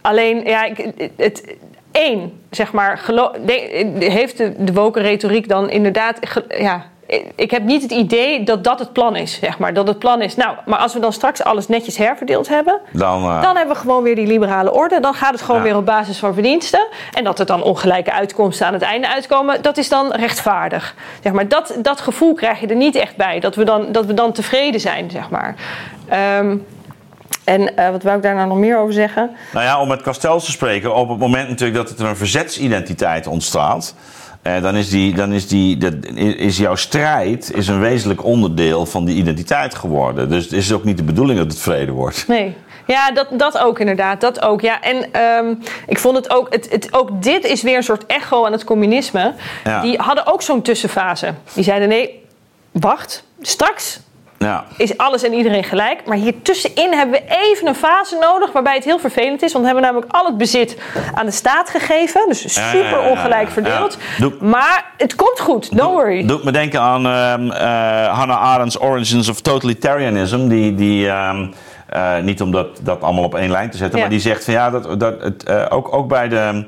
alleen, 0.00 0.44
ja, 0.44 0.64
ik, 0.64 0.90
het, 1.16 1.56
één, 1.92 2.40
zeg 2.50 2.72
maar, 2.72 3.04
heeft 3.98 4.36
de, 4.36 4.64
de 4.64 4.72
woke 4.72 5.00
retoriek 5.00 5.48
dan 5.48 5.70
inderdaad, 5.70 6.18
ja. 6.58 6.86
Ik 7.34 7.50
heb 7.50 7.62
niet 7.62 7.82
het 7.82 7.90
idee 7.92 8.44
dat 8.44 8.64
dat 8.64 8.78
het 8.78 8.92
plan 8.92 9.16
is, 9.16 9.38
zeg 9.40 9.58
maar. 9.58 9.74
Dat 9.74 9.88
het 9.88 9.98
plan 9.98 10.22
is, 10.22 10.36
nou, 10.36 10.56
maar 10.66 10.78
als 10.78 10.92
we 10.94 11.00
dan 11.00 11.12
straks 11.12 11.42
alles 11.42 11.68
netjes 11.68 11.96
herverdeeld 11.96 12.48
hebben... 12.48 12.78
Dan, 12.92 13.22
eh, 13.22 13.42
Dan 13.42 13.56
hebben 13.56 13.74
we 13.74 13.80
gewoon 13.80 14.02
weer 14.02 14.14
die 14.14 14.26
liberale 14.26 14.72
orde. 14.72 15.00
Dan 15.00 15.14
gaat 15.14 15.32
het 15.32 15.42
gewoon 15.42 15.56
Ja. 15.60 15.66
weer 15.66 15.76
op 15.76 15.86
basis 15.86 16.18
van 16.18 16.34
verdiensten. 16.34 16.86
En 17.12 17.24
dat 17.24 17.38
er 17.38 17.46
dan 17.46 17.62
ongelijke 17.62 18.12
uitkomsten 18.12 18.66
aan 18.66 18.72
het 18.72 18.82
einde 18.82 19.08
uitkomen, 19.08 19.62
dat 19.62 19.76
is 19.76 19.88
dan 19.88 20.12
rechtvaardig. 20.12 20.94
Zeg 21.22 21.32
maar, 21.32 21.48
dat, 21.48 21.74
dat 21.82 22.00
gevoel 22.00 22.34
krijg 22.34 22.60
je 22.60 22.66
er 22.66 22.76
niet 22.76 22.94
echt 22.94 23.16
bij. 23.16 23.40
Dat 23.40 23.54
we 23.54 23.64
dan, 23.64 23.92
dat 23.92 24.06
we 24.06 24.14
dan 24.14 24.32
tevreden 24.32 24.80
zijn, 24.80 25.10
zeg 25.10 25.30
maar. 25.30 25.54
Ehm, 26.08 26.56
en 27.44 27.76
eh, 27.76 27.90
wat 27.90 28.02
wou 28.02 28.16
ik 28.16 28.22
daar 28.22 28.34
nou 28.34 28.48
nog 28.48 28.58
meer 28.58 28.78
over 28.78 28.92
zeggen? 28.92 29.30
Nou 29.52 29.64
ja, 29.64 29.80
om 29.80 29.88
met 29.88 30.02
Kastels 30.02 30.44
te 30.44 30.50
spreken, 30.50 30.94
op 30.94 31.08
het 31.08 31.18
moment 31.18 31.48
natuurlijk 31.48 31.88
dat 31.88 31.98
er 31.98 32.06
een 32.06 32.16
verzetsidentiteit 32.16 33.26
ontstaat, 33.26 33.94
eh, 34.54 34.62
dan, 34.62 34.76
is, 34.76 34.88
die, 34.90 35.14
dan 35.14 35.32
is, 35.32 35.48
die, 35.48 35.76
dat, 35.76 35.94
is 36.16 36.56
jouw 36.56 36.74
strijd 36.74 37.54
is 37.54 37.68
een 37.68 37.80
wezenlijk 37.80 38.24
onderdeel 38.24 38.86
van 38.86 39.04
die 39.04 39.16
identiteit 39.16 39.74
geworden. 39.74 40.28
Dus 40.28 40.44
het 40.44 40.52
is 40.52 40.72
ook 40.72 40.84
niet 40.84 40.96
de 40.96 41.02
bedoeling 41.02 41.38
dat 41.38 41.46
het 41.46 41.60
vrede 41.60 41.92
wordt. 41.92 42.28
Nee. 42.28 42.56
Ja, 42.86 43.10
dat, 43.10 43.26
dat 43.30 43.58
ook 43.58 43.78
inderdaad. 43.78 44.20
Dat 44.20 44.42
ook, 44.42 44.60
ja. 44.60 44.80
En 44.80 45.12
ehm, 45.12 45.54
ik 45.86 45.98
vond 45.98 46.16
het 46.16 46.30
ook... 46.30 46.52
Het, 46.52 46.70
het, 46.70 46.88
ook 46.92 47.22
dit 47.22 47.44
is 47.44 47.62
weer 47.62 47.76
een 47.76 47.82
soort 47.82 48.06
echo 48.06 48.46
aan 48.46 48.52
het 48.52 48.64
communisme. 48.64 49.34
Ja. 49.64 49.80
Die 49.80 49.98
hadden 49.98 50.26
ook 50.26 50.42
zo'n 50.42 50.62
tussenfase. 50.62 51.34
Die 51.52 51.64
zeiden, 51.64 51.88
nee, 51.88 52.24
wacht. 52.70 53.24
Straks 53.40 54.00
Ja. 54.38 54.64
is 54.76 54.96
alles 54.96 55.22
en 55.22 55.32
iedereen 55.32 55.64
gelijk. 55.64 56.06
Maar 56.06 56.16
hier 56.16 56.42
tussenin 56.42 56.92
hebben 56.92 57.20
we 57.20 57.36
even 57.52 57.66
een 57.68 57.74
fase 57.74 58.16
nodig 58.20 58.52
waarbij 58.52 58.74
het 58.74 58.84
heel 58.84 58.98
vervelend 58.98 59.42
is. 59.42 59.52
Want 59.52 59.64
we 59.64 59.70
hebben 59.72 59.90
namelijk 59.90 60.12
al 60.12 60.26
het 60.26 60.36
bezit 60.38 60.78
aan 61.14 61.26
de 61.26 61.32
staat 61.32 61.70
gegeven. 61.70 62.24
Dus 62.28 62.52
super 62.70 63.00
ongelijk 63.00 63.48
verdeeld. 63.50 63.98
Doe- 64.18 64.34
Maar 64.40 64.84
het 64.96 65.14
komt 65.14 65.40
goed, 65.40 65.76
don't 65.76 65.92
worry. 65.94 66.26
Doet 66.26 66.44
me 66.44 66.50
denken 66.52 66.80
aan 66.80 67.06
ehm, 67.06 67.50
eh, 67.50 68.18
Hannah 68.18 68.42
Arendt's 68.42 68.80
Origins 68.80 69.28
of 69.28 69.40
Totalitarianism. 69.40 70.48
Die, 70.48 70.74
die, 70.74 71.08
ehm, 71.08 71.46
eh, 71.88 72.18
niet 72.22 72.42
om 72.42 72.50
dat, 72.50 72.66
dat 72.82 73.02
allemaal 73.02 73.24
op 73.24 73.34
één 73.34 73.50
lijn 73.50 73.70
te 73.70 73.76
zetten, 73.76 73.96
Ja. 73.96 74.04
maar 74.04 74.12
die 74.12 74.22
zegt 74.22 74.44
van 74.44 74.54
ja, 74.54 74.70
dat, 74.70 75.00
dat 75.00 75.22
het, 75.22 75.44
eh, 75.44 75.64
ook, 75.68 75.94
ook 75.94 76.08
bij 76.08 76.28
de. 76.28 76.64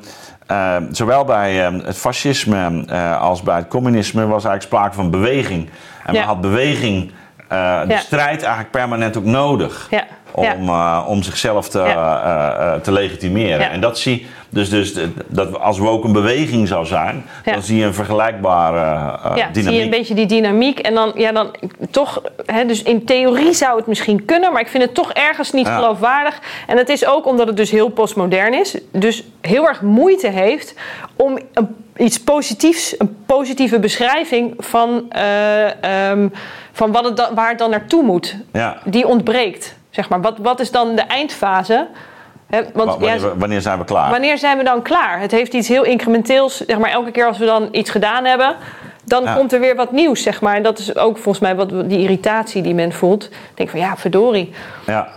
eh, 0.46 0.76
zowel 0.90 1.24
bij 1.24 1.54
het 1.84 1.96
fascisme 1.96 2.84
als 3.20 3.42
bij 3.42 3.56
het 3.56 3.68
communisme 3.68 4.20
was 4.26 4.44
eigenlijk 4.44 4.62
sprake 4.62 4.94
van 4.94 5.10
beweging. 5.10 5.70
En 6.04 6.12
Ja. 6.14 6.18
men 6.18 6.28
had 6.28 6.40
beweging, 6.40 7.12
de 7.50 7.84
Ja. 7.92 7.98
strijd 7.98 8.40
eigenlijk 8.42 8.70
permanent 8.70 9.16
ook 9.16 9.24
nodig. 9.24 9.86
Ja. 9.90 10.04
Om, 10.32 10.68
eh, 10.68 11.04
om 11.08 11.22
zichzelf 11.22 11.68
te, 11.68 11.80
eh, 11.80 11.92
eh, 11.92 12.80
te 12.80 12.92
legitimeren. 12.92 13.70
En 13.70 13.80
dat 13.80 13.98
zie 13.98 14.26
dus, 14.48 14.68
dus 14.68 14.94
dat 15.26 15.58
als 15.60 15.78
we 15.78 15.88
ook 15.88 16.04
een 16.04 16.12
beweging 16.12 16.68
zou 16.68 16.86
zijn, 16.86 17.24
dan 17.44 17.62
zie 17.62 17.78
je 17.78 17.84
een 17.84 17.94
vergelijkbare 17.94 18.78
eh, 18.78 19.36
Ja, 19.36 19.48
dynamiek. 19.52 19.54
zie 19.62 19.72
je 19.72 19.82
een 19.82 19.90
beetje 19.90 20.14
die 20.14 20.26
dynamiek. 20.26 20.78
En 20.78 20.94
dan, 20.94 21.12
ja, 21.14 21.32
dan 21.32 21.50
toch, 21.90 22.22
hè, 22.46 22.64
dus 22.66 22.82
in 22.82 23.04
theorie 23.04 23.52
zou 23.52 23.76
het 23.76 23.86
misschien 23.86 24.24
kunnen, 24.24 24.52
maar 24.52 24.60
ik 24.60 24.68
vind 24.68 24.82
het 24.82 24.94
toch 24.94 25.12
ergens 25.12 25.52
niet 25.52 25.68
geloofwaardig. 25.68 26.38
En 26.66 26.76
het 26.76 26.88
is 26.88 27.06
ook 27.06 27.26
omdat 27.26 27.46
het 27.46 27.56
dus 27.56 27.70
heel 27.70 27.88
postmodern 27.88 28.54
is, 28.54 28.76
dus 28.92 29.24
heel 29.40 29.68
erg 29.68 29.80
moeite 29.82 30.28
heeft 30.28 30.74
om 31.16 31.38
een- 31.54 31.76
iets 32.00 32.20
positiefs, 32.20 32.94
een 32.98 33.16
positieve 33.26 33.78
beschrijving 33.78 34.54
van, 34.58 35.04
eh, 35.08 36.10
ehm, 36.10 36.28
van 36.72 36.92
wat 36.92 37.04
het 37.04 37.16
dan, 37.16 37.34
waar 37.34 37.48
het 37.48 37.58
dan 37.58 37.70
naartoe 37.70 38.02
moet. 38.02 38.36
Ja. 38.52 38.78
Die 38.84 39.06
ontbreekt. 39.06 39.74
Zeg 39.90 40.08
maar. 40.08 40.20
wat, 40.20 40.38
wat 40.38 40.60
is 40.60 40.70
dan 40.70 40.94
de 40.94 41.02
eindfase? 41.02 41.86
Want, 42.50 42.70
Wa- 42.74 42.84
Wanneer, 42.84 43.20
ja, 43.20 43.36
wanneer 43.36 43.60
zijn 43.60 43.78
we 43.78 43.84
klaar? 43.84 44.10
wanneer 44.10 44.38
zijn 44.38 44.58
we 44.58 44.64
dan 44.64 44.82
klaar? 44.82 45.20
Het 45.20 45.30
heeft 45.30 45.52
iets 45.54 45.68
heel 45.68 45.84
incrementeels. 45.84 46.56
Zeg 46.66 46.78
maar, 46.78 46.90
elke 46.90 47.10
keer 47.10 47.26
als 47.26 47.38
we 47.38 47.44
dan 47.44 47.68
iets 47.72 47.90
gedaan 47.90 48.24
hebben, 48.24 48.56
dan 49.04 49.22
Ja. 49.24 49.34
komt 49.34 49.52
er 49.52 49.60
weer 49.60 49.76
wat 49.76 49.92
nieuws. 49.92 50.22
Zeg 50.22 50.40
maar. 50.40 50.56
En 50.56 50.62
dat 50.62 50.78
is 50.78 50.96
ook 50.96 51.14
volgens 51.18 51.38
mij 51.38 51.56
wat, 51.56 51.68
die 51.88 51.98
irritatie 51.98 52.62
die 52.62 52.74
men 52.74 52.92
voelt. 52.92 53.24
Ik 53.24 53.30
denk 53.54 53.70
van 53.70 53.80
ja, 53.80 53.96
verdorie. 53.96 54.52
Ja. 54.86 55.08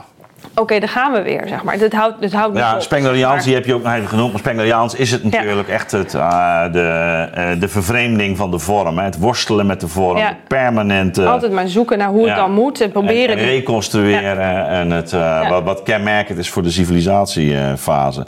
Oké, 0.55 0.79
daar 0.79 0.89
gaan 0.89 1.11
we 1.11 1.21
weer. 1.21 1.43
Zeg 1.47 1.63
maar. 1.63 1.77
Dit 1.77 1.93
houdt, 1.93 2.21
dit 2.21 2.33
houdt 2.33 2.57
Ja. 2.57 2.79
Spengleriaans, 2.79 3.35
Maar- 3.35 3.43
die 3.43 3.53
heb 3.53 3.65
je 3.65 3.73
ook 3.73 3.83
nog 3.83 3.93
even 3.93 4.07
genoemd. 4.07 4.31
Maar 4.31 4.39
Spengleriaans 4.39 4.95
is 4.95 5.11
het 5.11 5.23
natuurlijk 5.23 5.67
echt 5.67 5.91
het, 5.91 6.13
eh, 6.13 6.61
de, 6.71 7.27
eh, 7.33 7.45
de 7.59 7.67
vervreemding 7.67 8.37
van 8.37 8.51
de 8.51 8.59
vorm. 8.59 8.97
Hè? 8.97 9.03
Het 9.03 9.19
worstelen 9.19 9.65
met 9.65 9.79
de 9.79 9.87
vorm. 9.87 10.17
Ja. 10.17 10.27
Het 10.27 10.47
permanente... 10.47 11.25
Altijd 11.25 11.51
maar 11.51 11.67
zoeken 11.67 11.97
naar 11.97 12.07
hoe 12.09 12.27
het 12.27 12.35
dan 12.35 12.51
moet 12.51 12.81
en 12.81 12.91
proberen. 12.91 13.37
En, 13.37 13.45
reconstrueren 13.45 14.67
en 14.67 14.91
het, 14.91 15.13
eh, 15.13 15.49
wat, 15.49 15.63
wat 15.63 15.83
kenmerkend 15.83 16.37
is 16.37 16.49
voor 16.49 16.63
de 16.63 16.69
civilisatiefase. 16.71 18.25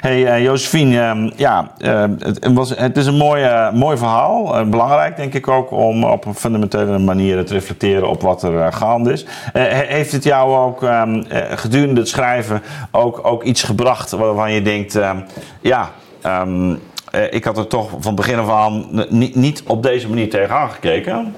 hey, 0.00 0.42
Josephine, 0.42 1.00
ehm, 1.00 1.30
ja, 1.36 1.70
eh, 1.78 2.04
het, 2.18 2.52
was, 2.52 2.70
het 2.76 2.96
is 2.96 3.06
een 3.06 3.16
mooi, 3.16 3.48
mooi 3.72 3.96
verhaal. 3.96 4.64
Belangrijk 4.66 5.16
denk 5.16 5.34
ik 5.34 5.48
ook 5.48 5.70
om 5.70 6.04
op 6.04 6.24
een 6.26 6.34
fundamentele 6.34 6.98
manier 6.98 7.44
te 7.44 7.52
reflecteren 7.52 8.08
op 8.08 8.22
wat 8.22 8.42
er 8.42 8.72
gaande 8.72 9.12
is. 9.12 9.26
He- 9.52 9.84
heeft 9.86 10.12
het 10.12 10.24
jou 10.24 10.56
ook 10.56 10.82
ehm, 10.82 11.22
eh, 11.28 11.53
gedurende 11.56 12.00
het 12.00 12.08
schrijven 12.08 12.62
ook, 12.90 13.20
ook 13.26 13.42
iets 13.42 13.62
gebracht 13.62 14.10
waarvan 14.10 14.52
je 14.52 14.62
denkt, 14.62 14.96
ehm, 14.96 15.18
ja... 15.60 15.90
ehm, 16.22 16.74
eh, 17.10 17.32
ik 17.32 17.44
had 17.44 17.58
er 17.58 17.66
toch 17.66 17.90
van 17.98 18.14
begin 18.14 18.38
af 18.38 18.50
aan 18.50 19.06
niet, 19.08 19.34
niet 19.34 19.62
op 19.66 19.82
deze 19.82 20.08
manier 20.08 20.30
tegenaan 20.30 20.70
gekeken. 20.70 21.34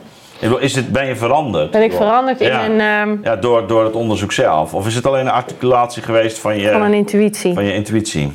Is 0.59 0.75
het, 0.75 0.93
ben 0.93 1.07
je 1.07 1.17
veranderd? 1.17 1.71
Ben 1.71 1.83
ik 1.83 1.93
veranderd 1.93 2.41
in 2.41 2.47
Ja. 2.47 2.65
een, 2.65 2.81
ehm, 2.81 3.17
Ja, 3.23 3.37
door, 3.37 3.67
door 3.67 3.85
het 3.85 3.95
onderzoek 3.95 4.33
zelf? 4.33 4.75
Of 4.75 4.87
is 4.87 4.95
het 4.95 5.07
alleen 5.07 5.27
een 5.27 5.33
articulatie 5.33 6.03
geweest 6.03 6.39
van 6.39 6.59
je, 6.59 6.71
van 6.71 6.83
een 6.83 6.95
intuïtie. 6.95 7.55
van 7.55 7.65
je 7.65 7.75
intuïtie? 7.75 8.33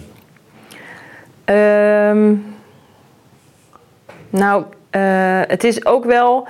Nou, 4.29 4.63
eh, 4.89 5.01
het 5.47 5.63
is 5.63 5.85
ook 5.85 6.05
wel. 6.05 6.47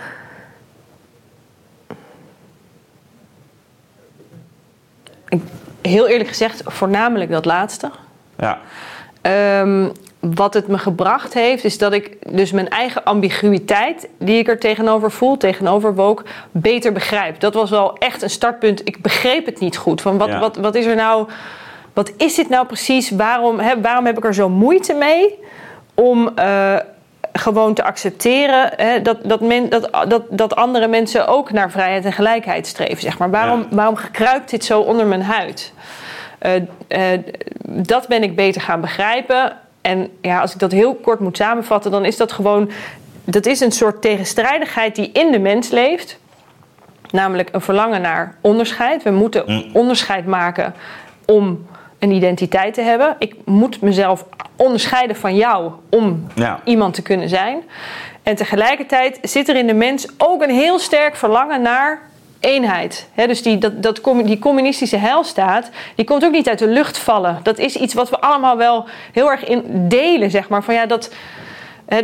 Heel 5.82 6.07
eerlijk 6.07 6.29
gezegd, 6.29 6.61
voornamelijk 6.65 7.32
dat 7.32 7.45
laatste. 7.45 7.91
Ja, 8.38 8.59
Ehm, 9.21 9.89
wat 10.19 10.53
het 10.53 10.67
me 10.67 10.77
gebracht 10.77 11.34
heeft, 11.34 11.63
is 11.63 11.77
dat 11.77 11.93
ik 11.93 12.36
dus 12.36 12.51
mijn 12.51 12.69
eigen 12.69 13.03
ambiguïteit, 13.03 14.09
die 14.19 14.38
ik 14.38 14.47
er 14.47 14.59
tegenover 14.59 15.11
voel, 15.11 15.38
tegenover 15.38 15.95
woke, 15.95 16.23
beter 16.51 16.91
begrijp. 16.91 17.39
Dat 17.39 17.53
was 17.53 17.69
wel 17.69 17.97
echt 17.97 18.21
een 18.21 18.29
startpunt. 18.29 18.88
Ik 18.88 19.01
begreep 19.01 19.45
het 19.45 19.59
niet 19.59 19.77
goed. 19.77 20.01
Van 20.01 20.17
wat, 20.17 20.27
Ja. 20.27 20.39
wat, 20.39 20.55
wat 20.55 20.75
is 20.75 20.86
er 20.86 20.95
nou? 20.95 21.27
Wat 21.93 22.11
is 22.17 22.36
dit 22.36 22.49
nou 22.49 22.65
precies? 22.65 23.09
Waarom, 23.09 23.59
hè, 23.59 23.82
waarom 23.82 24.05
heb 24.05 24.17
ik 24.17 24.25
er 24.25 24.34
zo 24.34 24.49
moeite 24.49 24.93
mee 24.93 25.39
om 25.93 26.32
eh, 26.36 26.75
gewoon 27.34 27.73
te 27.73 27.84
accepteren 27.84 28.71
hè, 28.75 29.01
dat, 29.01 29.17
dat, 29.23 29.41
men, 29.41 29.69
dat, 29.69 29.89
dat, 30.07 30.23
dat 30.29 30.55
andere 30.55 30.88
mensen 30.88 31.27
ook 31.27 31.51
naar 31.51 31.71
vrijheid 31.71 32.05
en 32.05 32.13
gelijkheid 32.13 32.67
streven? 32.67 33.01
Zeg 33.01 33.17
maar. 33.17 33.29
waarom, 33.29 33.59
Ja. 33.59 33.75
waarom 33.75 33.97
kruipt 34.11 34.49
dit 34.49 34.65
zo 34.65 34.79
onder 34.79 35.05
mijn 35.05 35.23
huid? 35.23 35.73
Eh, 36.39 36.55
eh, 36.88 37.19
dat 37.65 38.07
ben 38.07 38.23
ik 38.23 38.36
beter 38.36 38.61
gaan 38.61 38.82
begrijpen. 38.82 39.53
En 39.82 40.09
ja, 40.21 40.41
als 40.41 40.53
ik 40.53 40.59
dat 40.59 40.71
heel 40.71 40.95
kort 40.95 41.19
moet 41.19 41.38
samenvatten, 41.38 41.91
dan 41.91 42.05
is 42.05 42.17
dat 42.17 42.32
gewoon. 42.32 42.71
Dat 43.23 43.45
is 43.45 43.59
een 43.59 43.71
soort 43.71 44.01
tegenstrijdigheid 44.01 44.95
die 44.95 45.09
in 45.13 45.32
de 45.32 45.39
mens 45.39 45.69
leeft. 45.69 46.19
Namelijk 47.11 47.49
een 47.51 47.61
verlangen 47.61 48.01
naar 48.01 48.36
onderscheid. 48.41 49.03
We 49.03 49.11
moeten 49.11 49.43
Mm. 49.45 49.69
onderscheid 49.73 50.25
maken 50.25 50.73
om 51.25 51.65
een 52.01 52.11
identiteit 52.11 52.73
te 52.73 52.81
hebben. 52.81 53.15
Ik 53.19 53.35
moet 53.45 53.81
mezelf 53.81 54.25
onderscheiden 54.55 55.15
van 55.15 55.35
jou 55.35 55.71
om 55.89 56.27
Ja. 56.35 56.59
iemand 56.63 56.93
te 56.93 57.01
kunnen 57.01 57.29
zijn. 57.29 57.63
En 58.23 58.35
tegelijkertijd 58.35 59.19
zit 59.21 59.49
er 59.49 59.55
in 59.55 59.67
de 59.67 59.73
mens 59.73 60.07
ook 60.17 60.41
een 60.41 60.49
heel 60.49 60.79
sterk 60.79 61.15
verlangen 61.15 61.61
naar 61.61 61.99
eenheid. 62.39 63.07
Dus 63.15 63.41
die, 63.41 63.57
dat, 63.57 63.83
dat, 63.83 64.01
die 64.23 64.39
communistische 64.39 64.97
heilstaat, 64.97 65.69
die 65.95 66.05
komt 66.05 66.25
ook 66.25 66.31
niet 66.31 66.49
uit 66.49 66.59
de 66.59 66.67
lucht 66.67 66.97
vallen. 66.97 67.39
Dat 67.43 67.57
is 67.57 67.75
iets 67.75 67.93
wat 67.93 68.09
we 68.09 68.19
allemaal 68.19 68.57
wel 68.57 68.85
heel 69.11 69.31
erg 69.31 69.45
in 69.45 69.63
delen, 69.87 70.31
zeg 70.31 70.49
maar. 70.49 70.63
Van 70.63 70.73
ja, 70.73 70.85
dat... 70.85 71.11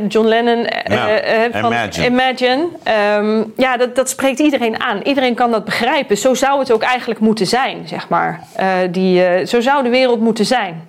John 0.07 0.27
Lennon 0.27 0.65
eh, 0.65 0.95
Ja, 0.95 1.07
eh, 1.09 1.61
van 1.61 1.71
Imagine. 1.71 2.05
Imagine. 2.05 2.67
ehm, 2.83 3.43
ja, 3.55 3.77
dat, 3.77 3.95
dat 3.95 4.09
spreekt 4.09 4.39
iedereen 4.39 4.81
aan. 4.81 5.01
Iedereen 5.03 5.35
kan 5.35 5.51
dat 5.51 5.65
begrijpen. 5.65 6.17
Zo 6.17 6.33
zou 6.33 6.59
het 6.59 6.71
ook 6.71 6.81
eigenlijk 6.81 7.19
moeten 7.19 7.47
zijn, 7.47 7.88
zeg 7.88 8.09
maar. 8.09 8.41
Eh, 8.55 8.67
die, 8.91 9.23
eh, 9.25 9.45
zo 9.45 9.61
zou 9.61 9.83
de 9.83 9.89
wereld 9.89 10.19
moeten 10.19 10.45
zijn. 10.45 10.85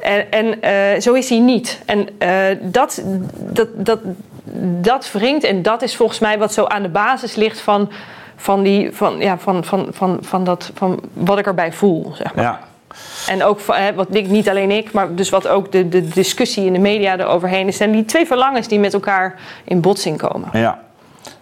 En, 0.00 0.30
en 0.30 0.62
eh, 0.62 1.00
zo 1.00 1.12
is 1.12 1.28
hij 1.28 1.38
niet. 1.38 1.82
En 1.86 2.08
eh, 2.18 2.30
dat, 2.60 3.02
dat, 3.34 3.68
dat, 3.74 3.98
dat 4.80 5.12
wringt 5.12 5.44
en 5.44 5.62
dat 5.62 5.82
is 5.82 5.96
volgens 5.96 6.18
mij 6.18 6.38
wat 6.38 6.52
zo 6.52 6.64
aan 6.64 6.82
de 6.82 6.88
basis 6.88 7.34
ligt 7.34 7.60
van, 7.60 7.90
van, 8.36 8.62
die, 8.62 8.90
van, 8.92 9.18
ja, 9.18 9.38
van, 9.38 9.64
van, 9.64 9.86
van, 9.90 10.18
van, 10.20 10.44
dat, 10.44 10.70
van 10.74 11.00
wat 11.12 11.38
ik 11.38 11.46
erbij 11.46 11.72
voel. 11.72 12.12
Zeg 12.14 12.34
maar. 12.34 12.44
ja. 12.44 12.60
En 13.26 13.44
ook 13.44 13.60
wat 13.94 14.06
ik, 14.10 14.28
niet 14.28 14.48
alleen 14.48 14.70
ik, 14.70 14.92
maar 14.92 15.14
dus 15.14 15.30
wat 15.30 15.48
ook 15.48 15.72
de, 15.72 15.88
de 15.88 16.08
discussie 16.08 16.66
in 16.66 16.72
de 16.72 16.78
media 16.78 17.18
eroverheen 17.18 17.66
is. 17.66 17.76
zijn 17.76 17.92
die 17.92 18.04
twee 18.04 18.26
verlangens 18.26 18.68
die 18.68 18.78
met 18.78 18.94
elkaar 18.94 19.34
in 19.64 19.80
botsing 19.80 20.18
komen. 20.18 20.48
ja. 20.52 20.82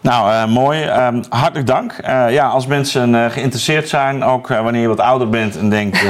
Nou, 0.00 0.32
eh, 0.32 0.46
mooi. 0.46 0.84
Ehm, 0.84 1.22
hartelijk 1.28 1.66
dank. 1.66 1.92
Eh, 1.92 2.30
ja, 2.30 2.46
als 2.46 2.66
mensen 2.66 3.14
eh, 3.14 3.30
geïnteresseerd 3.30 3.88
zijn, 3.88 4.24
ook 4.24 4.48
wanneer 4.48 4.80
je 4.80 4.88
wat 4.88 5.00
ouder 5.00 5.28
bent 5.28 5.57
en 5.57 5.68
denkt... 5.68 6.05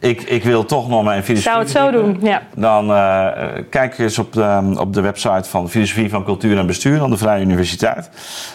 ik, 0.00 0.22
ik 0.22 0.44
wil 0.44 0.64
toch 0.64 0.88
nog 0.88 1.04
mijn 1.04 1.22
filosofie 1.24 1.50
zou 1.52 1.62
het 1.62 1.70
zo 1.70 1.90
doen, 1.90 2.18
ja. 2.22 2.42
Dan 2.56 2.90
eh, 2.92 3.28
kijk 3.70 3.98
eens 3.98 4.18
op 4.18 4.32
de, 4.32 4.74
op 4.78 4.92
de 4.92 5.00
website 5.00 5.48
van 5.48 5.68
Filosofie 5.70 6.08
van 6.10 6.24
Cultuur 6.24 6.58
en 6.58 6.66
Bestuur 6.66 7.02
aan 7.02 7.10
de 7.10 7.16
Vrije 7.16 7.42
Universiteit. 7.42 8.10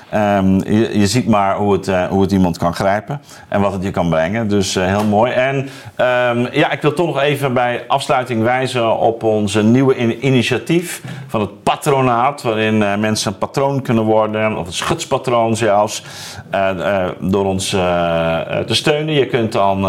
Ehm, 0.09 0.53
je, 0.53 0.99
je 0.99 1.07
ziet 1.07 1.27
maar 1.27 1.55
hoe 1.55 1.73
het, 1.73 1.87
eh, 1.87 2.07
hoe 2.07 2.21
het 2.21 2.31
iemand 2.31 2.57
kan 2.57 2.73
grijpen 2.73 3.21
en 3.47 3.61
wat 3.61 3.73
het 3.73 3.83
je 3.83 3.91
kan 3.91 4.09
brengen. 4.09 4.47
Dus 4.47 4.75
eh, 4.75 4.85
heel 4.85 5.03
mooi. 5.03 5.31
En 5.31 5.69
ehm, 5.95 6.45
ja, 6.51 6.71
ik 6.71 6.81
wil 6.81 6.93
toch 6.93 7.05
nog 7.05 7.21
even 7.21 7.53
bij 7.53 7.83
afsluiting 7.87 8.43
wijzen 8.43 8.97
op 8.97 9.23
onze 9.23 9.63
nieuwe 9.63 9.95
in- 9.95 10.25
initiatief 10.25 11.01
van 11.27 11.41
het 11.41 11.49
patronaat. 11.69 12.41
Waarin 12.41 12.83
eh, 12.83 12.97
mensen 12.97 13.31
een 13.31 13.37
patroon 13.37 13.81
kunnen 13.81 14.03
worden, 14.03 14.57
of 14.57 14.67
een 14.67 14.73
schutspatroon 14.73 15.55
zelfs, 15.55 16.03
eh, 16.49 16.69
eh, 16.69 17.11
door 17.19 17.45
ons 17.45 17.69
te 17.69 18.73
steunen. 18.75 19.13
Je 19.13 19.25
kunt 19.25 19.51
dan 19.51 19.85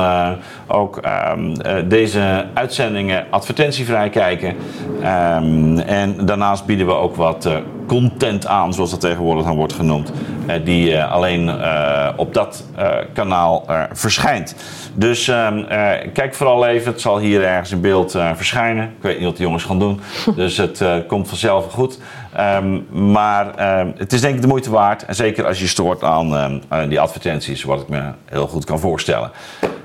ook 0.66 0.96
ehm, 0.96 1.52
eh, 1.52 1.76
deze 1.84 2.46
uitzendingen 2.54 3.26
advertentievrij 3.30 4.10
kijken. 4.10 4.56
Ehm, 5.02 5.78
en 5.78 6.26
daarnaast 6.26 6.66
bieden 6.66 6.86
we 6.86 6.92
ook 6.92 7.16
wat 7.16 7.48
content 7.90 8.46
aan, 8.46 8.74
zoals 8.74 8.90
dat 8.90 9.00
tegenwoordig 9.00 9.44
dan 9.44 9.56
wordt 9.56 9.72
genoemd, 9.72 10.12
eh, 10.46 10.64
die 10.64 10.94
eh, 10.94 11.12
alleen 11.12 11.48
eh, 11.48 12.08
op 12.16 12.34
dat 12.34 12.64
kanaal 13.12 13.66
verschijnt. 13.92 14.54
Dus 14.94 15.28
ehm, 15.28 15.58
eh, 15.58 16.12
kijk 16.12 16.34
vooral 16.34 16.66
even, 16.66 16.92
het 16.92 17.00
zal 17.00 17.18
hier 17.18 17.44
ergens 17.44 17.70
in 17.70 17.80
beeld 17.80 18.10
verschijnen. 18.34 18.84
Ik 18.84 19.02
weet 19.02 19.16
niet 19.16 19.24
wat 19.24 19.36
de 19.36 19.42
jongens 19.42 19.64
gaan 19.64 19.78
doen, 19.78 20.00
dus 20.36 20.56
het 20.56 20.84
komt 21.06 21.28
vanzelf 21.28 21.72
goed. 21.72 21.98
Ehm, 22.32 22.78
maar 23.12 23.54
ehm, 23.54 23.90
het 23.96 24.12
is 24.12 24.20
denk 24.20 24.34
ik 24.34 24.40
de 24.40 24.46
moeite 24.46 24.70
waard, 24.70 25.04
en 25.04 25.14
zeker 25.14 25.46
als 25.46 25.60
je 25.60 25.66
stoort 25.66 26.02
aan 26.02 26.62
die 26.88 27.00
advertenties, 27.00 27.62
wat 27.62 27.80
ik 27.80 27.88
me 27.88 28.02
heel 28.24 28.46
goed 28.46 28.64
kan 28.64 28.78
voorstellen. 28.78 29.30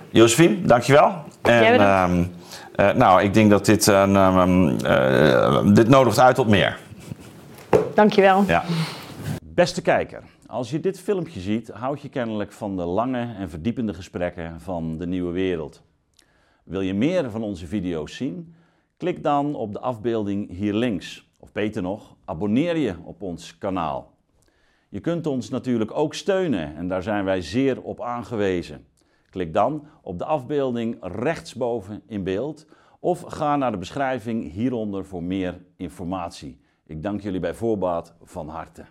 Josephine, 0.09 0.61
dankjewel. 0.61 1.11
En, 1.41 1.79
eh, 2.75 2.89
nou, 2.91 3.21
ik 3.21 3.33
denk 3.33 3.49
dat 3.49 3.65
dit, 3.65 3.87
eh, 3.87 4.43
dit 5.65 5.87
nodigt 5.87 6.19
uit 6.19 6.35
tot 6.35 6.47
meer. 6.47 6.77
Dankjewel. 7.95 8.43
Ja. 8.47 8.63
Beste 9.43 9.81
kijker, 9.81 10.23
als 10.47 10.69
je 10.69 10.79
dit 10.79 10.99
filmpje 10.99 11.39
ziet, 11.39 11.69
houd 11.69 12.01
je 12.01 12.09
kennelijk 12.09 12.51
van 12.51 12.75
de 12.75 12.83
lange 12.83 13.33
en 13.37 13.49
verdiepende 13.49 13.93
gesprekken 13.93 14.61
van 14.61 14.97
de 14.97 15.07
nieuwe 15.07 15.31
wereld. 15.31 15.83
Wil 16.63 16.81
je 16.81 16.93
meer 16.93 17.31
van 17.31 17.43
onze 17.43 17.67
video's 17.67 18.15
zien? 18.15 18.55
Klik 18.97 19.23
dan 19.23 19.55
op 19.55 19.73
de 19.73 19.79
afbeelding 19.79 20.49
hier 20.49 20.73
links. 20.73 21.29
Of 21.39 21.51
beter 21.51 21.81
nog, 21.81 22.15
abonneer 22.25 22.77
je 22.77 22.95
op 23.03 23.21
ons 23.21 23.57
kanaal. 23.57 24.13
Je 24.89 24.99
kunt 24.99 25.27
ons 25.27 25.49
natuurlijk 25.49 25.97
ook 25.97 26.13
steunen 26.13 26.75
en 26.75 26.87
daar 26.87 27.03
zijn 27.03 27.25
wij 27.25 27.41
zeer 27.41 27.81
op 27.81 28.01
aangewezen. 28.01 28.85
Klik 29.29 29.53
dan 29.53 29.87
op 30.01 30.17
de 30.17 30.25
afbeelding 30.25 30.97
rechtsboven 31.01 32.01
in 32.07 32.23
beeld 32.23 32.67
of 32.99 33.21
ga 33.21 33.55
naar 33.55 33.71
de 33.71 33.77
beschrijving 33.77 34.51
hieronder 34.51 35.05
voor 35.05 35.23
meer 35.23 35.61
informatie. 35.77 36.63
Ik 36.87 37.03
dank 37.03 37.21
jullie 37.21 37.39
bij 37.39 37.53
voorbaat 37.53 38.15
van 38.23 38.49
harte. 38.49 38.85